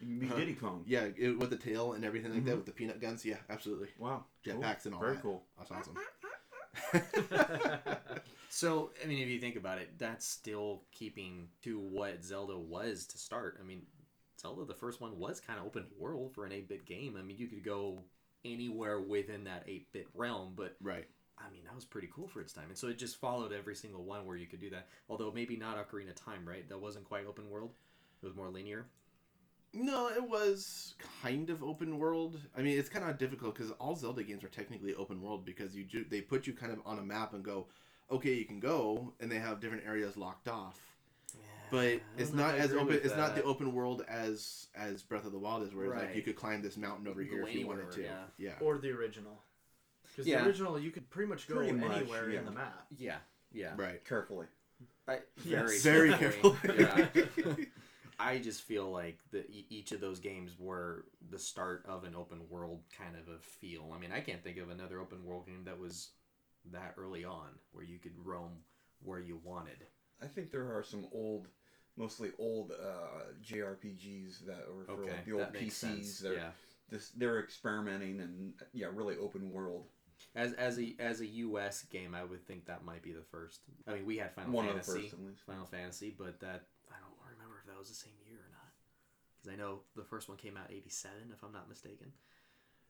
You 0.00 0.18
can 0.20 0.28
be 0.28 0.34
Diddy 0.36 0.54
Kong. 0.54 0.84
yeah, 0.86 1.06
it, 1.16 1.38
with 1.38 1.50
the 1.50 1.56
tail 1.56 1.94
and 1.94 2.04
everything 2.04 2.32
like 2.34 2.44
that, 2.44 2.52
Mhm. 2.52 2.56
with 2.58 2.66
the 2.66 2.72
peanut 2.72 3.00
guns. 3.00 3.24
Yeah, 3.24 3.38
absolutely. 3.48 3.88
Wow. 3.98 4.24
Cool. 4.44 4.54
Jetpacks 4.60 4.84
and 4.86 4.94
all 4.94 5.00
Very 5.00 5.14
that. 5.14 5.22
cool. 5.22 5.42
That's 5.58 5.70
awesome. 5.70 5.96
So, 8.52 8.90
I 9.02 9.06
mean, 9.06 9.20
if 9.22 9.28
you 9.28 9.38
think 9.38 9.54
about 9.54 9.78
it, 9.78 9.90
that's 9.96 10.26
still 10.26 10.82
keeping 10.90 11.48
to 11.62 11.78
what 11.78 12.24
Zelda 12.24 12.58
was 12.58 13.06
to 13.06 13.16
start. 13.18 13.56
I 13.60 13.64
mean, 13.64 13.82
Zelda, 14.40 14.64
the 14.64 14.74
first 14.74 15.00
one, 15.00 15.18
was 15.18 15.38
kind 15.40 15.58
of 15.60 15.66
open 15.66 15.86
world 15.96 16.34
for 16.34 16.44
an 16.46 16.52
8 16.52 16.68
bit 16.68 16.84
game. 16.84 17.16
I 17.16 17.22
mean, 17.22 17.38
you 17.38 17.46
could 17.46 17.64
go 17.64 18.00
anywhere 18.44 19.00
within 19.00 19.44
that 19.44 19.64
8 19.66 19.92
bit 19.92 20.08
realm, 20.14 20.52
but 20.56 20.76
right. 20.80 21.06
I 21.38 21.50
mean, 21.50 21.62
that 21.64 21.74
was 21.74 21.86
pretty 21.86 22.08
cool 22.14 22.28
for 22.28 22.40
its 22.40 22.52
time. 22.52 22.66
And 22.68 22.76
so 22.76 22.88
it 22.88 22.98
just 22.98 23.16
followed 23.16 23.52
every 23.52 23.74
single 23.74 24.04
one 24.04 24.26
where 24.26 24.36
you 24.36 24.46
could 24.46 24.60
do 24.60 24.70
that. 24.70 24.88
Although 25.08 25.32
maybe 25.32 25.56
not 25.56 25.76
Ocarina 25.76 26.10
of 26.10 26.14
Time, 26.14 26.46
right? 26.46 26.68
That 26.68 26.78
wasn't 26.78 27.06
quite 27.06 27.26
open 27.26 27.48
world. 27.48 27.72
It 28.22 28.26
was 28.26 28.36
more 28.36 28.50
linear. 28.50 28.86
No, 29.72 30.08
it 30.08 30.22
was 30.22 30.94
kind 31.22 31.48
of 31.48 31.62
open 31.62 31.98
world. 31.98 32.38
I 32.56 32.62
mean, 32.62 32.78
it's 32.78 32.88
kind 32.88 33.08
of 33.08 33.16
difficult 33.18 33.54
because 33.54 33.70
all 33.72 33.94
Zelda 33.94 34.22
games 34.22 34.42
are 34.44 34.48
technically 34.48 34.94
open 34.94 35.22
world 35.22 35.44
because 35.44 35.76
you 35.76 35.84
do, 35.84 36.04
they 36.04 36.20
put 36.20 36.46
you 36.46 36.52
kind 36.52 36.72
of 36.72 36.80
on 36.84 36.98
a 36.98 37.02
map 37.02 37.34
and 37.34 37.44
go, 37.44 37.68
okay, 38.10 38.34
you 38.34 38.44
can 38.44 38.58
go, 38.58 39.12
and 39.20 39.30
they 39.30 39.38
have 39.38 39.60
different 39.60 39.86
areas 39.86 40.16
locked 40.16 40.48
off. 40.48 40.78
But 41.70 42.00
it's 42.18 42.30
don't 42.30 42.36
know 42.38 42.46
not 42.46 42.54
if 42.56 42.60
I 42.60 42.64
as 42.64 42.72
open. 42.72 42.86
with 42.86 43.04
It's 43.04 43.16
not 43.16 43.34
the 43.34 43.42
open 43.42 43.72
world 43.72 44.04
as 44.08 44.66
as 44.74 45.02
Breath 45.02 45.24
of 45.26 45.32
the 45.32 45.38
Wild 45.38 45.62
is, 45.62 45.74
where 45.74 45.86
it's 45.92 45.94
like 46.04 46.14
you 46.16 46.22
could 46.22 46.36
climb 46.36 46.62
this 46.62 46.76
mountain 46.76 47.06
over 47.08 47.22
here 47.22 47.46
if 47.46 47.54
you 47.54 47.66
wanted 47.66 47.86
anywhere, 47.86 47.96
to. 47.96 48.02
yeah. 48.02 48.22
Yeah. 48.38 48.52
or 48.60 48.78
the 48.78 48.90
original. 48.90 49.42
Because 50.02 50.26
Yeah. 50.26 50.40
the 50.42 50.48
original, 50.48 50.78
you 50.78 50.90
could 50.90 51.08
pretty 51.10 51.28
much 51.28 51.46
go 51.48 51.56
Pretty 51.56 51.72
much, 51.72 51.96
anywhere 51.98 52.30
yeah. 52.30 52.38
in 52.40 52.44
the 52.44 52.50
map. 52.50 52.86
Yeah, 52.98 53.16
yeah. 53.52 53.74
Right. 53.76 54.04
Carefully. 54.04 54.46
I, 55.06 55.18
Yes. 55.44 55.82
very 55.82 56.10
Very 56.10 56.12
carefully. 56.14 57.66
I 58.18 58.38
just 58.38 58.62
feel 58.62 58.90
like 58.90 59.18
the 59.30 59.48
e- 59.50 59.66
each 59.70 59.92
of 59.92 60.00
those 60.00 60.20
games 60.20 60.52
were 60.58 61.06
the 61.30 61.38
start 61.38 61.84
of 61.88 62.04
an 62.04 62.14
open 62.14 62.40
world 62.50 62.80
kind 62.96 63.16
of 63.16 63.32
a 63.34 63.38
feel. 63.38 63.92
I 63.96 63.98
mean, 63.98 64.12
I 64.12 64.20
can't 64.20 64.42
think 64.44 64.58
of 64.58 64.68
another 64.68 65.00
open 65.00 65.24
world 65.24 65.46
game 65.46 65.62
that 65.64 65.78
was 65.78 66.10
that 66.70 66.94
early 66.98 67.24
on 67.24 67.48
where 67.72 67.84
you 67.84 67.98
could 67.98 68.12
roam 68.22 68.58
where 69.02 69.20
you 69.20 69.40
wanted. 69.42 69.86
I 70.22 70.26
think 70.26 70.50
there 70.50 70.76
are 70.76 70.82
some 70.82 71.06
old, 71.12 71.48
mostly 71.96 72.30
old 72.38 72.72
uh, 72.72 73.32
JRPGs 73.42 74.46
that 74.46 74.66
were 74.72 74.84
for 74.86 75.02
Okay, 75.02 75.10
like 75.12 75.24
the 75.24 75.32
old 75.32 75.42
that 75.42 75.52
makes 75.52 75.74
PCs. 75.74 75.78
sense. 75.80 76.18
They're 76.18 76.34
Yeah. 76.34 76.50
this, 76.88 77.10
they're 77.10 77.40
experimenting 77.40 78.20
and 78.20 78.54
yeah, 78.72 78.88
really 78.92 79.16
open 79.18 79.52
world. 79.52 79.86
As 80.34 80.52
as 80.54 80.78
a 80.78 80.94
as 80.98 81.20
a 81.20 81.26
US 81.26 81.82
game, 81.82 82.14
I 82.14 82.24
would 82.24 82.46
think 82.46 82.66
that 82.66 82.84
might 82.84 83.02
be 83.02 83.12
the 83.12 83.22
first. 83.22 83.60
I 83.88 83.94
mean, 83.94 84.06
we 84.06 84.18
had 84.18 84.32
Final 84.32 84.52
One 84.52 84.68
of 84.68 84.74
the 84.76 84.82
Fantasy, 84.82 85.08
first, 85.08 85.14
at 85.14 85.26
least. 85.26 85.42
Final 85.46 85.66
Fantasy, 85.66 86.14
but 86.16 86.40
that 86.40 86.66
I 86.88 86.96
don't 87.00 87.18
remember 87.32 87.56
if 87.60 87.66
that 87.66 87.78
was 87.78 87.88
the 87.88 87.94
same 87.94 88.12
year 88.26 88.36
or 88.36 88.50
not. 88.52 88.70
Because 89.36 89.54
I 89.54 89.56
know 89.56 89.80
the 89.96 90.04
first 90.04 90.28
one 90.28 90.36
came 90.36 90.56
out 90.56 90.70
'87, 90.70 91.32
if 91.32 91.42
I'm 91.42 91.52
not 91.52 91.68
mistaken. 91.68 92.12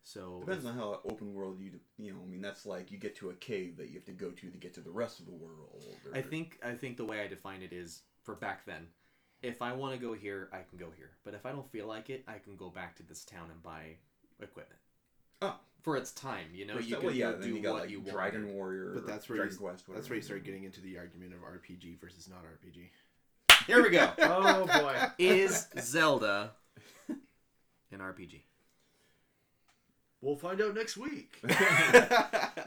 So 0.03 0.39
Depends 0.41 0.65
on 0.65 0.75
how 0.75 1.01
open 1.05 1.35
world 1.35 1.61
you 1.61 1.73
you 1.99 2.13
know. 2.13 2.21
I 2.23 2.27
mean, 2.27 2.41
that's 2.41 2.67
like 2.67 2.91
you 2.91 2.99
get 2.99 3.17
to 3.17 3.31
a 3.31 3.35
cave 3.35 3.77
that 3.77 3.89
you 3.89 3.95
have 3.95 4.07
to 4.07 4.13
go 4.13 4.31
to 4.31 4.51
to 4.51 4.59
get 4.59 4.75
to 4.75 4.81
the 4.81 4.91
rest 4.91 5.21
of 5.21 5.27
the 5.27 5.33
world. 5.33 5.85
Or, 6.11 6.17
I 6.17 6.23
think 6.23 6.59
I 6.65 6.73
think 6.73 6.97
the 6.97 7.05
way 7.05 7.21
I 7.21 7.29
define 7.29 7.63
it 7.63 7.73
is 7.73 8.03
for 8.31 8.37
back 8.41 8.65
then. 8.65 8.87
If 9.43 9.63
I 9.63 9.73
want 9.73 9.99
to 9.99 9.99
go 10.07 10.13
here, 10.13 10.49
I 10.53 10.59
can 10.69 10.79
go 10.79 10.93
here. 10.97 11.11
But 11.25 11.35
if 11.35 11.47
I 11.47 11.53
don't 11.53 11.71
feel 11.73 11.87
like 11.87 12.11
it, 12.11 12.25
I 12.29 12.39
can 12.39 12.57
go 12.57 12.69
back 12.69 12.97
to 12.97 13.03
this 13.03 13.25
town 13.25 13.49
and 13.51 13.63
buy 13.63 13.97
equipment. 14.41 14.79
Oh. 15.43 15.57
For 15.83 15.97
its 15.97 16.13
time, 16.13 16.45
you 16.53 16.67
know, 16.67 16.75
First- 16.77 16.89
you 16.91 17.01
well, 17.03 17.11
yeah, 17.11 17.33
do 17.41 17.49
you 17.49 17.63
got 17.63 17.73
what 17.73 17.83
like 17.85 17.91
you 17.91 18.01
Dragon. 18.01 18.55
Warrior, 18.55 18.93
But 18.95 19.07
that's 19.07 19.29
where 19.31 19.39
Dragon 19.39 19.55
you, 19.55 19.61
Quest. 19.67 19.85
that's 19.89 20.11
where 20.11 20.17
you 20.17 20.23
start 20.23 20.45
getting 20.45 20.65
into 20.65 20.83
the 20.83 20.99
argument 20.99 21.33
of 21.33 21.41
RPG 21.41 21.99
versus 21.99 22.29
not 22.29 22.41
RPG. 22.45 22.91
Here 23.67 23.83
we 23.83 23.89
go. 23.89 24.11
Oh 24.19 24.67
boy. 24.67 24.95
is 25.19 25.69
Zelda 25.79 26.51
an 27.09 27.99
RPG? 27.99 28.43
We'll 30.21 30.37
find 30.37 30.61
out 30.61 30.75
next 30.75 30.99
week. 30.99 31.41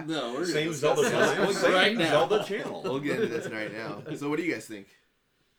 No, 0.07 0.33
we're 0.33 0.45
Same 0.45 0.73
Zelda 0.73 1.07
channel. 1.09 1.53
Right 1.71 1.95
Zelda 1.95 2.43
channel. 2.43 2.81
we'll 2.83 2.99
get 2.99 3.21
into 3.21 3.27
this 3.27 3.47
right 3.49 3.71
now. 3.71 4.01
So, 4.17 4.27
what 4.27 4.37
do 4.37 4.43
you 4.43 4.51
guys 4.51 4.65
think, 4.65 4.87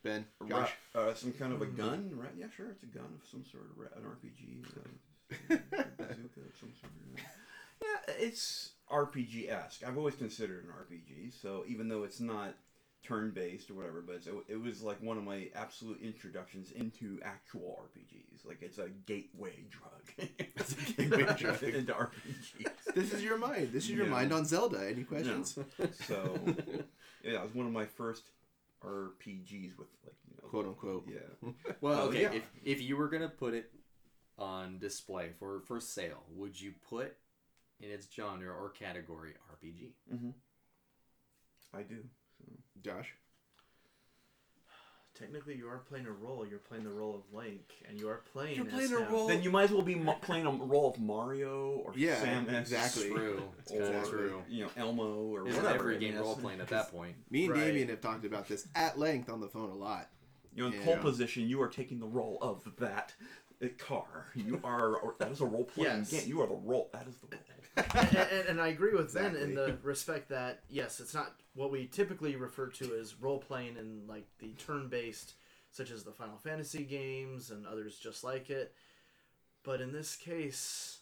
Ben, 0.05 0.23
Josh? 0.47 0.71
Uh, 0.93 1.13
some 1.15 1.33
kind 1.33 1.51
of 1.51 1.61
a 1.63 1.65
gun, 1.65 2.11
right? 2.13 2.29
Yeah, 2.37 2.45
sure, 2.55 2.67
it's 2.69 2.83
a 2.83 2.85
gun 2.85 3.05
of 3.19 3.27
some 3.27 3.43
sort 3.43 3.63
of 3.65 3.97
an 3.97 4.03
RPG, 4.03 4.63
uh, 4.77 5.55
bazooka 5.97 6.39
of 6.41 6.55
some 6.59 6.71
sort. 6.79 6.93
Yeah, 7.81 8.13
it's 8.19 8.73
RPG 8.91 9.49
esque. 9.51 9.81
I've 9.85 9.97
always 9.97 10.13
considered 10.15 10.63
an 10.63 10.69
RPG. 10.69 11.33
So 11.41 11.63
even 11.67 11.87
though 11.89 12.03
it's 12.03 12.19
not 12.19 12.53
turn 13.03 13.31
based 13.31 13.71
or 13.71 13.73
whatever, 13.73 14.01
but 14.05 14.17
it's, 14.17 14.27
it 14.47 14.61
was 14.61 14.83
like 14.83 15.01
one 15.01 15.17
of 15.17 15.23
my 15.23 15.49
absolute 15.55 15.99
introductions 16.03 16.71
into 16.71 17.19
actual 17.23 17.79
RPGs. 17.83 18.45
Like 18.45 18.59
it's 18.61 18.77
a 18.77 18.89
gateway 19.07 19.65
drug. 19.71 20.29
It's 20.57 20.73
a 20.99 21.03
gateway 21.03 21.33
drug. 21.37 21.63
into 21.63 21.93
RPGs. 21.93 22.93
This 22.93 23.11
is 23.11 23.23
your 23.23 23.37
mind. 23.39 23.69
This 23.73 23.85
is 23.85 23.91
your 23.91 24.05
Yeah. 24.05 24.11
mind 24.11 24.31
on 24.33 24.45
Zelda. 24.45 24.87
Any 24.87 25.03
questions? 25.03 25.57
So 26.07 26.39
yeah, 27.23 27.39
it 27.39 27.43
was 27.43 27.55
one 27.55 27.65
of 27.65 27.73
my 27.73 27.85
first 27.85 28.23
RPGs 28.85 29.77
with 29.77 29.87
like 30.05 30.15
you 30.29 30.35
know 30.41 30.49
Quote 30.49 30.65
unquote. 30.67 31.07
Yeah. 31.07 31.51
Well, 31.81 31.99
Oh, 32.01 32.07
okay. 32.09 32.21
yeah. 32.23 32.31
If, 32.33 32.43
if 32.63 32.81
you 32.81 32.95
were 32.97 33.09
gonna 33.09 33.29
put 33.29 33.53
it 33.53 33.71
on 34.37 34.77
display 34.79 35.31
for 35.39 35.61
for 35.61 35.79
sale, 35.79 36.23
would 36.35 36.59
you 36.59 36.73
put 36.89 37.15
in 37.79 37.89
its 37.91 38.07
genre 38.13 38.53
or 38.53 38.69
category 38.69 39.33
RPG? 39.51 39.89
Mm-hmm. 40.13 40.29
I 41.73 41.81
do. 41.83 41.97
So. 42.37 42.45
Josh. 42.81 43.13
Technically, 45.17 45.55
you 45.55 45.69
are 45.69 45.77
playing 45.89 46.07
a 46.07 46.11
role. 46.11 46.45
You're 46.45 46.59
playing 46.59 46.83
the 46.83 46.89
role 46.91 47.15
of 47.15 47.21
Link, 47.33 47.73
and 47.87 47.97
you 47.97 48.09
are 48.09 48.21
playing. 48.33 48.57
You're 48.57 48.65
as 48.67 48.73
playing 48.73 48.93
a 48.93 48.99
him. 49.05 49.13
role- 49.13 49.27
Then 49.27 49.41
you 49.43 49.49
might 49.49 49.63
as 49.63 49.71
well 49.71 49.81
be 49.81 49.95
mo- 49.95 50.17
playing 50.21 50.45
a 50.45 50.51
role 50.51 50.91
of 50.93 50.99
Mario 50.99 51.69
or 51.85 51.93
Yeah, 51.95 52.15
Samus, 52.23 52.59
exactly. 52.59 53.09
True. 53.09 53.41
Or 53.71 53.79
kind 53.91 54.05
true. 54.05 54.43
you 54.49 54.65
know 54.65 54.71
Elmo 54.75 55.23
or 55.27 55.47
Isn't 55.47 55.63
whatever. 55.63 55.91
every 55.91 55.99
game 55.99 56.17
role 56.17 56.35
playing 56.35 56.59
at 56.59 56.67
that 56.67 56.91
point? 56.91 57.15
Me 57.31 57.45
and 57.45 57.53
Right. 57.53 57.63
Damien 57.65 57.87
have 57.89 58.01
talked 58.01 58.25
about 58.25 58.47
this 58.49 58.67
at 58.75 58.99
length 58.99 59.29
on 59.29 59.39
the 59.39 59.47
phone 59.47 59.69
a 59.69 59.73
lot. 59.75 60.09
You 60.53 60.63
know, 60.63 60.67
in 60.67 60.79
Yeah. 60.79 60.85
pole 60.85 60.97
position, 60.97 61.47
you 61.47 61.61
are 61.61 61.69
taking 61.69 61.99
the 61.99 62.07
role 62.07 62.37
of 62.41 62.67
that 62.77 63.13
car. 63.77 64.25
You 64.35 64.59
are 64.65 64.95
or 64.97 65.15
that 65.19 65.31
is 65.31 65.39
a 65.39 65.45
role 65.45 65.63
playing 65.63 65.99
Yes. 65.99 66.11
game. 66.11 66.27
You 66.27 66.41
are 66.41 66.47
the 66.47 66.55
role. 66.55 66.89
That 66.91 67.07
is 67.07 67.15
the 67.17 67.27
role. 67.27 67.41
And, 67.77 68.15
and, 68.17 68.47
and 68.49 68.61
I 68.61 68.67
agree 68.67 68.93
with 68.93 69.13
Ben 69.13 69.35
in 69.35 69.55
the 69.55 69.77
respect 69.83 70.29
that 70.29 70.61
yes, 70.69 70.99
it's 70.99 71.13
not 71.13 71.33
what 71.53 71.71
we 71.71 71.87
typically 71.87 72.35
refer 72.35 72.67
to 72.67 72.95
as 72.99 73.19
role 73.19 73.39
playing 73.39 73.77
in 73.77 74.07
like 74.07 74.25
the 74.39 74.49
turn 74.57 74.87
based, 74.87 75.33
such 75.71 75.91
as 75.91 76.03
the 76.03 76.11
Final 76.11 76.37
Fantasy 76.37 76.83
games 76.83 77.51
and 77.51 77.65
others 77.65 77.97
just 77.97 78.23
like 78.23 78.49
it. 78.49 78.73
But 79.63 79.81
in 79.81 79.91
this 79.91 80.15
case, 80.15 80.99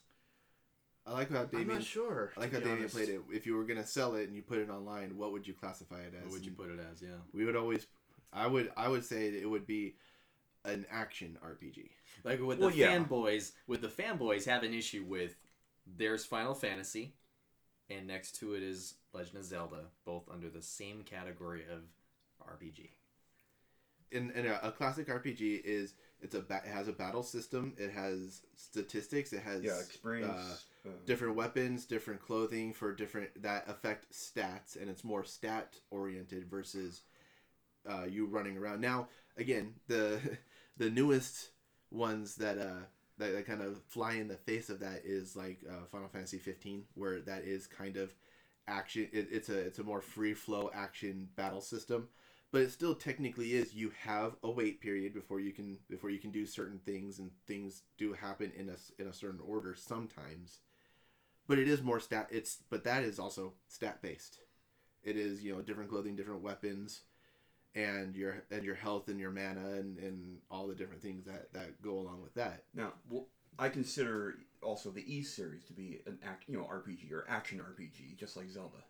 I 1.05 1.11
like 1.11 1.29
how 1.31 1.47
I'm 1.53 1.67
not 1.67 1.83
sure. 1.83 2.31
I 2.37 2.41
like 2.41 2.49
to 2.51 2.55
how 2.55 2.59
be 2.61 2.65
Damien 2.65 2.79
honest. 2.83 2.95
played 2.95 3.09
it. 3.09 3.21
If 3.31 3.45
you 3.45 3.55
were 3.55 3.65
gonna 3.65 3.85
sell 3.85 4.15
it 4.15 4.27
and 4.27 4.35
you 4.35 4.41
put 4.41 4.59
it 4.59 4.69
online, 4.69 5.17
what 5.17 5.31
would 5.31 5.45
you 5.47 5.53
classify 5.53 5.99
it 5.99 6.13
as? 6.17 6.23
What 6.23 6.33
would 6.33 6.45
you 6.45 6.51
put 6.51 6.69
it 6.69 6.79
as? 6.91 7.01
Yeah. 7.01 7.09
We 7.33 7.45
would 7.45 7.55
always. 7.55 7.87
I 8.31 8.47
would. 8.47 8.71
I 8.77 8.87
would 8.87 9.05
say 9.05 9.27
it 9.27 9.49
would 9.49 9.67
be 9.67 9.95
an 10.65 10.85
action 10.89 11.37
RPG. 11.45 11.89
Like 12.23 12.41
with 12.41 12.59
Well, 12.59 12.69
the 12.69 12.77
yeah. 12.77 12.97
fanboys, 12.97 13.51
with 13.67 13.81
the 13.81 13.89
fanboys 13.89 14.45
have 14.45 14.63
an 14.63 14.73
issue 14.73 15.03
with 15.05 15.35
there's 15.85 16.25
Final 16.25 16.53
Fantasy, 16.53 17.13
and 17.89 18.07
next 18.07 18.33
to 18.37 18.53
it 18.55 18.63
is 18.63 18.95
Legend 19.13 19.37
of 19.37 19.45
Zelda, 19.45 19.85
both 20.05 20.29
under 20.31 20.49
the 20.49 20.61
same 20.61 21.03
category 21.03 21.63
of 21.63 21.83
RPG. 22.41 22.91
in, 24.11 24.31
in 24.31 24.45
a, 24.45 24.59
a 24.63 24.71
classic 24.71 25.09
RPG 25.09 25.61
is 25.63 25.93
it's 26.21 26.35
a 26.35 26.41
ba- 26.41 26.61
it 26.65 26.69
has 26.71 26.87
a 26.87 26.93
battle 26.93 27.23
system. 27.23 27.73
It 27.77 27.91
has 27.91 28.41
statistics. 28.55 29.33
It 29.33 29.41
has 29.43 29.61
Yeah, 29.63 29.79
experience. 29.79 30.65
uh, 30.85 30.89
uh, 30.89 30.91
different 31.05 31.35
weapons, 31.35 31.85
different 31.85 32.21
clothing 32.21 32.73
for 32.73 32.93
different 32.93 33.41
that 33.41 33.65
affect 33.67 34.11
stats, 34.13 34.79
and 34.79 34.89
it's 34.89 35.03
more 35.03 35.23
stat 35.23 35.79
oriented 35.91 36.49
versus 36.49 37.01
uh, 37.89 38.05
you 38.09 38.25
running 38.27 38.57
around. 38.57 38.81
Now, 38.81 39.07
again, 39.37 39.75
the 39.87 40.19
the 40.77 40.89
newest 40.89 41.49
ones 41.91 42.35
that 42.35 42.57
uh 42.57 42.85
that, 43.17 43.33
that 43.33 43.45
kind 43.45 43.61
of 43.61 43.81
fly 43.83 44.13
in 44.13 44.27
the 44.27 44.37
face 44.37 44.69
of 44.69 44.79
that 44.79 45.01
is 45.05 45.35
like 45.35 45.59
uh, 45.69 45.85
Final 45.91 46.07
Fantasy 46.07 46.37
15, 46.37 46.83
where 46.95 47.19
that 47.21 47.43
is 47.43 47.67
kind 47.67 47.97
of 47.97 48.13
action. 48.67 49.07
It, 49.11 49.27
it's 49.31 49.49
a 49.49 49.57
it's 49.57 49.79
a 49.79 49.83
more 49.83 50.01
free 50.01 50.33
flow 50.33 50.71
action 50.73 51.29
battle 51.35 51.61
system, 51.61 52.07
but 52.51 52.61
it 52.61 52.71
still 52.71 52.95
technically 52.95 53.53
is. 53.53 53.73
You 53.73 53.91
have 54.03 54.35
a 54.43 54.49
wait 54.49 54.81
period 54.81 55.13
before 55.13 55.39
you 55.39 55.51
can 55.51 55.77
before 55.89 56.09
you 56.09 56.19
can 56.19 56.31
do 56.31 56.45
certain 56.45 56.79
things, 56.79 57.19
and 57.19 57.31
things 57.47 57.83
do 57.97 58.13
happen 58.13 58.51
in 58.57 58.69
a 58.69 59.01
in 59.01 59.07
a 59.07 59.13
certain 59.13 59.39
order 59.45 59.75
sometimes 59.75 60.59
but 61.47 61.59
it 61.59 61.67
is 61.67 61.81
more 61.81 61.99
stat 61.99 62.27
it's 62.31 62.59
but 62.69 62.83
that 62.83 63.03
is 63.03 63.19
also 63.19 63.53
stat 63.67 64.01
based 64.01 64.39
it 65.03 65.17
is 65.17 65.43
you 65.43 65.53
know 65.53 65.61
different 65.61 65.89
clothing 65.89 66.15
different 66.15 66.41
weapons 66.41 67.01
and 67.75 68.15
your 68.15 68.43
and 68.51 68.63
your 68.63 68.75
health 68.75 69.07
and 69.07 69.19
your 69.19 69.31
mana 69.31 69.71
and, 69.79 69.97
and 69.97 70.37
all 70.51 70.67
the 70.67 70.75
different 70.75 71.01
things 71.01 71.25
that 71.25 71.51
that 71.53 71.81
go 71.81 71.97
along 71.97 72.21
with 72.21 72.33
that 72.35 72.61
Now, 72.73 72.93
well, 73.09 73.25
I 73.57 73.69
consider 73.69 74.35
also 74.61 74.89
the 74.89 75.03
E 75.11 75.21
series 75.21 75.63
to 75.65 75.73
be 75.73 75.99
an 76.05 76.17
act, 76.23 76.43
you 76.47 76.55
know, 76.57 76.63
RPG 76.69 77.11
or 77.11 77.23
action 77.27 77.59
RPG, 77.59 78.15
just 78.15 78.35
like 78.35 78.49
Zelda, 78.49 78.83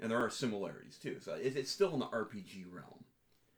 and 0.00 0.10
there 0.10 0.18
are 0.18 0.30
similarities 0.30 0.96
too. 0.98 1.16
So 1.20 1.32
it, 1.34 1.56
it's 1.56 1.70
still 1.70 1.92
in 1.94 1.98
the 2.00 2.06
RPG 2.06 2.64
realm. 2.70 3.04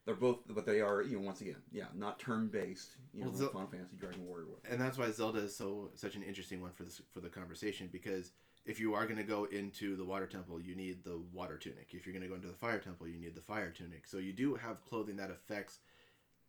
They're 0.07 0.15
both, 0.15 0.39
but 0.49 0.65
they 0.65 0.81
are, 0.81 1.03
you 1.03 1.17
know, 1.19 1.23
once 1.27 1.43
again, 1.43 1.61
yeah, 1.71 1.85
not 1.95 2.19
turn 2.19 2.49
based. 2.49 2.97
You 3.13 3.21
know, 3.21 3.27
Well, 3.27 3.33
like 3.33 3.39
Zel- 3.41 3.51
Final 3.51 3.69
Fantasy, 3.69 3.97
Dragon 3.97 4.25
Warrior. 4.27 4.47
whatever. 4.47 4.73
and 4.73 4.81
that's 4.81 4.97
why 4.97 5.11
zelda 5.11 5.41
is 5.41 5.55
so 5.55 5.91
such 5.95 6.15
an 6.15 6.23
interesting 6.23 6.61
one 6.63 6.73
for 6.73 6.85
this 6.85 7.01
for 7.13 7.21
the 7.21 7.29
conversation 7.29 7.89
because 7.93 8.33
if 8.65 8.79
you 8.79 8.95
are 8.95 9.05
going 9.05 9.17
to 9.17 9.25
go 9.25 9.45
into 9.45 9.97
the 9.97 10.05
water 10.05 10.27
temple 10.27 10.61
you 10.61 10.75
need 10.75 11.05
the 11.05 11.21
water 11.33 11.57
tunic. 11.57 11.89
If 11.93 12.07
you're 12.07 12.13
going 12.13 12.23
to 12.23 12.29
go 12.29 12.35
into 12.35 12.49
the 12.49 12.55
fire 12.55 12.79
temple 12.79 13.09
you 13.09 13.19
need 13.19 13.35
the 13.35 13.41
fire 13.41 13.71
tunic. 13.71 14.07
So 14.07 14.19
you 14.19 14.33
do 14.33 14.55
have 14.55 14.85
clothing 14.85 15.17
that 15.17 15.31
affects 15.31 15.79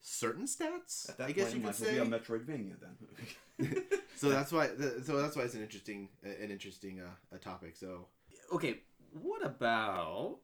certain 0.01 0.45
stats 0.45 1.09
At 1.09 1.17
that 1.17 1.27
i 1.27 1.31
guess 1.33 1.51
point, 1.51 1.55
you 1.55 1.59
it 1.59 1.63
could 1.63 1.65
might 1.65 1.75
say 1.75 1.91
be 1.91 1.97
a 1.97 2.05
Metroidvania 2.05 2.75
then. 2.79 3.83
so 4.15 4.29
that's 4.29 4.51
why 4.51 4.69
so 5.03 5.21
that's 5.21 5.35
why 5.35 5.43
it's 5.43 5.55
an 5.55 5.61
interesting 5.61 6.07
an 6.23 6.49
interesting 6.51 7.01
uh, 7.01 7.35
a 7.35 7.37
topic. 7.37 7.75
So 7.75 8.07
Okay, 8.53 8.79
what 9.11 9.45
about 9.45 10.37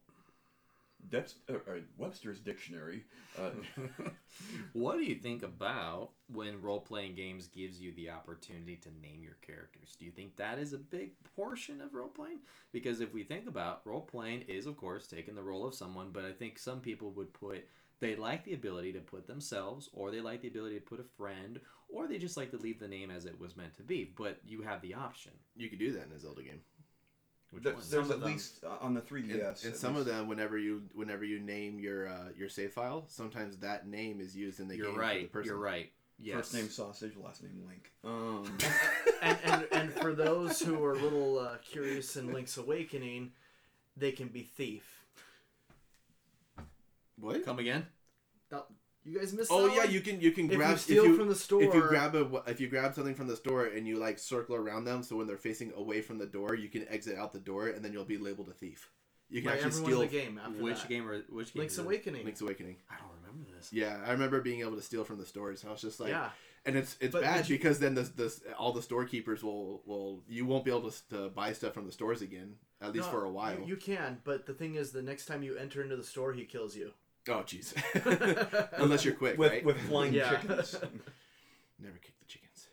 Debs- 1.09 1.35
uh, 1.49 1.53
uh, 1.55 1.79
Webster's 1.97 2.39
dictionary. 2.39 3.03
Uh, 3.37 3.51
what 4.73 4.97
do 4.97 5.03
you 5.03 5.15
think 5.15 5.43
about 5.43 6.11
when 6.27 6.61
role 6.61 6.79
playing 6.79 7.15
games 7.15 7.47
gives 7.47 7.79
you 7.79 7.93
the 7.93 8.09
opportunity 8.09 8.75
to 8.77 8.89
name 9.01 9.21
your 9.23 9.37
characters? 9.45 9.95
Do 9.97 10.05
you 10.05 10.11
think 10.11 10.35
that 10.37 10.59
is 10.59 10.73
a 10.73 10.77
big 10.77 11.11
portion 11.35 11.81
of 11.81 11.93
role 11.93 12.09
playing? 12.09 12.39
Because 12.71 13.01
if 13.01 13.13
we 13.13 13.23
think 13.23 13.47
about 13.47 13.81
role 13.85 14.01
playing 14.01 14.41
is 14.47 14.65
of 14.65 14.77
course 14.77 15.07
taking 15.07 15.35
the 15.35 15.43
role 15.43 15.65
of 15.65 15.75
someone, 15.75 16.09
but 16.11 16.25
I 16.25 16.31
think 16.31 16.57
some 16.57 16.79
people 16.79 17.11
would 17.11 17.33
put 17.33 17.65
They 17.99 18.15
like 18.15 18.43
the 18.43 18.53
ability 18.53 18.93
to 18.93 18.99
put 18.99 19.25
themselves, 19.27 19.89
or 19.93 20.11
they 20.11 20.21
like 20.21 20.41
the 20.41 20.49
ability 20.49 20.75
to 20.75 20.81
put 20.85 20.99
a 20.99 21.03
friend, 21.17 21.59
or 21.87 22.07
they 22.07 22.17
just 22.17 22.35
like 22.37 22.51
to 22.51 22.57
leave 22.57 22.79
the 22.79 22.87
name 22.89 23.09
as 23.09 23.25
it 23.25 23.39
was 23.39 23.55
meant 23.55 23.75
to 23.77 23.83
be. 23.83 24.03
But 24.17 24.39
you 24.45 24.61
have 24.63 24.81
the 24.81 24.93
option. 24.95 25.31
You 25.55 25.69
could 25.69 25.79
do 25.79 25.93
that 25.93 26.07
in 26.07 26.11
a 26.11 26.19
Zelda 26.19 26.43
game. 26.43 26.61
Which 27.51 27.63
There- 27.63 27.73
there's 27.73 27.85
Some 27.87 27.99
at 28.05 28.11
of 28.11 28.19
them. 28.21 28.31
least 28.31 28.63
uh, 28.63 28.77
on 28.81 28.93
the 28.93 29.01
3DS. 29.01 29.29
and 29.31 29.31
and 29.31 29.73
at 29.73 29.77
some 29.77 29.95
of 29.95 30.05
them, 30.05 30.27
whenever 30.27 30.57
you 30.57 30.83
whenever 30.93 31.23
you 31.23 31.39
name 31.39 31.79
your 31.79 32.07
uh, 32.07 32.29
your 32.37 32.49
save 32.49 32.73
file, 32.73 33.05
sometimes 33.07 33.57
that 33.57 33.87
name 33.87 34.19
is 34.19 34.35
used 34.35 34.59
in 34.59 34.67
the 34.67 34.75
You're 34.75 34.87
game. 34.87 34.95
For 34.95 34.99
the 34.99 35.05
right. 35.05 35.31
person. 35.31 35.49
You're 35.49 35.59
right. 35.59 35.91
Yes. 36.17 36.35
First 36.37 36.53
name 36.53 36.69
Sausage, 36.69 37.15
last 37.17 37.43
name 37.43 37.61
Link. 37.67 37.91
Um, 38.03 38.57
and, 39.21 39.37
and 39.43 39.67
and 39.71 39.93
for 39.93 40.13
those 40.13 40.59
who 40.61 40.83
are 40.83 40.93
a 40.93 40.97
little 40.97 41.39
uh, 41.39 41.57
curious 41.63 42.15
in 42.15 42.31
Link's 42.33 42.57
Awakening, 42.57 43.31
they 43.97 44.11
can 44.11 44.27
be 44.29 44.41
thief. 44.43 45.03
What? 47.17 47.45
Come 47.45 47.59
again? 47.59 47.85
You 49.05 49.19
guys 49.19 49.33
missed. 49.33 49.51
Oh 49.53 49.67
yeah, 49.67 49.83
one? 49.85 49.91
you 49.91 50.01
can 50.01 50.19
you 50.19 50.31
can 50.31 50.49
If 50.49 50.57
grab 50.57 50.71
you 50.71 50.77
steal 50.77 51.03
if 51.03 51.09
you, 51.11 51.17
from 51.17 51.29
the 51.29 51.35
store, 51.35 51.61
if 51.63 51.73
you 51.73 51.81
grab 51.81 52.15
a 52.15 52.41
if 52.47 52.59
you 52.59 52.67
grab 52.67 52.95
something 52.95 53.13
from 53.13 53.27
the 53.27 53.35
store 53.35 53.65
and 53.65 53.87
you 53.87 53.97
like 53.97 54.17
circle 54.17 54.55
around 54.55 54.85
them, 54.85 55.03
so 55.03 55.15
when 55.15 55.27
they're 55.27 55.37
facing 55.37 55.71
away 55.73 56.01
from 56.01 56.17
the 56.17 56.25
door, 56.25 56.55
you 56.55 56.69
can 56.69 56.87
exit 56.89 57.17
out 57.17 57.31
the 57.31 57.39
door, 57.39 57.67
and 57.67 57.85
then 57.85 57.93
you'll 57.93 58.03
be 58.03 58.17
labeled 58.17 58.49
a 58.49 58.53
thief. 58.53 58.89
You 59.29 59.41
can 59.41 59.51
by 59.51 59.57
actually 59.57 59.71
steal 59.71 59.99
the 59.99 60.07
game 60.07 60.39
after 60.43 60.61
Which 60.61 60.81
that. 60.81 60.89
game? 60.89 61.07
Or, 61.07 61.17
which 61.29 61.53
game? 61.53 61.61
Link's? 61.61 61.77
Awakening. 61.77 62.25
Link's 62.25 62.41
Awakening. 62.41 62.77
I 62.89 62.95
don't 62.97 63.09
remember 63.21 63.51
this. 63.55 63.71
Yeah, 63.73 63.97
I 64.05 64.11
remember 64.11 64.39
being 64.41 64.61
able 64.61 64.75
to 64.75 64.81
steal 64.81 65.03
from 65.03 65.17
the 65.19 65.25
stores. 65.25 65.63
I 65.67 65.71
was 65.71 65.81
just 65.81 65.99
like, 65.99 66.09
yeah, 66.09 66.29
and 66.65 66.75
it's 66.75 66.95
it's 66.99 67.11
But 67.13 67.21
bad 67.23 67.47
you- 67.47 67.57
because 67.57 67.77
then 67.79 67.93
the, 67.93 68.03
the 68.03 68.35
all 68.57 68.71
the 68.73 68.81
storekeepers 68.81 69.43
will 69.43 69.83
will 69.85 70.23
you 70.27 70.45
won't 70.47 70.65
be 70.65 70.71
able 70.71 70.89
to, 70.89 71.09
to 71.09 71.29
buy 71.29 71.53
stuff 71.53 71.73
from 71.73 71.85
the 71.85 71.91
stores 71.91 72.21
again 72.23 72.55
at 72.81 72.91
least 72.91 73.05
No, 73.07 73.11
for 73.19 73.23
a 73.25 73.31
while. 73.31 73.57
You, 73.59 73.65
you 73.67 73.75
can, 73.77 74.17
but 74.23 74.45
the 74.47 74.53
thing 74.53 74.75
is, 74.75 74.91
the 74.91 75.01
next 75.01 75.25
time 75.27 75.43
you 75.43 75.55
enter 75.57 75.81
into 75.83 75.95
the 75.95 76.03
store, 76.03 76.33
he 76.33 76.43
kills 76.45 76.75
you. 76.75 76.91
Oh 77.27 77.43
jeez, 77.43 77.73
unless 78.77 79.03
you're 79.03 79.15
quick, 79.15 79.37
with, 79.37 79.51
right? 79.51 79.65
with 79.65 79.79
flying 79.87 80.13
Yeah. 80.13 80.29
chickens. 80.29 80.73
Never 81.79 81.97
kick 81.97 82.13
the 82.19 82.25
chickens. 82.27 82.67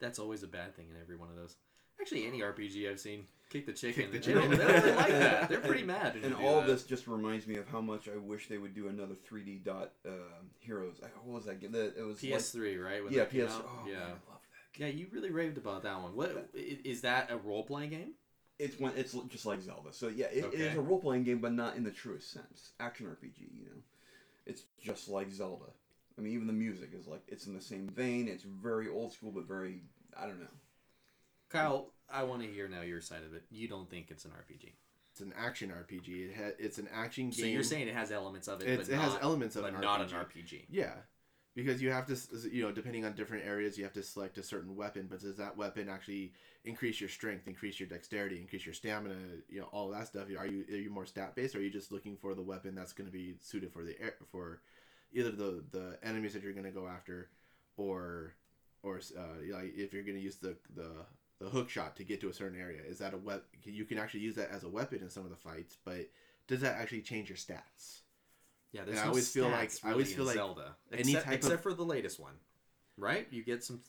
That's 0.00 0.18
always 0.18 0.42
a 0.42 0.48
bad 0.48 0.74
thing 0.76 0.86
in 0.90 1.00
every 1.00 1.16
one 1.16 1.28
of 1.30 1.36
those. 1.36 1.56
Actually, 2.00 2.26
any 2.26 2.40
RPG 2.40 2.90
I've 2.90 2.98
seen, 2.98 3.26
kick 3.50 3.66
the 3.66 3.72
chicken. 3.72 4.10
the 4.10 4.18
They 4.18 4.32
don't- 4.32 4.50
chicken. 4.50 4.58
They 4.58 4.64
don't 4.64 4.82
really 4.82 4.96
like 4.96 5.08
that. 5.08 5.48
They're 5.50 5.60
pretty 5.60 5.82
mad. 5.84 6.14
when 6.14 6.24
And 6.24 6.32
you 6.34 6.38
do 6.40 6.46
all 6.46 6.60
that. 6.62 6.66
this 6.66 6.84
just 6.84 7.06
reminds 7.06 7.46
me 7.46 7.56
of 7.56 7.68
how 7.68 7.80
much 7.82 8.08
I 8.08 8.16
wish 8.16 8.48
they 8.48 8.56
would 8.58 8.74
do 8.74 8.88
another 8.88 9.14
3D 9.30 9.62
dot 9.64 9.92
uh, 10.06 10.10
heroes. 10.60 10.96
I- 11.02 11.06
What 11.24 11.34
was 11.36 11.44
that? 11.44 11.60
game? 11.60 11.72
The- 11.72 11.96
It 11.98 12.02
was 12.06 12.22
like- 12.22 12.32
PS3, 12.32 12.82
right? 12.84 13.04
When 13.04 13.12
yeah, 13.12 13.20
that 13.20 13.30
came 13.30 13.46
PS. 13.46 13.52
out? 13.52 13.68
Oh, 13.68 13.86
yeah. 13.86 13.92
man, 13.94 14.02
I 14.02 14.06
love 14.08 14.18
that. 14.30 14.80
Yeah, 14.80 14.86
you 14.86 15.06
really 15.12 15.30
raved 15.30 15.58
about 15.58 15.82
that 15.82 16.00
one. 16.02 16.16
What 16.16 16.50
i- 16.56 16.78
is 16.84 17.02
that 17.02 17.30
a 17.30 17.36
role 17.36 17.62
playing 17.64 17.90
game? 17.90 18.12
It's 18.60 18.78
when 18.78 18.92
it's 18.96 19.14
just 19.28 19.46
like 19.46 19.62
Zelda. 19.62 19.92
So 19.92 20.08
yeah, 20.08 20.26
it, 20.26 20.44
it 20.52 20.60
is 20.60 20.76
a 20.76 20.80
role 20.80 21.00
playing 21.00 21.24
game, 21.24 21.38
but 21.38 21.52
not 21.52 21.76
in 21.76 21.82
the 21.84 21.90
truest 21.90 22.30
sense. 22.30 22.72
Action 22.78 23.06
RPG, 23.06 23.38
you 23.40 23.64
know. 23.64 23.82
It's 24.46 24.62
just 24.82 25.08
like 25.08 25.30
Zelda. 25.32 25.66
I 26.18 26.20
mean, 26.20 26.34
even 26.34 26.46
the 26.46 26.52
music 26.52 26.90
is 26.92 27.06
like 27.06 27.22
it's 27.28 27.46
in 27.46 27.54
the 27.54 27.60
same 27.60 27.88
vein. 27.88 28.28
It's 28.28 28.42
very 28.44 28.88
old 28.88 29.12
school, 29.12 29.32
but 29.32 29.46
very 29.48 29.82
I 30.16 30.26
don't 30.26 30.40
know. 30.40 30.46
Kyle, 31.48 31.92
I 32.12 32.22
want 32.24 32.42
to 32.42 32.48
hear 32.48 32.68
now 32.68 32.82
your 32.82 33.00
side 33.00 33.22
of 33.26 33.34
it. 33.34 33.44
You 33.50 33.66
don't 33.68 33.88
think 33.90 34.10
it's 34.10 34.24
an 34.24 34.32
RPG. 34.32 34.72
It's 35.12 35.20
an 35.20 35.32
action 35.36 35.70
RPG. 35.70 36.30
It 36.30 36.36
ha- 36.36 36.52
it's 36.58 36.78
an 36.78 36.88
action 36.92 37.30
game. 37.30 37.32
So 37.40 37.46
you're 37.46 37.62
saying 37.62 37.88
it 37.88 37.94
has 37.94 38.12
elements 38.12 38.46
of 38.46 38.60
it, 38.60 38.68
It's- 38.68 38.86
but 38.88 38.94
it 38.94 38.98
has 38.98 39.16
elements 39.22 39.56
of 39.56 39.62
but 39.62 39.74
an 39.74 39.80
not 39.80 40.00
an 40.00 40.08
RPG. 40.08 40.44
RPG. 40.44 40.64
Yeah, 40.68 40.92
because 41.54 41.82
you 41.82 41.90
have 41.90 42.06
to, 42.06 42.16
you 42.50 42.62
know, 42.62 42.72
depending 42.72 43.04
on 43.04 43.14
different 43.14 43.44
areas, 43.44 43.76
you 43.76 43.84
have 43.84 43.92
to 43.94 44.02
select 44.02 44.38
a 44.38 44.42
certain 44.42 44.76
weapon. 44.76 45.08
But 45.10 45.20
does 45.20 45.36
that 45.36 45.56
weapon 45.56 45.88
actually 45.88 46.32
increase 46.64 47.00
your 47.00 47.08
strength, 47.08 47.48
increase 47.48 47.80
your 47.80 47.88
dexterity, 47.88 48.38
increase 48.38 48.64
your 48.64 48.74
stamina? 48.74 49.16
You 49.48 49.60
know, 49.60 49.68
all 49.72 49.88
that 49.88 50.06
stuff. 50.06 50.28
Are 50.38 50.46
you 50.46 50.64
are 50.70 50.76
you 50.76 50.90
more 50.90 51.06
stat 51.06 51.34
based, 51.34 51.54
or 51.54 51.58
are 51.58 51.62
you 51.62 51.70
just 51.70 51.92
looking 51.92 52.16
for 52.16 52.34
the 52.34 52.42
weapon 52.42 52.74
that's 52.74 52.92
going 52.92 53.06
to 53.06 53.12
be 53.12 53.34
suited 53.40 53.72
for 53.72 53.84
the 53.84 54.00
air 54.00 54.14
for 54.30 54.60
either 55.12 55.30
the 55.30 55.64
the 55.72 55.98
enemies 56.02 56.34
that 56.34 56.42
you're 56.42 56.52
going 56.52 56.64
to 56.64 56.70
go 56.70 56.86
after, 56.86 57.30
or 57.76 58.34
or 58.82 59.00
uh, 59.18 59.40
if 59.40 59.92
you're 59.92 60.04
going 60.04 60.16
to 60.16 60.22
use 60.22 60.36
the 60.36 60.56
the 60.74 60.90
the 61.40 61.48
hook 61.48 61.70
shot 61.70 61.96
to 61.96 62.04
get 62.04 62.20
to 62.20 62.28
a 62.28 62.34
certain 62.34 62.60
area? 62.60 62.80
Is 62.86 62.98
that 62.98 63.14
a 63.14 63.16
weapon 63.16 63.44
You 63.64 63.84
can 63.84 63.98
actually 63.98 64.20
use 64.20 64.36
that 64.36 64.50
as 64.50 64.62
a 64.62 64.68
weapon 64.68 65.00
in 65.00 65.10
some 65.10 65.24
of 65.24 65.30
the 65.30 65.36
fights, 65.36 65.78
but 65.84 66.08
does 66.46 66.60
that 66.60 66.76
actually 66.76 67.02
change 67.02 67.28
your 67.28 67.38
stats? 67.38 68.02
Yeah, 68.72 68.84
there's 68.84 68.98
And 68.98 69.00
I 69.00 69.04
no 69.04 69.08
always 69.10 69.30
feel 69.30 69.48
like- 69.48 69.70
stats 69.70 69.84
I 69.84 69.92
always 69.92 70.14
feel 70.14 70.24
like 70.24 70.36
Zelda, 70.36 70.76
any 70.92 71.00
except, 71.00 71.24
type 71.24 71.32
of- 71.34 71.38
except 71.44 71.62
for 71.62 71.74
the 71.74 71.84
latest 71.84 72.20
one, 72.20 72.34
right? 72.96 73.26
You 73.30 73.42
get 73.42 73.64
some. 73.64 73.82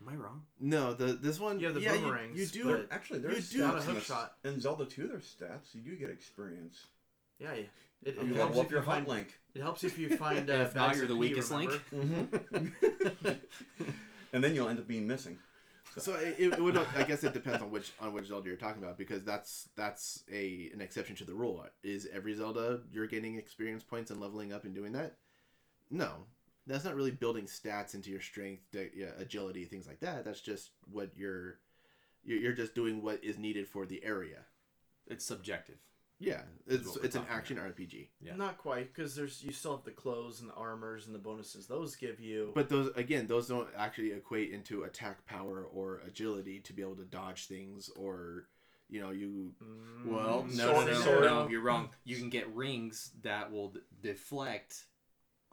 Am 0.00 0.08
I 0.08 0.14
wrong? 0.14 0.42
No, 0.60 0.92
the 0.94 1.06
this 1.14 1.40
one 1.40 1.58
Yeah, 1.58 1.70
the 1.70 1.80
yeah, 1.80 1.94
you- 1.94 2.00
boomerangs, 2.02 2.38
You, 2.38 2.62
do 2.62 2.70
but- 2.70 2.88
Actually, 2.92 3.20
You 3.20 3.28
there's 3.28 3.50
do- 3.50 3.58
stats 3.60 3.66
Not 3.66 3.74
a 3.74 3.88
in, 3.88 3.94
hook 3.96 4.04
shot. 4.04 4.36
in 4.44 4.60
Zelda 4.60 4.84
2. 4.86 5.08
There's 5.08 5.34
stats. 5.40 5.74
You 5.74 5.80
do 5.82 5.96
get 5.96 6.10
experience. 6.10 6.86
Yeah, 7.40 7.54
yeah. 7.54 7.62
It, 8.04 8.16
it 8.16 8.26
You 8.26 8.34
helps 8.34 8.56
if 8.58 8.70
you 8.70 8.82
find. 8.82 9.08
link. 9.08 9.40
It 9.54 9.62
helps 9.62 9.82
if 9.82 9.98
you 9.98 10.16
find. 10.16 10.48
Uh, 10.50 10.52
if 10.54 10.74
not, 10.76 10.94
you're 10.94 11.04
of 11.04 11.08
the 11.08 11.14
pee, 11.14 11.20
weakest 11.20 11.50
link. 11.50 11.82
remember? 11.90 12.40
and 14.32 14.44
then 14.44 14.54
you'll 14.54 14.68
end 14.68 14.78
up 14.78 14.86
being 14.86 15.06
missing. 15.06 15.38
So 15.96 16.14
it, 16.14 16.36
it 16.38 16.62
would 16.62 16.76
I 16.96 17.02
guess 17.02 17.24
it 17.24 17.32
depends 17.32 17.62
on 17.62 17.70
which 17.70 17.92
on 18.00 18.12
which 18.12 18.26
Zelda 18.26 18.46
you're 18.46 18.56
talking 18.56 18.82
about 18.82 18.98
because 18.98 19.24
that's 19.24 19.68
that's 19.76 20.22
a 20.32 20.70
an 20.72 20.80
exception 20.80 21.16
to 21.16 21.24
the 21.24 21.34
rule. 21.34 21.64
Is 21.82 22.08
every 22.12 22.34
Zelda 22.34 22.80
you're 22.92 23.06
getting 23.06 23.36
experience 23.36 23.82
points 23.82 24.10
and 24.10 24.20
leveling 24.20 24.52
up 24.52 24.64
and 24.64 24.74
doing 24.74 24.92
that? 24.92 25.16
No, 25.90 26.26
that's 26.66 26.84
not 26.84 26.94
really 26.94 27.10
building 27.10 27.46
stats 27.46 27.94
into 27.94 28.10
your 28.10 28.20
strength, 28.20 28.62
agility, 29.18 29.64
things 29.64 29.86
like 29.86 30.00
that. 30.00 30.24
That's 30.24 30.40
just 30.40 30.70
what 30.90 31.10
you're 31.16 31.58
you're 32.22 32.38
you're 32.38 32.52
just 32.52 32.74
doing 32.74 33.02
what 33.02 33.24
is 33.24 33.38
needed 33.38 33.66
for 33.66 33.86
the 33.86 34.04
area. 34.04 34.44
It's 35.06 35.24
subjective. 35.24 35.78
Yeah, 36.20 36.40
it's 36.66 36.96
it's 36.96 37.14
an 37.14 37.22
talking 37.22 37.36
action 37.36 37.56
RPG. 37.58 38.08
Yeah. 38.20 38.34
Not 38.34 38.58
quite, 38.58 38.92
because 38.92 39.14
there's 39.14 39.42
you 39.42 39.52
still 39.52 39.76
have 39.76 39.84
the 39.84 39.92
clothes 39.92 40.40
and 40.40 40.50
the 40.50 40.54
armors 40.54 41.06
and 41.06 41.14
the 41.14 41.18
bonuses. 41.20 41.66
Those 41.68 41.94
give 41.94 42.18
you. 42.20 42.50
But 42.54 42.68
those 42.68 42.90
again, 42.96 43.26
those 43.28 43.46
don't 43.46 43.68
actually 43.76 44.12
equate 44.12 44.52
into 44.52 44.82
attack 44.82 45.24
power 45.26 45.64
or 45.72 46.00
agility 46.06 46.58
to 46.60 46.72
be 46.72 46.82
able 46.82 46.96
to 46.96 47.04
dodge 47.04 47.46
things 47.46 47.88
or 47.96 48.48
you 48.88 49.00
know 49.00 49.10
you 49.10 49.52
Mm, 49.62 50.06
Well, 50.06 50.46
no, 50.50 50.72
sort 50.72 50.86
no, 50.86 50.92
no, 50.92 51.00
sort 51.00 51.24
no, 51.24 51.48
you're 51.48 51.60
wrong. 51.60 51.90
You 52.04 52.16
can 52.16 52.30
get 52.30 52.52
rings 52.54 53.12
that 53.22 53.52
will 53.52 53.68
d- 53.68 53.80
deflect 54.02 54.86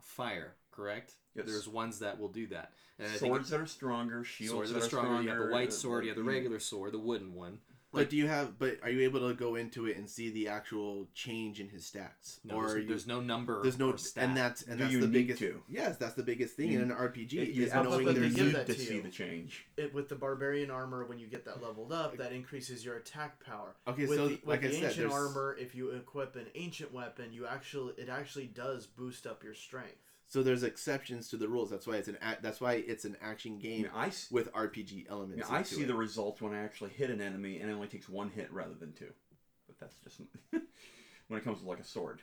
fire. 0.02 0.56
Correct? 0.72 1.14
Yes. 1.36 1.46
There's 1.46 1.68
ones 1.68 2.00
that 2.00 2.20
will 2.20 2.30
do 2.30 2.48
that. 2.48 2.72
And 2.98 3.08
I 3.08 3.12
think 3.12 3.30
Swords 3.32 3.50
that 3.50 3.60
are 3.62 3.66
stronger, 3.66 4.24
shields 4.24 4.52
swords 4.52 4.70
that 4.72 4.80
that 4.80 4.86
are 4.86 4.88
stronger. 4.88 5.22
You 5.22 5.30
have 5.30 5.38
the 5.38 5.52
white 5.54 5.72
sword. 5.74 6.06
You 6.06 6.10
have 6.10 6.18
the 6.18 6.24
regular 6.24 6.60
sword, 6.60 6.92
the 6.94 7.00
wooden 7.00 7.34
one. 7.34 7.60
But 7.96 8.10
do 8.10 8.18
you 8.18 8.28
have? 8.28 8.60
But 8.60 8.80
are 8.84 8.90
you 8.90 9.02
able 9.02 9.28
to 9.28 9.34
go 9.34 9.56
into 9.56 9.86
it 9.88 9.98
and 9.98 10.10
see 10.10 10.30
the 10.30 10.48
actual 10.50 11.08
change 11.14 11.60
in 11.60 11.70
his 11.70 11.84
stats? 11.84 12.40
No, 12.44 12.56
or 12.56 12.68
there's, 12.68 12.82
you, 12.84 12.88
there's 12.90 13.08
no 13.08 13.22
number. 13.22 13.62
there's 13.64 13.80
no, 13.80 13.92
or 13.92 13.98
stat. 13.98 14.24
and 14.26 14.38
that's 14.38 14.62
and 14.64 14.78
Do 14.78 14.84
that's 14.84 14.94
you 14.94 15.02
the 15.02 15.08
need 15.08 15.14
biggest. 15.14 15.40
to? 15.40 15.62
Yes, 15.70 15.98
that's 15.98 16.14
the 16.16 16.24
biggest 16.24 16.56
thing 16.56 16.72
You- 16.72 16.82
in 16.82 16.92
an 16.92 16.98
RPG 16.98 17.32
You 17.54 17.64
is 17.66 17.74
knowing 17.74 18.06
they 18.06 18.14
there's. 18.14 18.36
give 18.36 18.46
need 18.48 18.56
that 18.56 18.68
to 18.68 18.74
to 18.74 18.80
see 18.80 19.00
the 19.00 19.10
change. 19.10 19.66
it 19.78 19.94
with 19.94 20.10
the 20.10 20.16
barbarian 20.16 20.70
armor 20.72 21.06
when 21.06 21.20
you 21.20 21.28
get 21.28 21.46
that 21.46 21.62
leveled 21.64 21.92
up 21.92 22.18
that 22.18 22.32
increases 22.32 22.84
your 22.84 22.98
attack 22.98 23.44
power 23.46 23.76
Okay, 23.88 24.06
with 24.06 24.18
so 24.18 24.28
the, 24.28 24.34
with 24.36 24.46
like 24.46 24.62
the 24.62 24.68
I 24.68 24.72
said, 24.72 24.84
ancient 24.84 24.98
there's, 25.10 25.14
armor 25.14 25.56
if 25.60 25.74
you 25.76 25.92
equip 25.92 26.36
an 26.36 26.48
ancient 26.56 26.94
weapon 26.94 27.32
you 27.32 27.46
actually 27.48 27.94
it 27.98 28.10
actually 28.10 28.48
does 28.48 28.86
boost 28.88 29.26
up 29.28 29.44
your 29.44 29.54
strength 29.54 29.96
so 30.28 30.42
there's 30.44 30.64
exceptions 30.64 31.30
to 31.30 31.38
the 31.38 31.48
rules. 31.48 31.70
That's 31.70 31.86
why 31.88 31.96
it's 31.96 32.08
an 32.08 32.18
ac- 32.22 32.40
that's 32.42 32.60
why 32.60 32.74
it's 32.74 33.06
an 33.06 33.16
action 33.22 33.58
I 33.60 33.62
game 33.62 33.82
mean, 33.84 33.92
I, 33.94 34.08
s- 34.08 34.28
with 34.32 34.52
RPG 34.54 35.08
I, 35.08 35.12
elements. 35.12 35.50
mean, 35.50 35.58
I 35.60 35.64
see 35.64 35.82
it. 35.84 35.88
the 35.88 35.96
results 35.96 36.42
when 36.42 36.54
I 36.54 36.64
actually 36.64 36.92
hit 36.92 37.10
an 37.10 37.22
enemy 37.22 37.60
and 37.60 37.70
it 37.70 37.74
only 37.74 37.88
takes 37.88 38.10
one 38.10 38.30
hit 38.30 38.52
rather 38.52 38.74
than 38.74 38.94
two. 38.94 39.12
But 39.68 39.80
that's 39.80 39.96
just 40.04 40.22
when 41.28 41.40
it 41.40 41.44
comes 41.44 41.62
to 41.62 41.68
like 41.68 41.80
a 41.80 41.84
sword. 41.84 42.22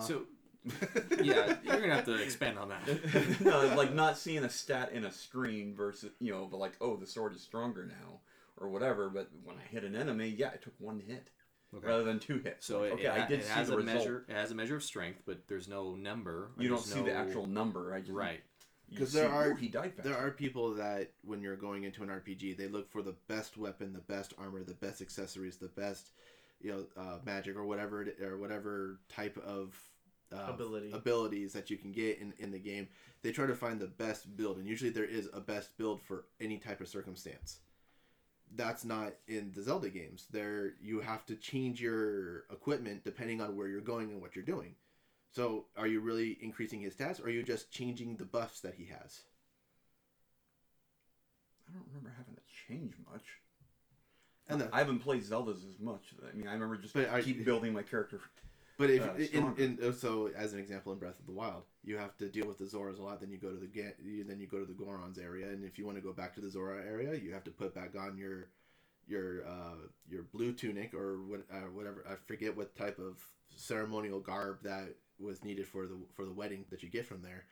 So, 0.00 0.22
yeah, 1.22 1.56
you're 1.64 1.80
gonna 1.80 1.94
have 1.94 2.04
to 2.06 2.14
expand 2.22 2.58
on 2.58 2.68
that. 2.70 3.40
no, 3.40 3.74
like 3.76 3.94
not 3.94 4.18
seeing 4.18 4.44
a 4.44 4.48
stat 4.50 4.92
in 4.92 5.04
a 5.04 5.12
screen 5.12 5.74
versus 5.74 6.10
you 6.20 6.32
know, 6.32 6.46
but 6.50 6.58
like 6.58 6.72
oh 6.80 6.96
the 6.96 7.06
sword 7.06 7.34
is 7.34 7.40
stronger 7.42 7.86
now 7.86 8.20
or 8.58 8.68
whatever. 8.68 9.08
But 9.08 9.30
when 9.44 9.56
I 9.56 9.62
hit 9.70 9.84
an 9.84 9.94
enemy, 9.94 10.28
yeah, 10.36 10.50
it 10.52 10.62
took 10.62 10.74
one 10.78 11.00
hit 11.00 11.30
Okay. 11.74 11.86
rather 11.86 12.04
than 12.04 12.18
two 12.18 12.38
hits. 12.38 12.66
So 12.66 12.80
Like, 12.80 12.90
it, 12.90 12.94
okay, 12.94 13.04
it, 13.06 13.10
I 13.10 13.26
did 13.26 13.40
it 13.40 13.44
see 13.44 13.50
has 13.52 13.68
the 13.68 13.74
a 13.74 13.76
result. 13.78 13.96
measure. 13.96 14.24
It 14.28 14.34
has 14.34 14.50
a 14.50 14.54
measure 14.54 14.76
of 14.76 14.82
strength, 14.82 15.22
but 15.26 15.46
there's 15.48 15.68
no 15.68 15.94
number. 15.94 16.50
You 16.58 16.68
don't 16.68 16.76
there's 16.84 16.94
see 16.98 17.02
the 17.02 17.12
actual 17.14 17.46
number. 17.46 17.92
I 17.92 18.00
just 18.00 18.12
right. 18.12 18.40
you 18.88 18.98
'Cause 18.98 19.10
see, 19.12 19.18
there 19.18 19.28
are- 19.30 19.54
he 19.54 19.68
died 19.68 19.94
fast. 19.94 20.06
There 20.08 20.16
are 20.16 20.30
people 20.30 20.74
that 20.74 21.12
when 21.22 21.40
you're 21.42 21.56
going 21.56 21.84
into 21.84 22.02
an 22.02 22.08
RPG, 22.08 22.56
they 22.56 22.68
look 22.68 22.88
for 22.90 23.02
the 23.02 23.14
best 23.28 23.56
weapon, 23.56 23.92
the 23.92 23.98
best 24.00 24.32
armor, 24.38 24.62
the 24.62 24.74
best 24.74 25.02
accessories, 25.02 25.56
the 25.56 25.68
best, 25.68 26.12
you 26.60 26.70
know, 26.70 26.86
uh, 26.96 27.18
magic 27.26 27.56
or 27.56 27.64
whatever 27.64 28.02
it, 28.02 28.20
or 28.22 28.38
whatever 28.38 29.00
type 29.08 29.36
of 29.38 29.76
uh, 30.32 30.46
Ability. 30.48 30.90
abilities 30.92 31.52
that 31.52 31.68
you 31.70 31.76
can 31.76 31.92
get 31.92 32.18
in, 32.20 32.32
in 32.38 32.50
the 32.50 32.58
game. 32.58 32.88
They 33.22 33.30
try 33.32 33.46
to 33.46 33.54
find 33.54 33.78
the 33.80 33.86
best 33.86 34.36
build, 34.36 34.56
and 34.58 34.66
usually 34.66 34.90
there 34.90 35.04
is 35.04 35.28
a 35.32 35.40
best 35.40 35.76
build 35.76 36.00
for 36.02 36.26
any 36.40 36.58
type 36.58 36.80
of 36.80 36.88
circumstance. 36.88 37.58
That's 38.54 38.84
not 38.84 39.14
in 39.26 39.52
the 39.54 39.62
Zelda 39.62 39.90
games. 39.90 40.26
There 40.30 40.74
you 40.80 41.00
have 41.00 41.26
to 41.26 41.34
change 41.36 41.80
your 41.80 42.44
equipment 42.50 43.04
depending 43.04 43.40
on 43.40 43.56
where 43.56 43.68
you're 43.68 43.80
going 43.80 44.10
and 44.10 44.20
what 44.20 44.36
you're 44.36 44.44
doing. 44.44 44.74
So, 45.32 45.66
are 45.76 45.86
you 45.86 46.00
really 46.00 46.38
increasing 46.40 46.80
his 46.80 46.94
stats, 46.94 47.20
or 47.20 47.24
are 47.26 47.30
you 47.30 47.42
just 47.42 47.70
changing 47.70 48.16
the 48.16 48.24
buffs 48.24 48.60
that 48.60 48.74
he 48.74 48.86
has? 48.86 49.20
I 51.68 51.74
don't 51.74 51.86
remember 51.88 52.14
having 52.16 52.34
to 52.34 52.40
change 52.68 52.94
much. 53.12 53.24
And 54.48 54.60
the, 54.60 54.68
I 54.72 54.78
haven't 54.78 55.00
played 55.00 55.24
Zeldas 55.24 55.68
as 55.68 55.80
much. 55.80 56.14
I 56.22 56.34
mean, 56.36 56.46
I 56.46 56.52
remember 56.52 56.76
just 56.76 56.94
keep 56.94 57.38
you- 57.38 57.44
building 57.44 57.72
my 57.72 57.82
character. 57.82 58.20
But 58.78 58.90
if 58.90 59.02
uh, 59.02 59.14
in, 59.16 59.78
in 59.80 59.92
so 59.94 60.30
as 60.36 60.52
an 60.52 60.58
example 60.58 60.92
in 60.92 60.98
Breath 60.98 61.18
of 61.18 61.26
the 61.26 61.32
Wild, 61.32 61.62
you 61.82 61.96
have 61.96 62.16
to 62.18 62.28
deal 62.28 62.46
with 62.46 62.58
the 62.58 62.64
Zoras 62.64 62.98
a 62.98 63.02
lot. 63.02 63.20
Then 63.20 63.30
you 63.30 63.38
go 63.38 63.50
to 63.50 63.56
the 63.56 63.68
then 64.26 64.38
you 64.38 64.46
go 64.46 64.58
to 64.58 64.66
the 64.66 64.74
Gorons 64.74 65.22
area, 65.22 65.48
and 65.48 65.64
if 65.64 65.78
you 65.78 65.86
want 65.86 65.96
to 65.96 66.02
go 66.02 66.12
back 66.12 66.34
to 66.34 66.40
the 66.40 66.50
Zora 66.50 66.84
area, 66.84 67.14
you 67.14 67.32
have 67.32 67.44
to 67.44 67.50
put 67.50 67.74
back 67.74 67.94
on 67.98 68.18
your 68.18 68.48
your 69.06 69.46
uh, 69.46 69.86
your 70.08 70.24
blue 70.24 70.52
tunic 70.52 70.92
or 70.92 71.22
what 71.22 71.40
uh, 71.50 71.70
whatever. 71.72 72.04
I 72.08 72.16
forget 72.26 72.56
what 72.56 72.76
type 72.76 72.98
of 72.98 73.18
ceremonial 73.54 74.20
garb 74.20 74.58
that 74.64 74.88
was 75.18 75.42
needed 75.42 75.66
for 75.66 75.86
the 75.86 75.96
for 76.14 76.26
the 76.26 76.32
wedding 76.32 76.66
that 76.70 76.82
you 76.82 76.90
get 76.90 77.06
from 77.06 77.22
there 77.22 77.46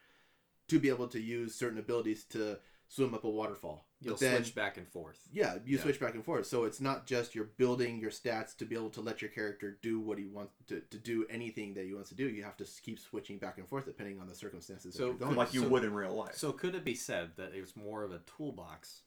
to 0.68 0.78
be 0.78 0.88
able 0.88 1.08
to 1.08 1.20
use 1.20 1.54
certain 1.54 1.78
abilities 1.78 2.24
to 2.24 2.58
swim 2.94 3.12
up 3.12 3.24
a 3.24 3.28
waterfall. 3.30 3.86
You'll 4.00 4.16
then, 4.16 4.36
switch 4.36 4.54
back 4.54 4.76
and 4.76 4.86
forth. 4.86 5.18
yeah, 5.32 5.56
you 5.64 5.76
Yeah. 5.76 5.82
switch 5.82 5.98
back 5.98 6.14
and 6.14 6.24
forth. 6.24 6.46
So 6.46 6.62
it's 6.64 6.80
not 6.80 7.06
just 7.06 7.34
you're 7.34 7.44
building 7.56 7.98
your 7.98 8.10
stats 8.12 8.56
to 8.58 8.64
be 8.64 8.76
able 8.76 8.90
to 8.90 9.00
let 9.00 9.20
your 9.20 9.30
character 9.30 9.76
do 9.82 9.98
what 9.98 10.16
he 10.18 10.26
wants 10.26 10.52
to, 10.68 10.80
to 10.80 10.98
do 10.98 11.26
anything 11.28 11.74
that 11.74 11.84
he 11.86 11.92
wants 11.94 12.10
to 12.10 12.14
do. 12.14 12.28
You 12.28 12.44
have 12.44 12.56
to 12.58 12.66
keep 12.82 13.00
switching 13.00 13.38
back 13.38 13.58
and 13.58 13.66
forth 13.68 13.86
depending 13.86 14.20
on 14.20 14.28
the 14.28 14.34
circumstances 14.34 14.94
So, 14.94 15.14
that 15.14 15.20
you're 15.26 15.32
like 15.34 15.52
you 15.54 15.62
so- 15.62 15.68
would 15.70 15.82
in 15.84 15.92
real 15.94 16.14
life. 16.14 16.36
So 16.36 16.52
could 16.52 16.74
it 16.76 16.84
be 16.84 16.94
said 16.94 17.32
that 17.36 17.52
it 17.54 17.60
was 17.60 17.74
more 17.74 18.04
of 18.04 18.12
a 18.12 18.20
toolbox 18.20 19.02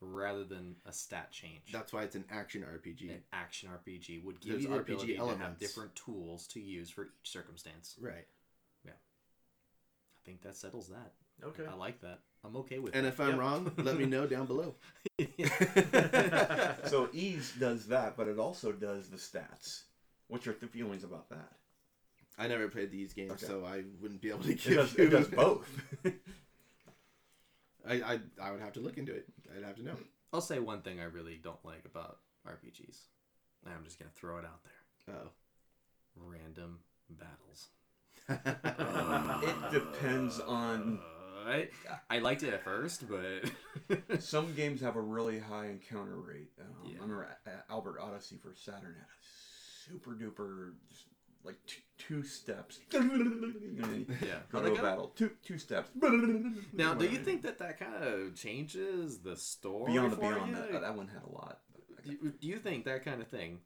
rather 0.00 0.42
than 0.42 0.74
a 0.84 0.92
stat 0.92 1.30
change? 1.30 1.70
That's 1.70 1.92
why 1.92 2.02
it's 2.02 2.16
an 2.16 2.24
action 2.28 2.64
RPG. 2.64 3.08
An 3.10 3.22
action 3.32 3.68
RPG 3.68 4.24
would 4.24 4.40
give 4.40 4.52
There's 4.52 4.62
you 4.64 4.70
the 4.70 4.74
RPG 4.76 4.80
ability 4.94 5.14
to 5.14 5.18
have 5.20 5.28
elements. 5.28 5.60
different 5.60 5.94
tools 5.94 6.48
to 6.48 6.60
use 6.60 6.90
for 6.90 7.04
each 7.04 7.30
circumstance. 7.30 7.96
Right. 8.00 8.26
Yeah. 8.84 8.92
I 8.92 10.20
think 10.24 10.42
that 10.42 10.56
settles 10.56 10.88
that. 10.88 11.12
Okay. 11.44 11.66
I 11.66 11.74
like 11.74 12.00
that. 12.00 12.20
I'm 12.44 12.56
okay 12.56 12.78
with 12.78 12.94
it. 12.94 12.98
And 12.98 13.06
that. 13.06 13.10
if 13.14 13.20
I'm 13.20 13.30
Yep. 13.30 13.38
wrong, 13.38 13.72
let 13.78 13.96
me 13.96 14.04
know 14.06 14.26
down 14.26 14.46
below. 14.46 14.74
so 16.88 17.08
Ys 17.12 17.52
does 17.58 17.86
that, 17.86 18.16
but 18.16 18.26
it 18.28 18.38
also 18.38 18.72
does 18.72 19.08
the 19.08 19.16
stats. 19.16 19.82
What's 20.28 20.46
your 20.46 20.54
th- 20.56 20.72
feelings 20.72 21.04
about 21.04 21.28
that? 21.30 21.52
I 22.38 22.48
never 22.48 22.66
played 22.68 22.90
these 22.90 23.12
games, 23.12 23.32
Okay. 23.32 23.46
so 23.46 23.64
I 23.64 23.84
wouldn't 24.00 24.20
be 24.20 24.30
able 24.30 24.40
to 24.44 24.50
It 24.52 24.62
give 24.62 24.76
does, 24.76 24.96
you. 24.98 25.04
it 25.04 25.10
does 25.10 25.28
both. 25.42 25.68
I, 27.86 27.94
I 27.94 28.20
I 28.42 28.50
would 28.50 28.60
have 28.60 28.72
to 28.74 28.80
look 28.80 28.96
into 28.98 29.12
it. 29.14 29.26
I'd 29.56 29.64
have 29.64 29.76
to 29.76 29.82
know. 29.82 29.96
I'll 30.32 30.40
say 30.40 30.58
one 30.58 30.80
thing 30.82 30.98
I 31.00 31.04
really 31.04 31.38
don't 31.42 31.62
like 31.64 31.84
about 31.84 32.18
RPGs. 32.48 32.96
I'm 33.66 33.84
just 33.84 33.98
gonna 33.98 34.10
throw 34.14 34.38
it 34.38 34.44
out 34.44 34.60
there. 34.64 35.14
Oh. 35.16 35.30
Random 36.16 36.78
battles. 37.10 37.68
it 38.28 39.70
depends 39.72 40.40
on. 40.40 41.00
I, 41.46 41.68
I 42.10 42.18
liked 42.18 42.42
it 42.42 42.52
at 42.54 42.62
first, 42.64 43.04
but 43.08 44.20
Some 44.22 44.54
games 44.54 44.80
have 44.80 44.96
a 44.96 45.00
really 45.00 45.38
high 45.38 45.66
encounter 45.66 46.16
rate. 46.16 46.50
Um, 46.60 46.66
Yeah. 46.84 46.98
I 46.98 47.02
remember 47.02 47.28
A- 47.46 47.50
A- 47.50 47.64
Albert 47.72 47.98
Odyssey 48.00 48.36
for 48.42 48.54
Saturn 48.54 48.94
had 48.98 49.06
a 49.06 49.86
super 49.90 50.10
duper, 50.12 50.72
just 50.88 51.06
like 51.44 51.56
two, 51.66 51.80
two 51.98 52.22
steps. 52.22 52.78
yeah. 52.92 53.00
Go 54.50 54.58
Are 54.58 54.62
to 54.62 54.72
a 54.72 54.82
battle. 54.82 55.08
Two 55.16 55.30
two 55.44 55.58
steps. 55.58 55.90
Now, 56.72 56.94
do 56.94 57.06
you 57.06 57.18
think 57.18 57.42
that 57.42 57.58
that 57.58 57.78
kind 57.78 58.02
of 58.04 58.34
changes 58.34 59.18
the 59.18 59.36
story? 59.36 59.92
Beyond 59.92 60.12
the 60.12 60.16
Beyond 60.16 60.50
you? 60.50 60.56
that, 60.72 60.80
that 60.80 60.96
one 60.96 61.08
had 61.08 61.22
a 61.26 61.32
lot. 61.32 61.58
but- 61.94 62.04
Do 62.04 62.10
you, 62.12 62.32
do 62.40 62.48
you 62.48 62.58
think 62.58 62.84
that 62.84 63.04
kind 63.04 63.20
of 63.20 63.28
thing 63.28 63.58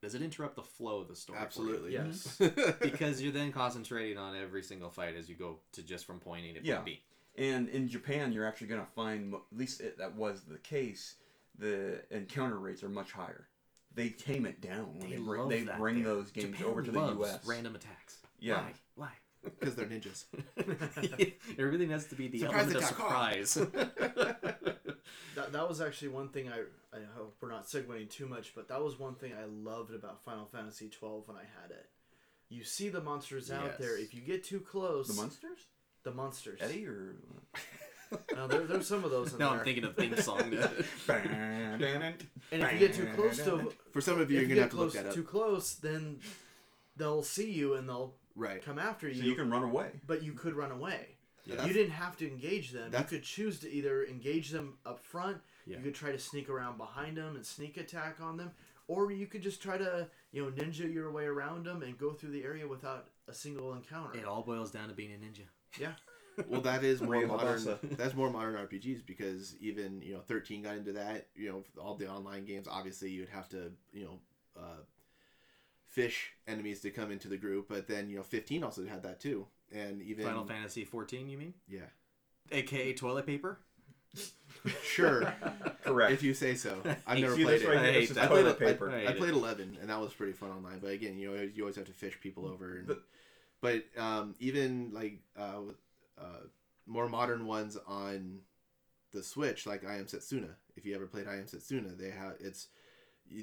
does 0.00 0.14
it 0.14 0.22
interrupt 0.22 0.56
the 0.56 0.62
flow 0.62 1.00
of 1.00 1.08
the 1.08 1.16
story? 1.16 1.38
for 1.38 1.42
you? 1.42 1.46
Absolutely. 1.46 1.92
Yes. 1.92 2.36
because 2.80 3.20
you're 3.22 3.32
then 3.32 3.52
concentrating 3.52 4.16
on 4.18 4.36
every 4.36 4.62
single 4.62 4.90
fight 4.90 5.16
as 5.16 5.28
you 5.28 5.34
go 5.34 5.58
to 5.72 5.82
just 5.82 6.06
from 6.06 6.20
point 6.20 6.44
A 6.44 6.48
to 6.48 6.54
point 6.54 6.66
Yeah. 6.66 6.80
B. 6.84 7.00
And 7.36 7.68
in 7.68 7.88
Japan, 7.88 8.32
you're 8.32 8.46
actually 8.46 8.66
going 8.68 8.80
to 8.80 8.90
find, 8.92 9.32
at 9.34 9.40
least 9.52 9.80
it, 9.80 9.98
that 9.98 10.14
was 10.16 10.42
the 10.42 10.58
case, 10.58 11.14
the 11.58 12.00
encounter 12.10 12.58
rates 12.58 12.82
are 12.82 12.88
much 12.88 13.12
higher. 13.12 13.46
They 13.94 14.10
tame 14.10 14.46
it 14.46 14.60
down 14.60 14.98
when 14.98 15.10
they, 15.10 15.16
bring, 15.16 15.40
love 15.40 15.48
they 15.50 15.62
that 15.62 15.78
bring 15.78 16.02
there. 16.02 16.14
those 16.14 16.30
games 16.30 16.56
Japan 16.56 16.66
over 16.66 16.82
to 16.82 16.90
the 16.90 17.00
U.S. 17.00 17.38
Random 17.46 17.74
attacks. 17.74 18.18
Yeah. 18.38 18.62
Why? 18.96 19.10
Because 19.42 19.74
they're 19.76 19.86
ninjas. 19.86 20.24
Why? 20.56 21.32
Everything 21.58 21.90
has 21.90 22.06
to 22.06 22.14
be 22.16 22.28
the 22.28 22.40
Surprise 22.40 22.60
element 22.60 22.76
of 22.76 22.84
surprise. 22.84 23.58
That, 25.52 25.58
that 25.58 25.68
was 25.68 25.80
actually 25.80 26.08
one 26.08 26.28
thing 26.28 26.48
I 26.48 26.60
I 26.96 27.00
hope 27.16 27.36
we're 27.40 27.50
not 27.50 27.66
segueing 27.66 28.08
too 28.10 28.26
much, 28.26 28.54
but 28.54 28.68
that 28.68 28.82
was 28.82 28.98
one 28.98 29.14
thing 29.14 29.32
I 29.32 29.44
loved 29.46 29.94
about 29.94 30.22
Final 30.24 30.46
Fantasy 30.46 30.88
twelve 30.88 31.26
when 31.28 31.36
I 31.36 31.44
had 31.62 31.70
it. 31.70 31.86
You 32.48 32.64
see 32.64 32.88
the 32.88 33.00
monsters 33.00 33.50
out 33.50 33.78
there. 33.78 33.98
If 33.98 34.14
you 34.14 34.20
get 34.22 34.42
too 34.44 34.60
close, 34.60 35.08
The 35.08 35.14
monsters? 35.14 35.58
the 36.02 36.12
monsters. 36.12 36.60
Eddie 36.62 36.86
or? 36.86 37.16
No, 38.34 38.46
there, 38.46 38.60
there's 38.60 38.86
some 38.86 39.04
of 39.04 39.10
those 39.10 39.34
in 39.34 39.38
now 39.38 39.50
there. 39.50 39.58
I'm 39.58 39.64
thinking 39.66 39.84
of 39.84 39.94
theme 39.94 40.16
song. 40.16 40.40
and 41.10 41.82
if 41.82 42.72
you 42.72 42.78
get 42.78 42.94
too 42.94 43.06
close 43.14 43.36
to, 43.36 43.70
For 43.92 44.00
some 44.00 44.18
of 44.18 44.30
you, 44.30 44.38
if 44.40 44.48
you're 44.48 44.48
you 44.48 44.48
gonna 44.48 44.60
have 44.62 44.70
get 44.70 44.70
to 44.70 44.76
look 44.76 44.92
close 44.92 45.02
that 45.02 45.08
up. 45.10 45.14
too 45.14 45.22
close, 45.22 45.74
then 45.74 46.18
they'll 46.96 47.22
see 47.22 47.50
you 47.50 47.74
and 47.74 47.86
they'll 47.86 48.14
Right. 48.34 48.64
come 48.64 48.78
after 48.78 49.08
you. 49.08 49.14
So 49.16 49.22
you. 49.24 49.30
you 49.32 49.36
can 49.36 49.50
run 49.50 49.62
away. 49.62 49.90
but 50.06 50.22
you 50.22 50.32
could 50.32 50.54
run 50.54 50.70
away. 50.70 51.16
Yeah. 51.48 51.66
you 51.66 51.72
didn't 51.72 51.92
have 51.92 52.16
to 52.18 52.28
engage 52.28 52.72
them. 52.72 52.92
You 52.92 53.04
could 53.04 53.22
choose 53.22 53.58
to 53.60 53.72
either 53.72 54.04
engage 54.04 54.50
them 54.50 54.74
up 54.84 55.00
front. 55.00 55.38
Yeah. 55.66 55.78
You 55.78 55.84
could 55.84 55.94
try 55.94 56.12
to 56.12 56.18
sneak 56.18 56.48
around 56.48 56.76
behind 56.78 57.16
them 57.16 57.36
and 57.36 57.44
sneak 57.44 57.76
attack 57.78 58.20
on 58.20 58.36
them, 58.36 58.50
or 58.86 59.10
you 59.10 59.26
could 59.26 59.42
just 59.42 59.62
try 59.62 59.78
to 59.78 60.08
you 60.32 60.44
know 60.44 60.50
ninja 60.50 60.92
your 60.92 61.10
way 61.10 61.24
around 61.24 61.64
them 61.64 61.82
and 61.82 61.96
go 61.98 62.12
through 62.12 62.30
the 62.32 62.44
area 62.44 62.68
without 62.68 63.08
a 63.28 63.32
single 63.34 63.72
encounter. 63.72 64.18
it 64.18 64.24
all 64.26 64.42
boils 64.42 64.70
down 64.70 64.88
to 64.88 64.94
being 64.94 65.12
a 65.12 65.16
ninja. 65.16 65.46
Yeah, 65.78 65.92
Well, 66.48 66.60
that 66.62 66.84
is 66.84 67.00
more 67.00 67.26
modern. 67.26 67.78
That's 67.96 68.14
more 68.14 68.30
modern 68.30 68.54
RPGs 68.54 69.04
because 69.06 69.56
even 69.60 70.02
you 70.02 70.14
know, 70.14 70.20
thirteen 70.20 70.62
got 70.62 70.76
into 70.76 70.92
that. 70.92 71.28
You 71.34 71.48
know, 71.50 71.82
all 71.82 71.94
the 71.94 72.08
online 72.08 72.44
games. 72.44 72.66
Obviously, 72.70 73.10
you'd 73.10 73.28
have 73.30 73.48
to 73.50 73.72
you 73.92 74.04
know, 74.04 74.18
uh, 74.56 74.82
fish 75.86 76.32
enemies 76.46 76.80
to 76.80 76.90
come 76.90 77.10
into 77.10 77.28
the 77.28 77.36
group. 77.36 77.68
But 77.68 77.88
then 77.88 78.08
you 78.08 78.16
know, 78.16 78.22
fifteen 78.22 78.62
also 78.62 78.86
had 78.86 79.02
that 79.02 79.20
too. 79.20 79.46
And 79.72 80.00
even 80.02 80.24
Final 80.24 80.44
Fantasy 80.46 80.84
14, 80.84 81.28
you 81.28 81.36
mean? 81.38 81.54
yeah, 81.68 81.80
AKA 82.50 82.94
toilet 82.94 83.26
paper? 83.26 83.58
sure, 84.82 85.32
Correct. 85.84 86.12
if 86.12 86.22
you 86.22 86.34
say 86.34 86.54
so. 86.54 86.82
I've 87.06 87.18
never 87.20 87.36
See 87.36 87.44
played 87.44 87.62
it. 87.62 87.68
right 87.68 87.78
I 87.78 87.92
hate 87.92 88.08
that. 88.14 88.24
I 88.24 88.26
played, 88.28 88.42
toilet 88.42 88.58
paper. 88.58 88.90
I 88.90 89.02
I 89.02 89.06
hate 89.08 89.18
played 89.18 89.30
it. 89.30 89.36
11 89.36 89.78
and 89.80 89.90
that 89.90 90.00
was 90.00 90.12
pretty 90.12 90.32
fun 90.32 90.50
online 90.50 90.78
but 90.80 90.90
again 90.90 91.18
you 91.18 91.30
know 91.30 91.42
you 91.42 91.62
always 91.62 91.76
have 91.76 91.84
to 91.86 91.92
fish 91.92 92.18
people 92.20 92.46
over 92.46 92.78
and, 92.78 92.96
but 93.60 93.84
um, 93.98 94.34
even 94.40 94.90
like 94.94 95.20
uh, 95.38 95.60
uh, 96.18 96.40
more 96.86 97.08
modern 97.08 97.46
ones 97.46 97.76
on 97.86 98.38
the 99.12 99.22
switch 99.22 99.66
like 99.66 99.86
i 99.86 99.96
am 99.96 100.04
setsuna 100.06 100.50
if 100.76 100.84
you 100.86 100.94
ever 100.94 101.06
played 101.06 101.26
i 101.28 101.34
am 101.36 101.44
setsuna 101.44 101.96
they 101.96 102.10
have 102.10 102.34
it's 102.40 102.68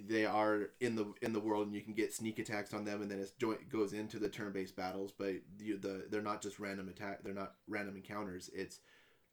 they 0.07 0.25
are 0.25 0.69
in 0.79 0.95
the 0.95 1.13
in 1.21 1.33
the 1.33 1.39
world 1.39 1.67
and 1.67 1.75
you 1.75 1.81
can 1.81 1.93
get 1.93 2.13
sneak 2.13 2.39
attacks 2.39 2.73
on 2.73 2.85
them 2.85 3.01
and 3.01 3.09
then 3.11 3.19
it 3.19 3.31
joint 3.39 3.69
goes 3.69 3.93
into 3.93 4.17
the 4.19 4.29
turn-based 4.29 4.75
battles 4.75 5.11
but 5.17 5.33
you, 5.59 5.77
the 5.77 6.05
they're 6.09 6.21
not 6.21 6.41
just 6.41 6.59
random 6.59 6.89
attack 6.89 7.23
they're 7.23 7.33
not 7.33 7.53
random 7.67 7.95
encounters 7.95 8.49
it's 8.53 8.79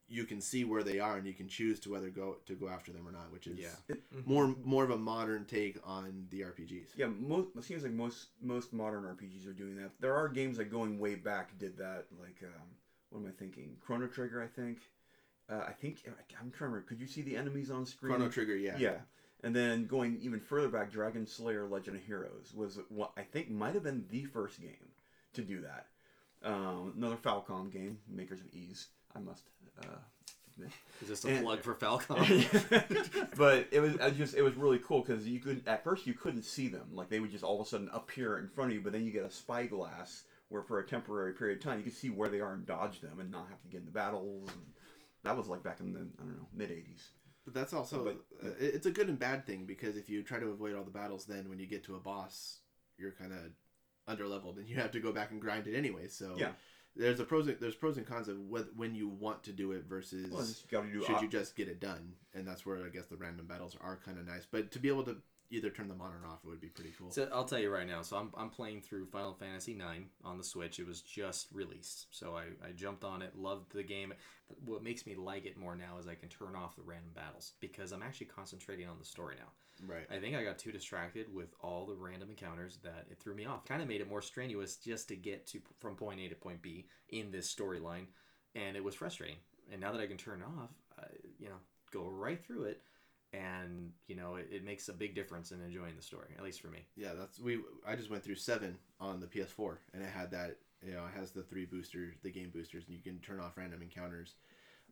you 0.08 0.24
can 0.24 0.42
see 0.42 0.62
where 0.64 0.82
they 0.82 0.98
are 0.98 1.16
and 1.16 1.26
you 1.26 1.32
can 1.32 1.48
choose 1.48 1.80
to 1.80 1.90
whether 1.90 2.10
go 2.10 2.36
to 2.44 2.54
go 2.54 2.68
after 2.68 2.92
them 2.92 3.08
or 3.08 3.12
not 3.12 3.32
which 3.32 3.46
is 3.46 3.58
Yeah. 3.58 3.94
more 4.26 4.54
more 4.62 4.84
of 4.84 4.90
a 4.90 4.98
modern 4.98 5.46
take 5.46 5.78
on 5.84 6.26
the 6.30 6.40
RPGs. 6.42 6.88
Yeah, 6.96 7.06
most 7.06 7.48
it 7.56 7.64
seems 7.64 7.82
like 7.82 7.92
most 7.92 8.26
most 8.42 8.74
modern 8.74 9.04
RPGs 9.04 9.46
are 9.48 9.54
doing 9.54 9.76
that. 9.76 9.90
There 10.00 10.14
are 10.14 10.28
games 10.28 10.58
that 10.58 10.66
going 10.70 10.98
way 10.98 11.14
back 11.14 11.56
did 11.58 11.78
that. 11.78 12.06
Like, 12.20 12.36
um, 12.42 12.68
what 13.08 13.20
am 13.20 13.26
I 13.26 13.30
thinking? 13.30 13.76
Chrono 13.80 14.06
Trigger, 14.06 14.42
I 14.42 14.48
think. 14.48 14.78
Uh, 15.48 15.64
I 15.66 15.72
think 15.72 16.02
I'm 16.06 16.50
trying 16.50 16.50
to 16.50 16.64
remember. 16.64 16.86
Could 16.86 17.00
you 17.00 17.06
see 17.06 17.22
the 17.22 17.36
enemies 17.36 17.70
on 17.70 17.86
screen? 17.86 18.14
Chrono 18.14 18.30
Trigger, 18.30 18.56
yeah. 18.56 18.76
Yeah. 18.78 18.96
And 19.42 19.54
then 19.56 19.86
going 19.86 20.18
even 20.22 20.38
further 20.40 20.68
back, 20.68 20.92
Dragon 20.92 21.26
Slayer: 21.26 21.66
Legend 21.66 21.96
of 21.96 22.02
Heroes 22.04 22.52
was 22.54 22.78
what 22.88 23.12
I 23.16 23.22
think 23.22 23.50
might 23.50 23.74
have 23.74 23.82
been 23.82 24.04
the 24.10 24.24
first 24.24 24.60
game 24.60 24.90
to 25.34 25.42
do 25.42 25.62
that. 25.62 25.86
Um, 26.44 26.94
another 26.96 27.16
Falcom 27.16 27.72
game, 27.72 27.98
makers 28.08 28.40
of 28.40 28.46
Ys. 28.54 28.88
I 29.14 29.18
must. 29.20 29.42
Uh, 29.80 29.86
admit. 30.56 30.70
Is 31.00 31.08
this 31.08 31.24
a 31.24 31.28
And- 31.28 31.44
plug 31.44 31.62
for 31.62 31.74
Falcom? 31.74 33.28
but 33.36 33.66
it 33.72 33.80
was 33.80 33.96
I 33.98 34.10
just 34.10 34.34
it 34.36 34.42
was 34.42 34.54
really 34.54 34.78
cool 34.78 35.00
because 35.00 35.26
you 35.26 35.40
could 35.40 35.62
at 35.66 35.82
first 35.82 36.06
you 36.06 36.14
couldn't 36.14 36.42
see 36.44 36.68
them 36.68 36.88
like 36.92 37.08
they 37.08 37.20
would 37.20 37.30
just 37.32 37.42
all 37.44 37.60
of 37.60 37.66
a 37.66 37.68
sudden 37.68 37.88
appear 37.92 38.38
in 38.38 38.48
front 38.48 38.70
of 38.70 38.76
you 38.76 38.82
but 38.82 38.92
then 38.92 39.04
you 39.04 39.10
get 39.10 39.24
a 39.24 39.30
spyglass 39.30 40.24
where 40.50 40.62
for 40.62 40.78
a 40.78 40.86
temporary 40.86 41.32
period 41.32 41.56
of 41.58 41.64
time 41.64 41.78
you 41.78 41.84
can 41.84 41.92
see 41.92 42.10
where 42.10 42.28
they 42.28 42.40
are 42.40 42.52
and 42.52 42.66
dodge 42.66 43.00
them 43.00 43.18
and 43.18 43.30
not 43.30 43.48
have 43.48 43.62
to 43.62 43.68
get 43.68 43.80
into 43.80 43.92
battles 43.92 44.50
and 44.50 44.60
that 45.24 45.36
was 45.36 45.48
like 45.48 45.62
back 45.62 45.80
in 45.80 45.92
the 45.94 46.00
I 46.00 46.24
don't 46.24 46.36
know 46.36 46.48
mid 46.54 46.70
'80s. 46.70 47.02
But 47.44 47.54
that's 47.54 47.72
also 47.72 48.04
but, 48.04 48.46
uh, 48.46 48.52
it's 48.60 48.86
a 48.86 48.90
good 48.90 49.08
and 49.08 49.18
bad 49.18 49.46
thing 49.46 49.66
because 49.66 49.96
if 49.96 50.08
you 50.08 50.22
try 50.22 50.38
to 50.38 50.46
avoid 50.48 50.74
all 50.74 50.84
the 50.84 50.90
battles, 50.90 51.24
then 51.24 51.48
when 51.48 51.58
you 51.58 51.66
get 51.66 51.84
to 51.84 51.96
a 51.96 52.00
boss, 52.00 52.60
you're 52.98 53.10
kind 53.12 53.32
of 53.32 53.40
under 54.06 54.26
leveled 54.28 54.58
and 54.58 54.68
you 54.68 54.76
have 54.76 54.92
to 54.92 55.00
go 55.00 55.12
back 55.12 55.30
and 55.32 55.40
grind 55.40 55.66
it 55.66 55.76
anyway. 55.76 56.06
So 56.08 56.36
Yeah. 56.36 56.52
there's 56.94 57.18
a 57.20 57.24
pros 57.24 57.48
and, 57.48 57.58
there's 57.58 57.74
pros 57.74 57.96
and 57.96 58.06
cons 58.06 58.28
of 58.28 58.36
wh- 58.38 58.76
when 58.76 58.94
you 58.94 59.08
want 59.08 59.42
to 59.44 59.52
do 59.52 59.72
it 59.72 59.84
versus 59.84 60.30
Well, 60.30 60.44
to 60.44 60.92
do 60.92 61.02
should 61.02 61.16
op- 61.16 61.22
you 61.22 61.28
just 61.28 61.56
get 61.56 61.68
it 61.68 61.80
done, 61.80 62.14
and 62.34 62.46
that's 62.46 62.64
where 62.64 62.84
I 62.84 62.88
guess 62.90 63.06
the 63.06 63.16
random 63.16 63.46
battles 63.46 63.76
are 63.80 63.96
kind 63.96 64.18
of 64.18 64.26
nice. 64.26 64.46
But 64.48 64.70
to 64.72 64.78
be 64.78 64.88
able 64.88 65.04
to 65.04 65.16
either 65.52 65.70
turn 65.70 65.88
them 65.88 66.00
on 66.00 66.10
or 66.12 66.26
off, 66.26 66.40
it 66.44 66.48
would 66.48 66.60
be 66.60 66.68
pretty 66.68 66.92
cool. 66.98 67.10
So 67.10 67.28
I'll 67.32 67.44
tell 67.44 67.58
you 67.58 67.70
right 67.70 67.86
now. 67.86 68.02
So 68.02 68.16
I'm, 68.16 68.30
I'm 68.36 68.48
playing 68.48 68.80
through 68.80 69.06
Final 69.06 69.34
Fantasy 69.34 69.72
IX 69.72 70.06
on 70.24 70.38
the 70.38 70.44
Switch. 70.44 70.78
It 70.78 70.86
was 70.86 71.02
just 71.02 71.48
released, 71.52 72.06
so 72.10 72.34
I, 72.34 72.44
I 72.66 72.72
jumped 72.74 73.04
on 73.04 73.22
it, 73.22 73.36
loved 73.36 73.72
the 73.72 73.82
game. 73.82 74.14
What 74.64 74.82
makes 74.82 75.06
me 75.06 75.14
like 75.14 75.46
it 75.46 75.56
more 75.56 75.76
now 75.76 75.98
is 75.98 76.08
I 76.08 76.14
can 76.14 76.28
turn 76.28 76.56
off 76.56 76.76
the 76.76 76.82
random 76.82 77.10
battles 77.14 77.52
because 77.60 77.92
I'm 77.92 78.02
actually 78.02 78.26
concentrating 78.26 78.88
on 78.88 78.98
the 78.98 79.04
story 79.04 79.36
now. 79.38 79.86
right. 79.86 80.06
I 80.10 80.18
think 80.18 80.34
I 80.34 80.42
got 80.42 80.58
too 80.58 80.72
distracted 80.72 81.32
with 81.32 81.54
all 81.60 81.86
the 81.86 81.94
random 81.94 82.30
encounters 82.30 82.78
that 82.82 83.06
it 83.10 83.18
threw 83.20 83.34
me 83.34 83.46
off. 83.46 83.64
Kind 83.64 83.82
of 83.82 83.88
made 83.88 84.00
it 84.00 84.08
more 84.08 84.22
strenuous 84.22 84.76
just 84.76 85.08
to 85.08 85.16
get 85.16 85.46
to 85.48 85.60
from 85.78 85.96
point 85.96 86.20
A 86.20 86.28
to 86.28 86.34
point 86.34 86.62
B 86.62 86.86
in 87.10 87.30
this 87.30 87.54
storyline, 87.54 88.06
and 88.54 88.76
it 88.76 88.84
was 88.84 88.94
frustrating. 88.94 89.36
And 89.70 89.80
now 89.80 89.92
that 89.92 90.00
I 90.00 90.06
can 90.06 90.16
turn 90.16 90.40
it 90.40 90.60
off, 90.60 90.70
I, 90.98 91.04
you 91.38 91.48
know, 91.48 91.56
go 91.92 92.08
right 92.08 92.44
through 92.44 92.64
it, 92.64 92.82
and 93.32 93.92
you 94.06 94.16
know, 94.16 94.36
it, 94.36 94.48
it 94.50 94.64
makes 94.64 94.88
a 94.88 94.92
big 94.92 95.14
difference 95.14 95.52
in 95.52 95.60
enjoying 95.62 95.96
the 95.96 96.02
story. 96.02 96.28
At 96.36 96.44
least 96.44 96.60
for 96.60 96.68
me. 96.68 96.80
Yeah, 96.96 97.12
that's 97.18 97.40
we. 97.40 97.58
I 97.86 97.96
just 97.96 98.10
went 98.10 98.22
through 98.22 98.36
seven 98.36 98.76
on 99.00 99.20
the 99.20 99.26
PS4, 99.26 99.78
and 99.94 100.02
it 100.02 100.08
had 100.10 100.30
that. 100.32 100.56
You 100.84 100.94
know, 100.94 101.04
it 101.06 101.18
has 101.18 101.30
the 101.30 101.42
three 101.42 101.64
boosters, 101.64 102.16
the 102.22 102.30
game 102.30 102.50
boosters, 102.52 102.84
and 102.88 102.96
you 102.96 103.02
can 103.02 103.20
turn 103.20 103.38
off 103.38 103.56
random 103.56 103.82
encounters. 103.82 104.34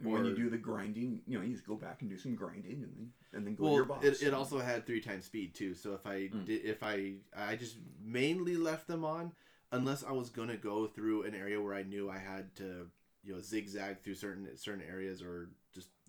And 0.03 0.13
when 0.13 0.25
you 0.25 0.35
do 0.35 0.49
the 0.49 0.57
grinding, 0.57 1.21
you 1.27 1.37
know, 1.37 1.45
you 1.45 1.53
just 1.53 1.67
go 1.67 1.75
back 1.75 2.01
and 2.01 2.09
do 2.09 2.17
some 2.17 2.35
grinding, 2.35 2.83
and 2.83 2.93
then 2.97 3.11
and 3.35 3.47
then 3.47 3.55
go 3.55 3.65
to 3.65 3.69
Well, 3.69 3.77
your 3.77 3.85
boss. 3.85 4.05
it, 4.05 4.23
it 4.29 4.35
also 4.35 4.59
had 4.59 4.87
three 4.87 5.01
times 5.01 5.27
speed 5.27 5.55
too. 5.55 5.75
So 5.75 5.95
if 5.95 6.07
I 6.07 6.29
Mm. 6.35 6.47
did, 6.47 6.65
if 6.65 6.83
I 6.83 7.15
I 7.37 7.57
just 7.57 7.77
mainly 8.03 8.57
left 8.57 8.87
them 8.87 9.05
on, 9.05 9.33
unless 9.73 10.03
I 10.05 10.13
was 10.13 10.31
gonna 10.31 10.57
go 10.57 10.87
through 10.87 11.25
an 11.25 11.35
area 11.35 11.61
where 11.61 11.75
I 11.75 11.83
knew 11.83 12.09
I 12.09 12.19
had 12.19 12.55
to, 12.57 12.87
you 13.23 13.35
know, 13.35 13.41
zigzag 13.41 14.01
through 14.03 14.15
certain 14.15 14.49
certain 14.57 14.83
areas 14.89 15.23
or 15.23 15.47
just 15.47 15.60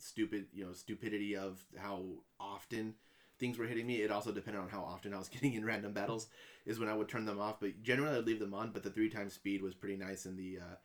stupid, 0.02 0.48
you 0.54 0.66
know, 0.66 0.74
stupidity 0.74 1.36
of 1.36 1.64
how 1.78 2.04
often 2.40 2.96
things 3.40 3.58
were 3.58 3.66
hitting 3.66 3.88
me. 3.88 4.02
It 4.02 4.12
also 4.12 4.32
depended 4.32 4.62
on 4.62 4.70
how 4.70 4.82
often 4.82 5.14
I 5.14 5.18
was 5.18 5.30
getting 5.36 5.54
in 5.54 5.66
random 5.66 5.94
battles. 5.94 6.28
Is 6.66 6.80
when 6.80 6.90
I 6.90 6.96
would 6.96 7.10
turn 7.10 7.26
them 7.26 7.40
off. 7.40 7.60
But 7.60 7.82
generally, 7.82 8.18
I'd 8.18 8.26
leave 8.26 8.40
them 8.40 8.54
on. 8.54 8.72
But 8.72 8.84
the 8.84 8.92
three 8.92 9.10
times 9.10 9.34
speed 9.34 9.62
was 9.62 9.74
pretty 9.74 9.98
nice, 9.98 10.26
and 10.26 10.38
the 10.38 10.60
uh, 10.60 10.76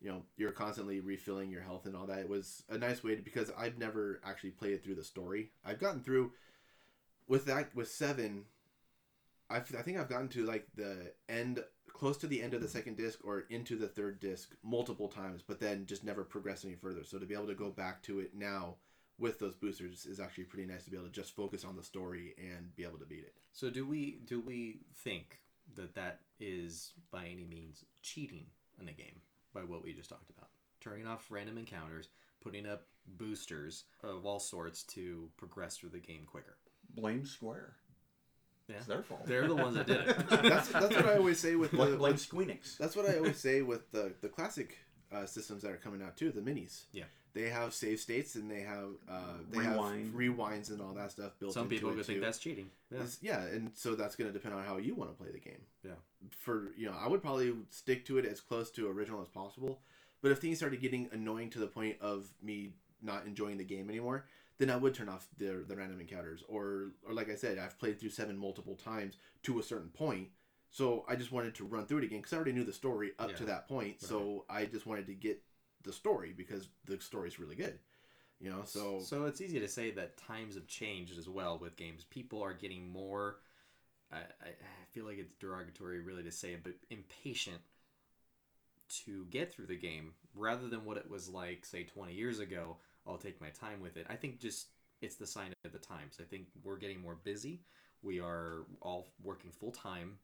you 0.00 0.08
know 0.08 0.22
you're 0.36 0.52
constantly 0.52 1.00
refilling 1.00 1.50
your 1.50 1.62
health 1.62 1.86
and 1.86 1.94
all 1.94 2.06
that. 2.06 2.20
It 2.20 2.28
was 2.28 2.62
a 2.70 2.78
nice 2.78 3.04
way 3.04 3.14
to 3.14 3.22
because 3.22 3.50
I've 3.56 3.78
never 3.78 4.20
actually 4.24 4.50
played 4.50 4.72
it 4.72 4.84
through 4.84 4.94
the 4.94 5.04
story. 5.04 5.50
I've 5.64 5.78
gotten 5.78 6.00
through 6.00 6.32
with 7.28 7.44
that 7.46 7.74
with 7.74 7.88
seven. 7.90 8.44
I've, 9.48 9.72
I 9.78 9.82
think 9.82 9.98
I've 9.98 10.08
gotten 10.08 10.28
to 10.30 10.44
like 10.44 10.66
the 10.74 11.12
end, 11.28 11.62
close 11.96 12.16
to 12.18 12.26
the 12.26 12.42
end 12.42 12.54
of 12.54 12.60
the 12.60 12.68
second 12.68 12.96
disc 12.96 13.20
or 13.24 13.44
into 13.50 13.76
the 13.76 13.88
third 13.88 14.20
disc 14.20 14.54
multiple 14.62 15.08
times, 15.08 15.42
but 15.46 15.60
then 15.60 15.86
just 15.86 16.04
never 16.04 16.24
progress 16.24 16.64
any 16.64 16.74
further. 16.74 17.04
So 17.04 17.18
to 17.18 17.26
be 17.26 17.34
able 17.34 17.46
to 17.46 17.54
go 17.54 17.70
back 17.70 18.02
to 18.04 18.20
it 18.20 18.34
now 18.34 18.76
with 19.18 19.38
those 19.38 19.54
boosters 19.54 20.04
is 20.04 20.20
actually 20.20 20.44
pretty 20.44 20.66
nice 20.66 20.84
to 20.84 20.90
be 20.90 20.96
able 20.96 21.06
to 21.06 21.12
just 21.12 21.34
focus 21.34 21.64
on 21.64 21.74
the 21.74 21.82
story 21.82 22.34
and 22.38 22.74
be 22.76 22.84
able 22.84 22.98
to 22.98 23.06
beat 23.06 23.24
it. 23.24 23.34
So 23.52 23.70
do 23.70 23.86
we 23.86 24.18
do 24.26 24.40
we 24.40 24.80
think 24.94 25.40
that 25.74 25.94
that 25.94 26.20
is 26.38 26.92
by 27.10 27.24
any 27.24 27.44
means 27.44 27.84
cheating 28.02 28.46
in 28.80 28.88
a 28.88 28.92
game 28.92 29.20
by 29.54 29.60
what 29.60 29.82
we 29.82 29.94
just 29.94 30.10
talked 30.10 30.30
about? 30.30 30.50
Turning 30.80 31.06
off 31.06 31.26
random 31.30 31.56
encounters, 31.56 32.08
putting 32.42 32.66
up 32.66 32.84
boosters 33.16 33.84
of 34.02 34.26
all 34.26 34.38
sorts 34.38 34.82
to 34.82 35.30
progress 35.38 35.78
through 35.78 35.90
the 35.90 35.98
game 35.98 36.24
quicker. 36.26 36.58
blame 36.94 37.24
Square. 37.24 37.76
Yeah. 38.68 38.76
It's 38.76 38.86
their 38.86 39.02
fault. 39.02 39.26
They're 39.26 39.46
the 39.46 39.54
ones 39.54 39.76
that 39.76 39.86
did 39.86 40.00
it. 40.00 40.28
That's 40.30 40.68
that's 40.68 40.94
what 40.96 41.06
I 41.06 41.16
always 41.16 41.38
say 41.38 41.54
with 41.54 41.70
the, 41.70 41.76
blame, 41.76 41.96
blame 41.98 42.12
with- 42.14 42.28
Squeenix. 42.28 42.76
That's 42.78 42.96
what 42.96 43.08
I 43.08 43.16
always 43.18 43.36
say 43.38 43.62
with 43.62 43.90
the 43.92 44.12
the 44.20 44.28
classic 44.28 44.76
uh, 45.12 45.24
systems 45.26 45.62
that 45.62 45.70
are 45.70 45.76
coming 45.76 46.02
out 46.02 46.16
too, 46.16 46.32
the 46.32 46.40
minis. 46.40 46.84
Yeah. 46.92 47.04
They 47.32 47.50
have 47.50 47.74
save 47.74 48.00
states 48.00 48.34
and 48.34 48.50
they 48.50 48.62
have 48.62 48.88
uh, 49.08 49.34
they 49.50 49.58
Rewind. 49.58 50.06
have 50.06 50.14
rewinds 50.14 50.70
and 50.70 50.80
all 50.80 50.94
that 50.94 51.10
stuff 51.12 51.32
built 51.38 51.52
Some 51.52 51.64
into 51.64 51.74
people 51.76 51.90
it 51.90 51.96
would 51.96 52.06
think 52.06 52.18
too. 52.18 52.24
that's 52.24 52.38
cheating. 52.38 52.70
Yeah. 52.90 52.96
It's- 52.98 53.18
yeah, 53.22 53.42
and 53.42 53.70
so 53.74 53.94
that's 53.94 54.16
going 54.16 54.28
to 54.30 54.32
depend 54.32 54.54
on 54.54 54.64
how 54.64 54.78
you 54.78 54.94
want 54.94 55.10
to 55.10 55.22
play 55.22 55.30
the 55.32 55.38
game. 55.38 55.60
Yeah. 55.84 55.92
For 56.38 56.72
you 56.76 56.86
know, 56.86 56.94
I 56.98 57.06
would 57.08 57.22
probably 57.22 57.52
stick 57.70 58.04
to 58.06 58.18
it 58.18 58.24
as 58.24 58.40
close 58.40 58.70
to 58.72 58.88
original 58.88 59.20
as 59.22 59.28
possible. 59.28 59.80
But 60.22 60.32
if 60.32 60.38
things 60.38 60.56
started 60.58 60.80
getting 60.80 61.08
annoying 61.12 61.50
to 61.50 61.58
the 61.60 61.66
point 61.68 61.96
of 62.00 62.26
me 62.42 62.70
not 63.02 63.26
enjoying 63.26 63.58
the 63.58 63.64
game 63.64 63.88
anymore, 63.90 64.24
then 64.58 64.70
I 64.70 64.76
would 64.76 64.94
turn 64.94 65.08
off 65.08 65.28
the 65.36 65.64
the 65.66 65.76
random 65.76 66.00
encounters. 66.00 66.42
Or 66.48 66.92
or 67.06 67.12
like 67.14 67.30
I 67.30 67.34
said, 67.34 67.58
I've 67.58 67.78
played 67.78 68.00
through 68.00 68.10
seven 68.10 68.36
multiple 68.36 68.74
times 68.76 69.16
to 69.44 69.58
a 69.58 69.62
certain 69.62 69.90
point. 69.90 70.28
So 70.70 71.04
I 71.08 71.16
just 71.16 71.32
wanted 71.32 71.54
to 71.56 71.64
run 71.64 71.86
through 71.86 71.98
it 71.98 72.04
again 72.04 72.18
because 72.18 72.32
I 72.32 72.36
already 72.36 72.52
knew 72.52 72.64
the 72.64 72.72
story 72.72 73.12
up 73.18 73.34
to 73.36 73.44
that 73.44 73.68
point. 73.68 74.00
So 74.00 74.44
I 74.48 74.64
just 74.66 74.86
wanted 74.86 75.06
to 75.06 75.14
get 75.14 75.42
the 75.84 75.92
story 75.92 76.34
because 76.36 76.68
the 76.84 77.00
story 77.00 77.28
is 77.28 77.38
really 77.38 77.54
good. 77.56 77.78
You 78.40 78.50
know, 78.50 78.62
so 78.64 78.98
So 79.00 79.24
it's 79.24 79.40
easy 79.40 79.58
to 79.60 79.68
say 79.68 79.92
that 79.92 80.18
times 80.18 80.56
have 80.56 80.66
changed 80.66 81.18
as 81.18 81.28
well 81.28 81.58
with 81.58 81.76
games. 81.76 82.04
People 82.04 82.42
are 82.42 82.52
getting 82.52 82.90
more. 82.92 83.38
I, 84.12 84.18
I 84.18 84.50
feel 84.92 85.06
like 85.06 85.18
it's 85.18 85.32
derogatory, 85.40 86.00
really, 86.00 86.22
to 86.22 86.30
say 86.30 86.50
it, 86.52 86.62
but 86.62 86.74
impatient 86.90 87.60
to 88.88 89.24
get 89.30 89.52
through 89.52 89.66
the 89.66 89.76
game 89.76 90.12
rather 90.34 90.68
than 90.68 90.84
what 90.84 90.96
it 90.96 91.10
was 91.10 91.28
like, 91.28 91.64
say, 91.64 91.84
20 91.84 92.12
years 92.12 92.38
ago. 92.38 92.76
I'll 93.06 93.18
take 93.18 93.40
my 93.40 93.50
time 93.50 93.80
with 93.80 93.96
it. 93.96 94.06
I 94.08 94.16
think 94.16 94.40
just 94.40 94.68
it's 95.02 95.16
the 95.16 95.26
sign 95.26 95.52
of 95.64 95.72
the 95.72 95.78
times. 95.78 96.18
I 96.20 96.24
think 96.24 96.46
we're 96.64 96.78
getting 96.78 97.00
more 97.00 97.16
busy. 97.22 97.60
We 98.02 98.20
are 98.20 98.66
all 98.80 99.08
working 99.22 99.50
full 99.50 99.72
time. 99.72 100.18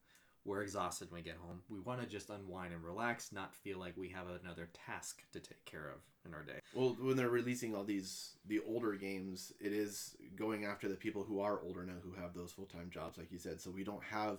We're 0.45 0.63
exhausted 0.63 1.11
when 1.11 1.21
we 1.21 1.25
get 1.25 1.37
home. 1.37 1.63
We 1.69 1.79
want 1.79 2.01
to 2.01 2.07
just 2.07 2.29
unwind 2.29 2.73
and 2.73 2.83
relax, 2.83 3.31
not 3.31 3.55
feel 3.55 3.79
like 3.79 3.97
we 3.97 4.09
have 4.09 4.27
another 4.43 4.69
task 4.87 5.23
to 5.33 5.39
take 5.39 5.65
care 5.65 5.89
of 5.89 6.01
in 6.27 6.35
our 6.35 6.43
day. 6.43 6.59
Well, 6.75 6.97
when 7.01 7.17
they're 7.17 7.29
releasing 7.29 7.77
all 7.77 7.85
these 7.85 8.33
the 8.47 8.61
older 8.67 8.93
games, 8.95 9.53
it 9.61 9.73
is 9.73 10.17
going 10.35 10.65
after 10.65 10.89
the 10.89 10.97
people 10.97 11.23
who 11.23 11.41
are 11.41 11.61
older 11.63 11.85
now 11.85 12.01
who 12.03 12.21
have 12.21 12.35
those 12.35 12.51
full 12.51 12.67
time 12.67 12.91
jobs, 12.91 13.19
like 13.19 13.31
you 13.31 13.39
said. 13.39 13.61
So 13.61 13.71
we 13.71 13.85
don't 13.85 14.03
have 14.03 14.39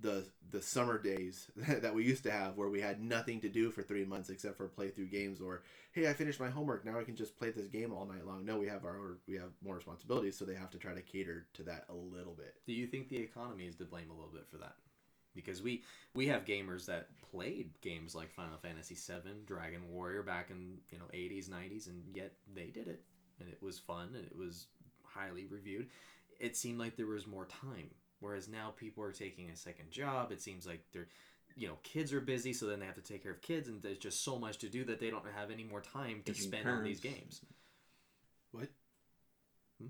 the 0.00 0.24
the 0.50 0.60
summer 0.60 0.98
days 0.98 1.48
that 1.56 1.94
we 1.94 2.04
used 2.04 2.24
to 2.24 2.30
have, 2.30 2.56
where 2.56 2.68
we 2.68 2.80
had 2.80 3.00
nothing 3.00 3.40
to 3.40 3.48
do 3.48 3.70
for 3.70 3.82
three 3.82 4.04
months 4.04 4.30
except 4.30 4.56
for 4.56 4.66
play 4.68 4.88
through 4.88 5.06
games, 5.06 5.40
or 5.40 5.62
hey, 5.92 6.08
I 6.08 6.12
finished 6.12 6.40
my 6.40 6.50
homework, 6.50 6.84
now 6.84 6.98
I 6.98 7.04
can 7.04 7.16
just 7.16 7.36
play 7.38 7.50
this 7.50 7.66
game 7.66 7.92
all 7.92 8.06
night 8.06 8.26
long. 8.26 8.44
No, 8.44 8.58
we 8.58 8.66
have 8.66 8.84
our 8.84 9.18
we 9.28 9.34
have 9.36 9.50
more 9.62 9.76
responsibilities, 9.76 10.36
so 10.36 10.44
they 10.44 10.54
have 10.54 10.70
to 10.70 10.78
try 10.78 10.94
to 10.94 11.02
cater 11.02 11.46
to 11.54 11.62
that 11.64 11.84
a 11.88 11.94
little 11.94 12.34
bit. 12.34 12.54
Do 12.66 12.72
you 12.72 12.86
think 12.86 13.08
the 13.08 13.18
economy 13.18 13.66
is 13.66 13.76
to 13.76 13.84
blame 13.84 14.10
a 14.10 14.14
little 14.14 14.32
bit 14.32 14.46
for 14.50 14.58
that? 14.58 14.74
Because 15.34 15.62
we 15.62 15.82
we 16.14 16.26
have 16.26 16.44
gamers 16.44 16.86
that 16.86 17.08
played 17.30 17.70
games 17.80 18.14
like 18.14 18.32
Final 18.32 18.58
Fantasy 18.58 18.94
VII, 18.96 19.44
Dragon 19.46 19.88
Warrior 19.90 20.22
back 20.22 20.50
in 20.50 20.78
you 20.90 20.98
know 20.98 21.06
80s, 21.14 21.48
90s, 21.48 21.86
and 21.86 22.02
yet 22.14 22.32
they 22.54 22.66
did 22.66 22.88
it, 22.88 23.02
and 23.38 23.48
it 23.48 23.62
was 23.62 23.78
fun 23.78 24.10
and 24.16 24.24
it 24.24 24.36
was 24.36 24.66
highly 25.04 25.46
reviewed. 25.46 25.88
It 26.38 26.56
seemed 26.56 26.78
like 26.78 26.96
there 26.96 27.06
was 27.06 27.26
more 27.26 27.46
time, 27.46 27.90
whereas 28.20 28.48
now 28.48 28.72
people 28.76 29.02
are 29.02 29.12
taking 29.12 29.50
a 29.50 29.56
second 29.56 29.90
job. 29.90 30.32
It 30.32 30.40
seems 30.40 30.66
like 30.66 30.80
they're 30.92 31.08
you 31.56 31.68
know 31.68 31.74
kids 31.82 32.12
are 32.12 32.20
busy, 32.20 32.52
so 32.52 32.66
then 32.66 32.80
they 32.80 32.86
have 32.86 32.94
to 32.94 33.00
take 33.00 33.22
care 33.22 33.32
of 33.32 33.42
kids, 33.42 33.68
and 33.68 33.82
there's 33.82 33.98
just 33.98 34.24
so 34.24 34.38
much 34.38 34.58
to 34.58 34.68
do 34.68 34.84
that 34.84 35.00
they 35.00 35.10
don't 35.10 35.24
have 35.36 35.50
any 35.50 35.64
more 35.64 35.80
time 35.80 36.22
to 36.24 36.32
Aging 36.32 36.44
spend 36.44 36.68
on 36.68 36.84
these 36.84 37.00
games. 37.00 37.40
What? 38.52 38.68
Hmm? 39.80 39.88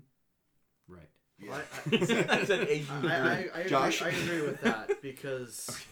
Right. 0.87 1.09
Yeah. 1.39 1.57
I, 1.91 2.37
I 2.39 2.45
said 2.45 2.67
Asian 2.67 3.05
I, 3.05 3.15
I, 3.15 3.29
I, 3.29 3.35
agree, 3.35 3.69
Josh? 3.69 4.01
I 4.01 4.09
agree 4.09 4.41
with 4.41 4.61
that 4.61 4.89
because 5.01 5.83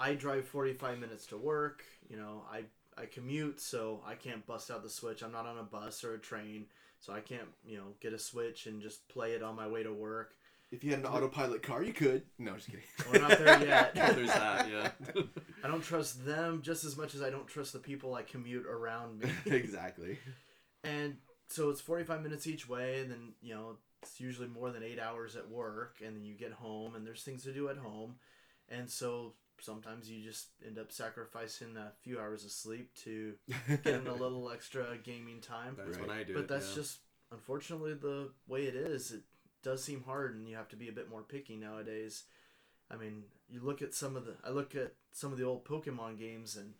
I 0.00 0.14
drive 0.14 0.46
45 0.46 0.98
minutes 0.98 1.26
to 1.26 1.36
work. 1.36 1.84
You 2.08 2.16
know, 2.16 2.42
I, 2.50 2.64
I 3.00 3.06
commute, 3.06 3.60
so 3.60 4.00
I 4.06 4.14
can't 4.14 4.44
bust 4.46 4.70
out 4.70 4.82
the 4.82 4.90
Switch. 4.90 5.22
I'm 5.22 5.32
not 5.32 5.46
on 5.46 5.58
a 5.58 5.62
bus 5.62 6.02
or 6.02 6.14
a 6.14 6.18
train, 6.18 6.66
so 6.98 7.12
I 7.12 7.20
can't, 7.20 7.48
you 7.64 7.76
know, 7.76 7.94
get 8.00 8.12
a 8.12 8.18
Switch 8.18 8.66
and 8.66 8.82
just 8.82 9.06
play 9.08 9.32
it 9.32 9.42
on 9.42 9.54
my 9.54 9.68
way 9.68 9.82
to 9.84 9.92
work. 9.92 10.34
If 10.74 10.84
you 10.84 10.90
had 10.90 11.00
an 11.00 11.06
autopilot 11.06 11.62
car, 11.62 11.82
you 11.82 11.92
could. 11.92 12.22
No, 12.38 12.54
just 12.54 12.66
kidding. 12.66 12.84
We're 13.12 13.20
not 13.20 13.38
there 13.38 13.64
yet. 13.66 13.94
There's 13.94 14.28
that. 14.28 14.68
Yeah. 14.70 14.90
I 15.64 15.68
don't 15.68 15.82
trust 15.82 16.24
them 16.26 16.60
just 16.62 16.84
as 16.84 16.96
much 16.96 17.14
as 17.14 17.22
I 17.22 17.30
don't 17.30 17.46
trust 17.46 17.72
the 17.72 17.78
people 17.78 18.14
I 18.14 18.22
commute 18.22 18.66
around 18.66 19.20
me. 19.20 19.30
exactly. 19.46 20.18
And 20.82 21.16
so 21.48 21.70
it's 21.70 21.80
45 21.80 22.22
minutes 22.22 22.46
each 22.46 22.68
way, 22.68 23.00
and 23.00 23.10
then, 23.10 23.32
you 23.40 23.54
know, 23.54 23.76
it's 24.02 24.20
usually 24.20 24.48
more 24.48 24.70
than 24.70 24.82
eight 24.82 24.98
hours 24.98 25.36
at 25.36 25.48
work, 25.48 25.96
and 26.04 26.14
then 26.16 26.24
you 26.24 26.34
get 26.34 26.52
home, 26.52 26.94
and 26.94 27.06
there's 27.06 27.22
things 27.22 27.42
to 27.44 27.52
do 27.52 27.68
at 27.68 27.76
home. 27.78 28.16
And 28.68 28.90
so 28.90 29.34
sometimes 29.60 30.10
you 30.10 30.22
just 30.22 30.48
end 30.66 30.78
up 30.78 30.90
sacrificing 30.92 31.76
a 31.76 31.92
few 32.02 32.18
hours 32.18 32.44
of 32.44 32.50
sleep 32.50 32.90
to 33.04 33.34
get 33.82 33.86
in 33.94 34.06
a 34.06 34.14
little 34.14 34.50
extra 34.50 34.98
gaming 35.02 35.40
time. 35.40 35.74
That's 35.76 35.96
Right. 35.98 36.08
when 36.08 36.16
I 36.18 36.22
do 36.24 36.34
But 36.34 36.40
it. 36.44 36.48
that's 36.48 36.70
yeah. 36.70 36.74
just, 36.82 36.98
unfortunately, 37.32 37.94
the 37.94 38.30
way 38.46 38.64
it 38.64 38.74
is. 38.74 39.12
It 39.12 39.22
does 39.64 39.82
seem 39.82 40.04
hard, 40.04 40.36
and 40.36 40.48
you 40.48 40.54
have 40.56 40.68
to 40.68 40.76
be 40.76 40.88
a 40.88 40.92
bit 40.92 41.10
more 41.10 41.22
picky 41.22 41.56
nowadays. 41.56 42.24
I 42.90 42.96
mean, 42.96 43.24
you 43.48 43.60
look 43.60 43.82
at 43.82 43.94
some 43.94 44.14
of 44.14 44.26
the, 44.26 44.34
I 44.44 44.50
look 44.50 44.76
at 44.76 44.92
some 45.12 45.32
of 45.32 45.38
the 45.38 45.44
old 45.44 45.64
Pokemon 45.64 46.18
games, 46.18 46.56
and 46.56 46.74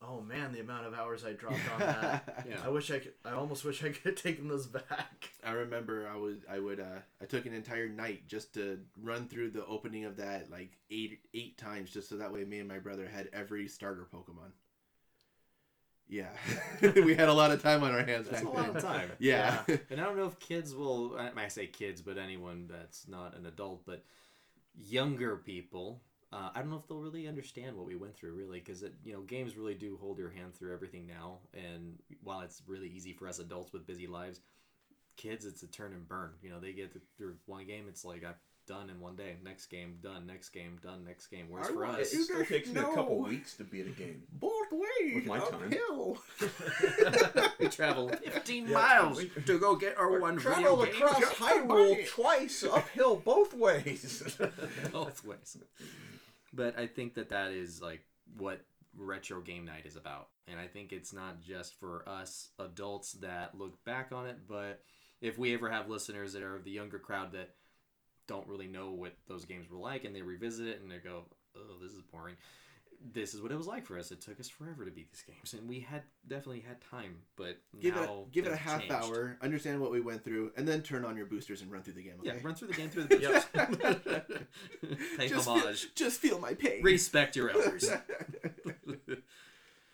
oh 0.00 0.20
man, 0.20 0.52
the 0.52 0.60
amount 0.60 0.86
of 0.86 0.94
hours 0.94 1.24
I 1.24 1.32
dropped 1.32 1.60
on 1.74 1.80
that. 1.80 2.44
Yeah. 2.48 2.56
I 2.62 2.68
wish 2.68 2.90
I 2.90 2.98
could. 2.98 3.14
I 3.24 3.32
almost 3.32 3.64
wish 3.64 3.82
I 3.82 3.88
could 3.88 4.02
have 4.04 4.22
taken 4.22 4.48
those 4.48 4.66
back. 4.66 5.30
I 5.42 5.52
remember 5.52 6.08
I 6.12 6.16
was 6.16 6.38
I 6.50 6.58
would 6.58 6.78
uh 6.78 7.00
I 7.22 7.24
took 7.24 7.46
an 7.46 7.54
entire 7.54 7.88
night 7.88 8.28
just 8.28 8.52
to 8.54 8.80
run 9.02 9.28
through 9.28 9.50
the 9.50 9.64
opening 9.64 10.04
of 10.04 10.16
that 10.18 10.50
like 10.50 10.72
eight 10.90 11.20
eight 11.32 11.56
times 11.56 11.90
just 11.90 12.08
so 12.10 12.16
that 12.16 12.32
way 12.32 12.44
me 12.44 12.58
and 12.58 12.68
my 12.68 12.78
brother 12.78 13.08
had 13.08 13.30
every 13.32 13.66
starter 13.66 14.06
Pokemon. 14.12 14.50
Yeah, 16.08 16.28
we 16.94 17.14
had 17.14 17.28
a 17.28 17.32
lot 17.32 17.50
of 17.50 17.62
time 17.62 17.82
on 17.82 17.92
our 17.92 18.04
hands 18.04 18.28
That's 18.28 18.42
back 18.42 18.52
a 18.52 18.56
lot 18.56 18.66
then. 18.66 18.76
of 18.76 18.82
time. 18.82 19.10
Yeah. 19.18 19.62
And 19.90 20.00
I 20.00 20.04
don't 20.04 20.16
know 20.16 20.26
if 20.26 20.38
kids 20.38 20.74
will. 20.74 21.16
I 21.18 21.30
I 21.44 21.48
say 21.48 21.66
kids, 21.66 22.02
but 22.02 22.18
anyone 22.18 22.68
that's 22.70 23.08
not 23.08 23.36
an 23.36 23.46
adult, 23.46 23.84
but 23.86 24.04
younger 24.76 25.36
people. 25.36 26.02
Uh, 26.32 26.50
I 26.54 26.58
don't 26.60 26.70
know 26.70 26.76
if 26.78 26.88
they'll 26.88 26.98
really 27.00 27.28
understand 27.28 27.76
what 27.76 27.86
we 27.86 27.94
went 27.94 28.16
through, 28.16 28.32
really, 28.32 28.58
because 28.58 28.82
you 29.04 29.12
know 29.12 29.20
games 29.22 29.56
really 29.56 29.74
do 29.74 29.96
hold 30.00 30.18
your 30.18 30.30
hand 30.30 30.54
through 30.54 30.74
everything 30.74 31.06
now. 31.06 31.38
And 31.54 31.98
while 32.22 32.40
it's 32.40 32.60
really 32.66 32.88
easy 32.88 33.12
for 33.12 33.28
us 33.28 33.38
adults 33.38 33.72
with 33.72 33.86
busy 33.86 34.06
lives, 34.06 34.40
kids 35.16 35.44
it's 35.46 35.62
a 35.62 35.68
turn 35.68 35.92
and 35.92 36.06
burn. 36.08 36.32
You 36.42 36.50
know, 36.50 36.60
they 36.60 36.72
get 36.72 36.92
through 37.16 37.36
one 37.46 37.66
game, 37.66 37.84
it's 37.88 38.04
like 38.04 38.24
I'm 38.24 38.34
done 38.66 38.90
in 38.90 39.00
one 39.00 39.16
day. 39.16 39.36
Next 39.44 39.66
game 39.66 39.96
done. 40.02 40.26
Next 40.26 40.48
game 40.50 40.78
done. 40.82 41.04
Next 41.04 41.26
game. 41.28 41.46
Whereas 41.48 41.68
I 41.68 41.72
for 41.72 41.84
want 41.86 42.00
us, 42.00 42.12
It 42.12 42.22
still 42.24 42.44
takes 42.44 42.68
me 42.68 42.80
a 42.80 42.84
couple 42.84 43.18
weeks 43.22 43.54
to 43.56 43.64
beat 43.64 43.86
a 43.86 43.90
game. 43.90 44.22
Both 44.32 44.72
ways 44.72 45.14
With 45.14 45.26
my 45.26 45.38
time. 45.38 45.64
uphill. 45.66 46.18
we 47.58 47.68
travel 47.68 48.08
15 48.24 48.66
Yeah, 48.68 48.72
miles 48.74 49.18
we- 49.18 49.28
to 49.46 49.58
go 49.58 49.76
get 49.76 49.96
our 49.98 50.18
one 50.18 50.38
video 50.38 50.52
Traveled 50.54 50.84
game. 50.86 50.94
across 51.02 51.20
Just 51.20 51.34
Hyrule 51.36 52.08
twice, 52.08 52.64
uphill 52.72 53.16
both 53.16 53.54
ways. 53.54 54.36
both 54.92 55.24
ways. 55.24 55.56
But 56.52 56.78
I 56.78 56.86
think 56.86 57.14
that 57.14 57.30
that 57.30 57.50
is 57.52 57.82
like 57.82 58.04
what 58.36 58.60
retro 58.96 59.40
game 59.40 59.64
night 59.64 59.86
is 59.86 59.96
about, 59.96 60.28
and 60.46 60.58
I 60.60 60.66
think 60.68 60.92
it's 60.92 61.12
not 61.12 61.40
just 61.42 61.74
for 61.80 62.08
us 62.08 62.50
adults 62.58 63.12
that 63.14 63.58
look 63.58 63.82
back 63.84 64.12
on 64.12 64.26
it, 64.26 64.38
but 64.48 64.80
if 65.20 65.36
we 65.38 65.52
ever 65.54 65.68
have 65.70 65.88
listeners 65.88 66.32
that 66.34 66.42
are 66.42 66.54
of 66.54 66.64
the 66.64 66.70
younger 66.70 66.98
crowd 66.98 67.32
that 67.32 67.50
don't 68.26 68.46
really 68.48 68.68
know 68.68 68.90
what 68.90 69.14
those 69.28 69.44
games 69.44 69.70
were 69.70 69.78
like, 69.78 70.04
and 70.04 70.14
they 70.14 70.22
revisit 70.22 70.66
it 70.66 70.80
and 70.80 70.90
they 70.90 70.98
go, 70.98 71.24
"Oh, 71.56 71.60
this 71.82 71.92
is 71.92 72.02
boring." 72.02 72.36
This 73.12 73.34
is 73.34 73.42
what 73.42 73.52
it 73.52 73.56
was 73.58 73.66
like 73.66 73.84
for 73.84 73.98
us. 73.98 74.10
It 74.12 74.22
took 74.22 74.40
us 74.40 74.48
forever 74.48 74.86
to 74.86 74.90
beat 74.90 75.12
these 75.12 75.22
games, 75.26 75.52
and 75.52 75.68
we 75.68 75.80
had 75.80 76.04
definitely 76.26 76.60
had 76.60 76.80
time, 76.80 77.16
but 77.36 77.58
Give 77.78 77.94
it, 77.94 78.00
now 78.00 78.24
a, 78.26 78.30
give 78.32 78.46
it 78.46 78.52
a 78.52 78.56
half 78.56 78.80
changed. 78.80 78.94
hour, 78.94 79.36
understand 79.42 79.78
what 79.82 79.90
we 79.90 80.00
went 80.00 80.24
through, 80.24 80.52
and 80.56 80.66
then 80.66 80.80
turn 80.80 81.04
on 81.04 81.14
your 81.14 81.26
boosters 81.26 81.60
and 81.60 81.70
run 81.70 81.82
through 81.82 81.94
the 81.94 82.02
game. 82.02 82.14
Okay? 82.20 82.28
Yeah, 82.28 82.42
run 82.42 82.54
through 82.54 82.68
the 82.68 82.74
game 82.74 82.88
through 82.88 83.02
the 83.08 83.16
pictures. 83.16 83.44
Pay 85.18 85.28
just 85.28 85.46
homage. 85.46 85.80
Feel, 85.82 85.90
just 85.94 86.20
feel 86.20 86.38
my 86.38 86.54
pain. 86.54 86.82
Respect 86.82 87.36
your 87.36 87.50
elders. 87.54 87.90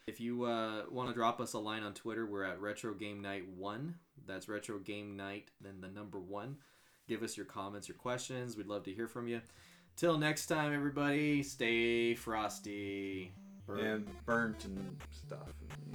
if 0.07 0.21
you 0.21 0.45
uh, 0.45 0.83
want 0.91 1.09
to 1.09 1.15
drop 1.15 1.41
us 1.41 1.53
a 1.55 1.59
line 1.59 1.83
on 1.83 1.95
Twitter, 1.95 2.27
we're 2.27 2.45
at 2.45 2.61
Retro 2.61 2.95
Game 2.95 3.23
Night 3.23 3.49
One. 3.57 3.97
That's 4.27 4.49
Retro 4.49 4.79
Game 4.79 5.17
Night, 5.17 5.49
then 5.61 5.81
the 5.81 5.89
number 5.89 6.21
one. 6.21 6.59
Give 7.11 7.25
us 7.25 7.37
your 7.37 7.45
comments, 7.47 7.89
your 7.89 7.97
questions. 7.97 8.57
We'd 8.57 8.69
love 8.69 8.85
to 8.85 8.93
hear 8.93 9.09
from 9.09 9.27
you. 9.27 9.41
Till 9.97 10.17
next 10.17 10.47
time, 10.47 10.73
everybody, 10.73 11.43
stay 11.43 12.15
frosty. 12.15 13.33
and 13.69 14.07
burnt 14.25 14.65
and 14.65 14.97
stuff. 15.11 15.49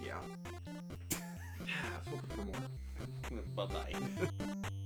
Yeah. 0.04 0.20
Yeah, 1.66 2.18
for 2.30 2.46
more. 2.46 3.42
Bye 3.56 3.66
bye. 3.66 4.86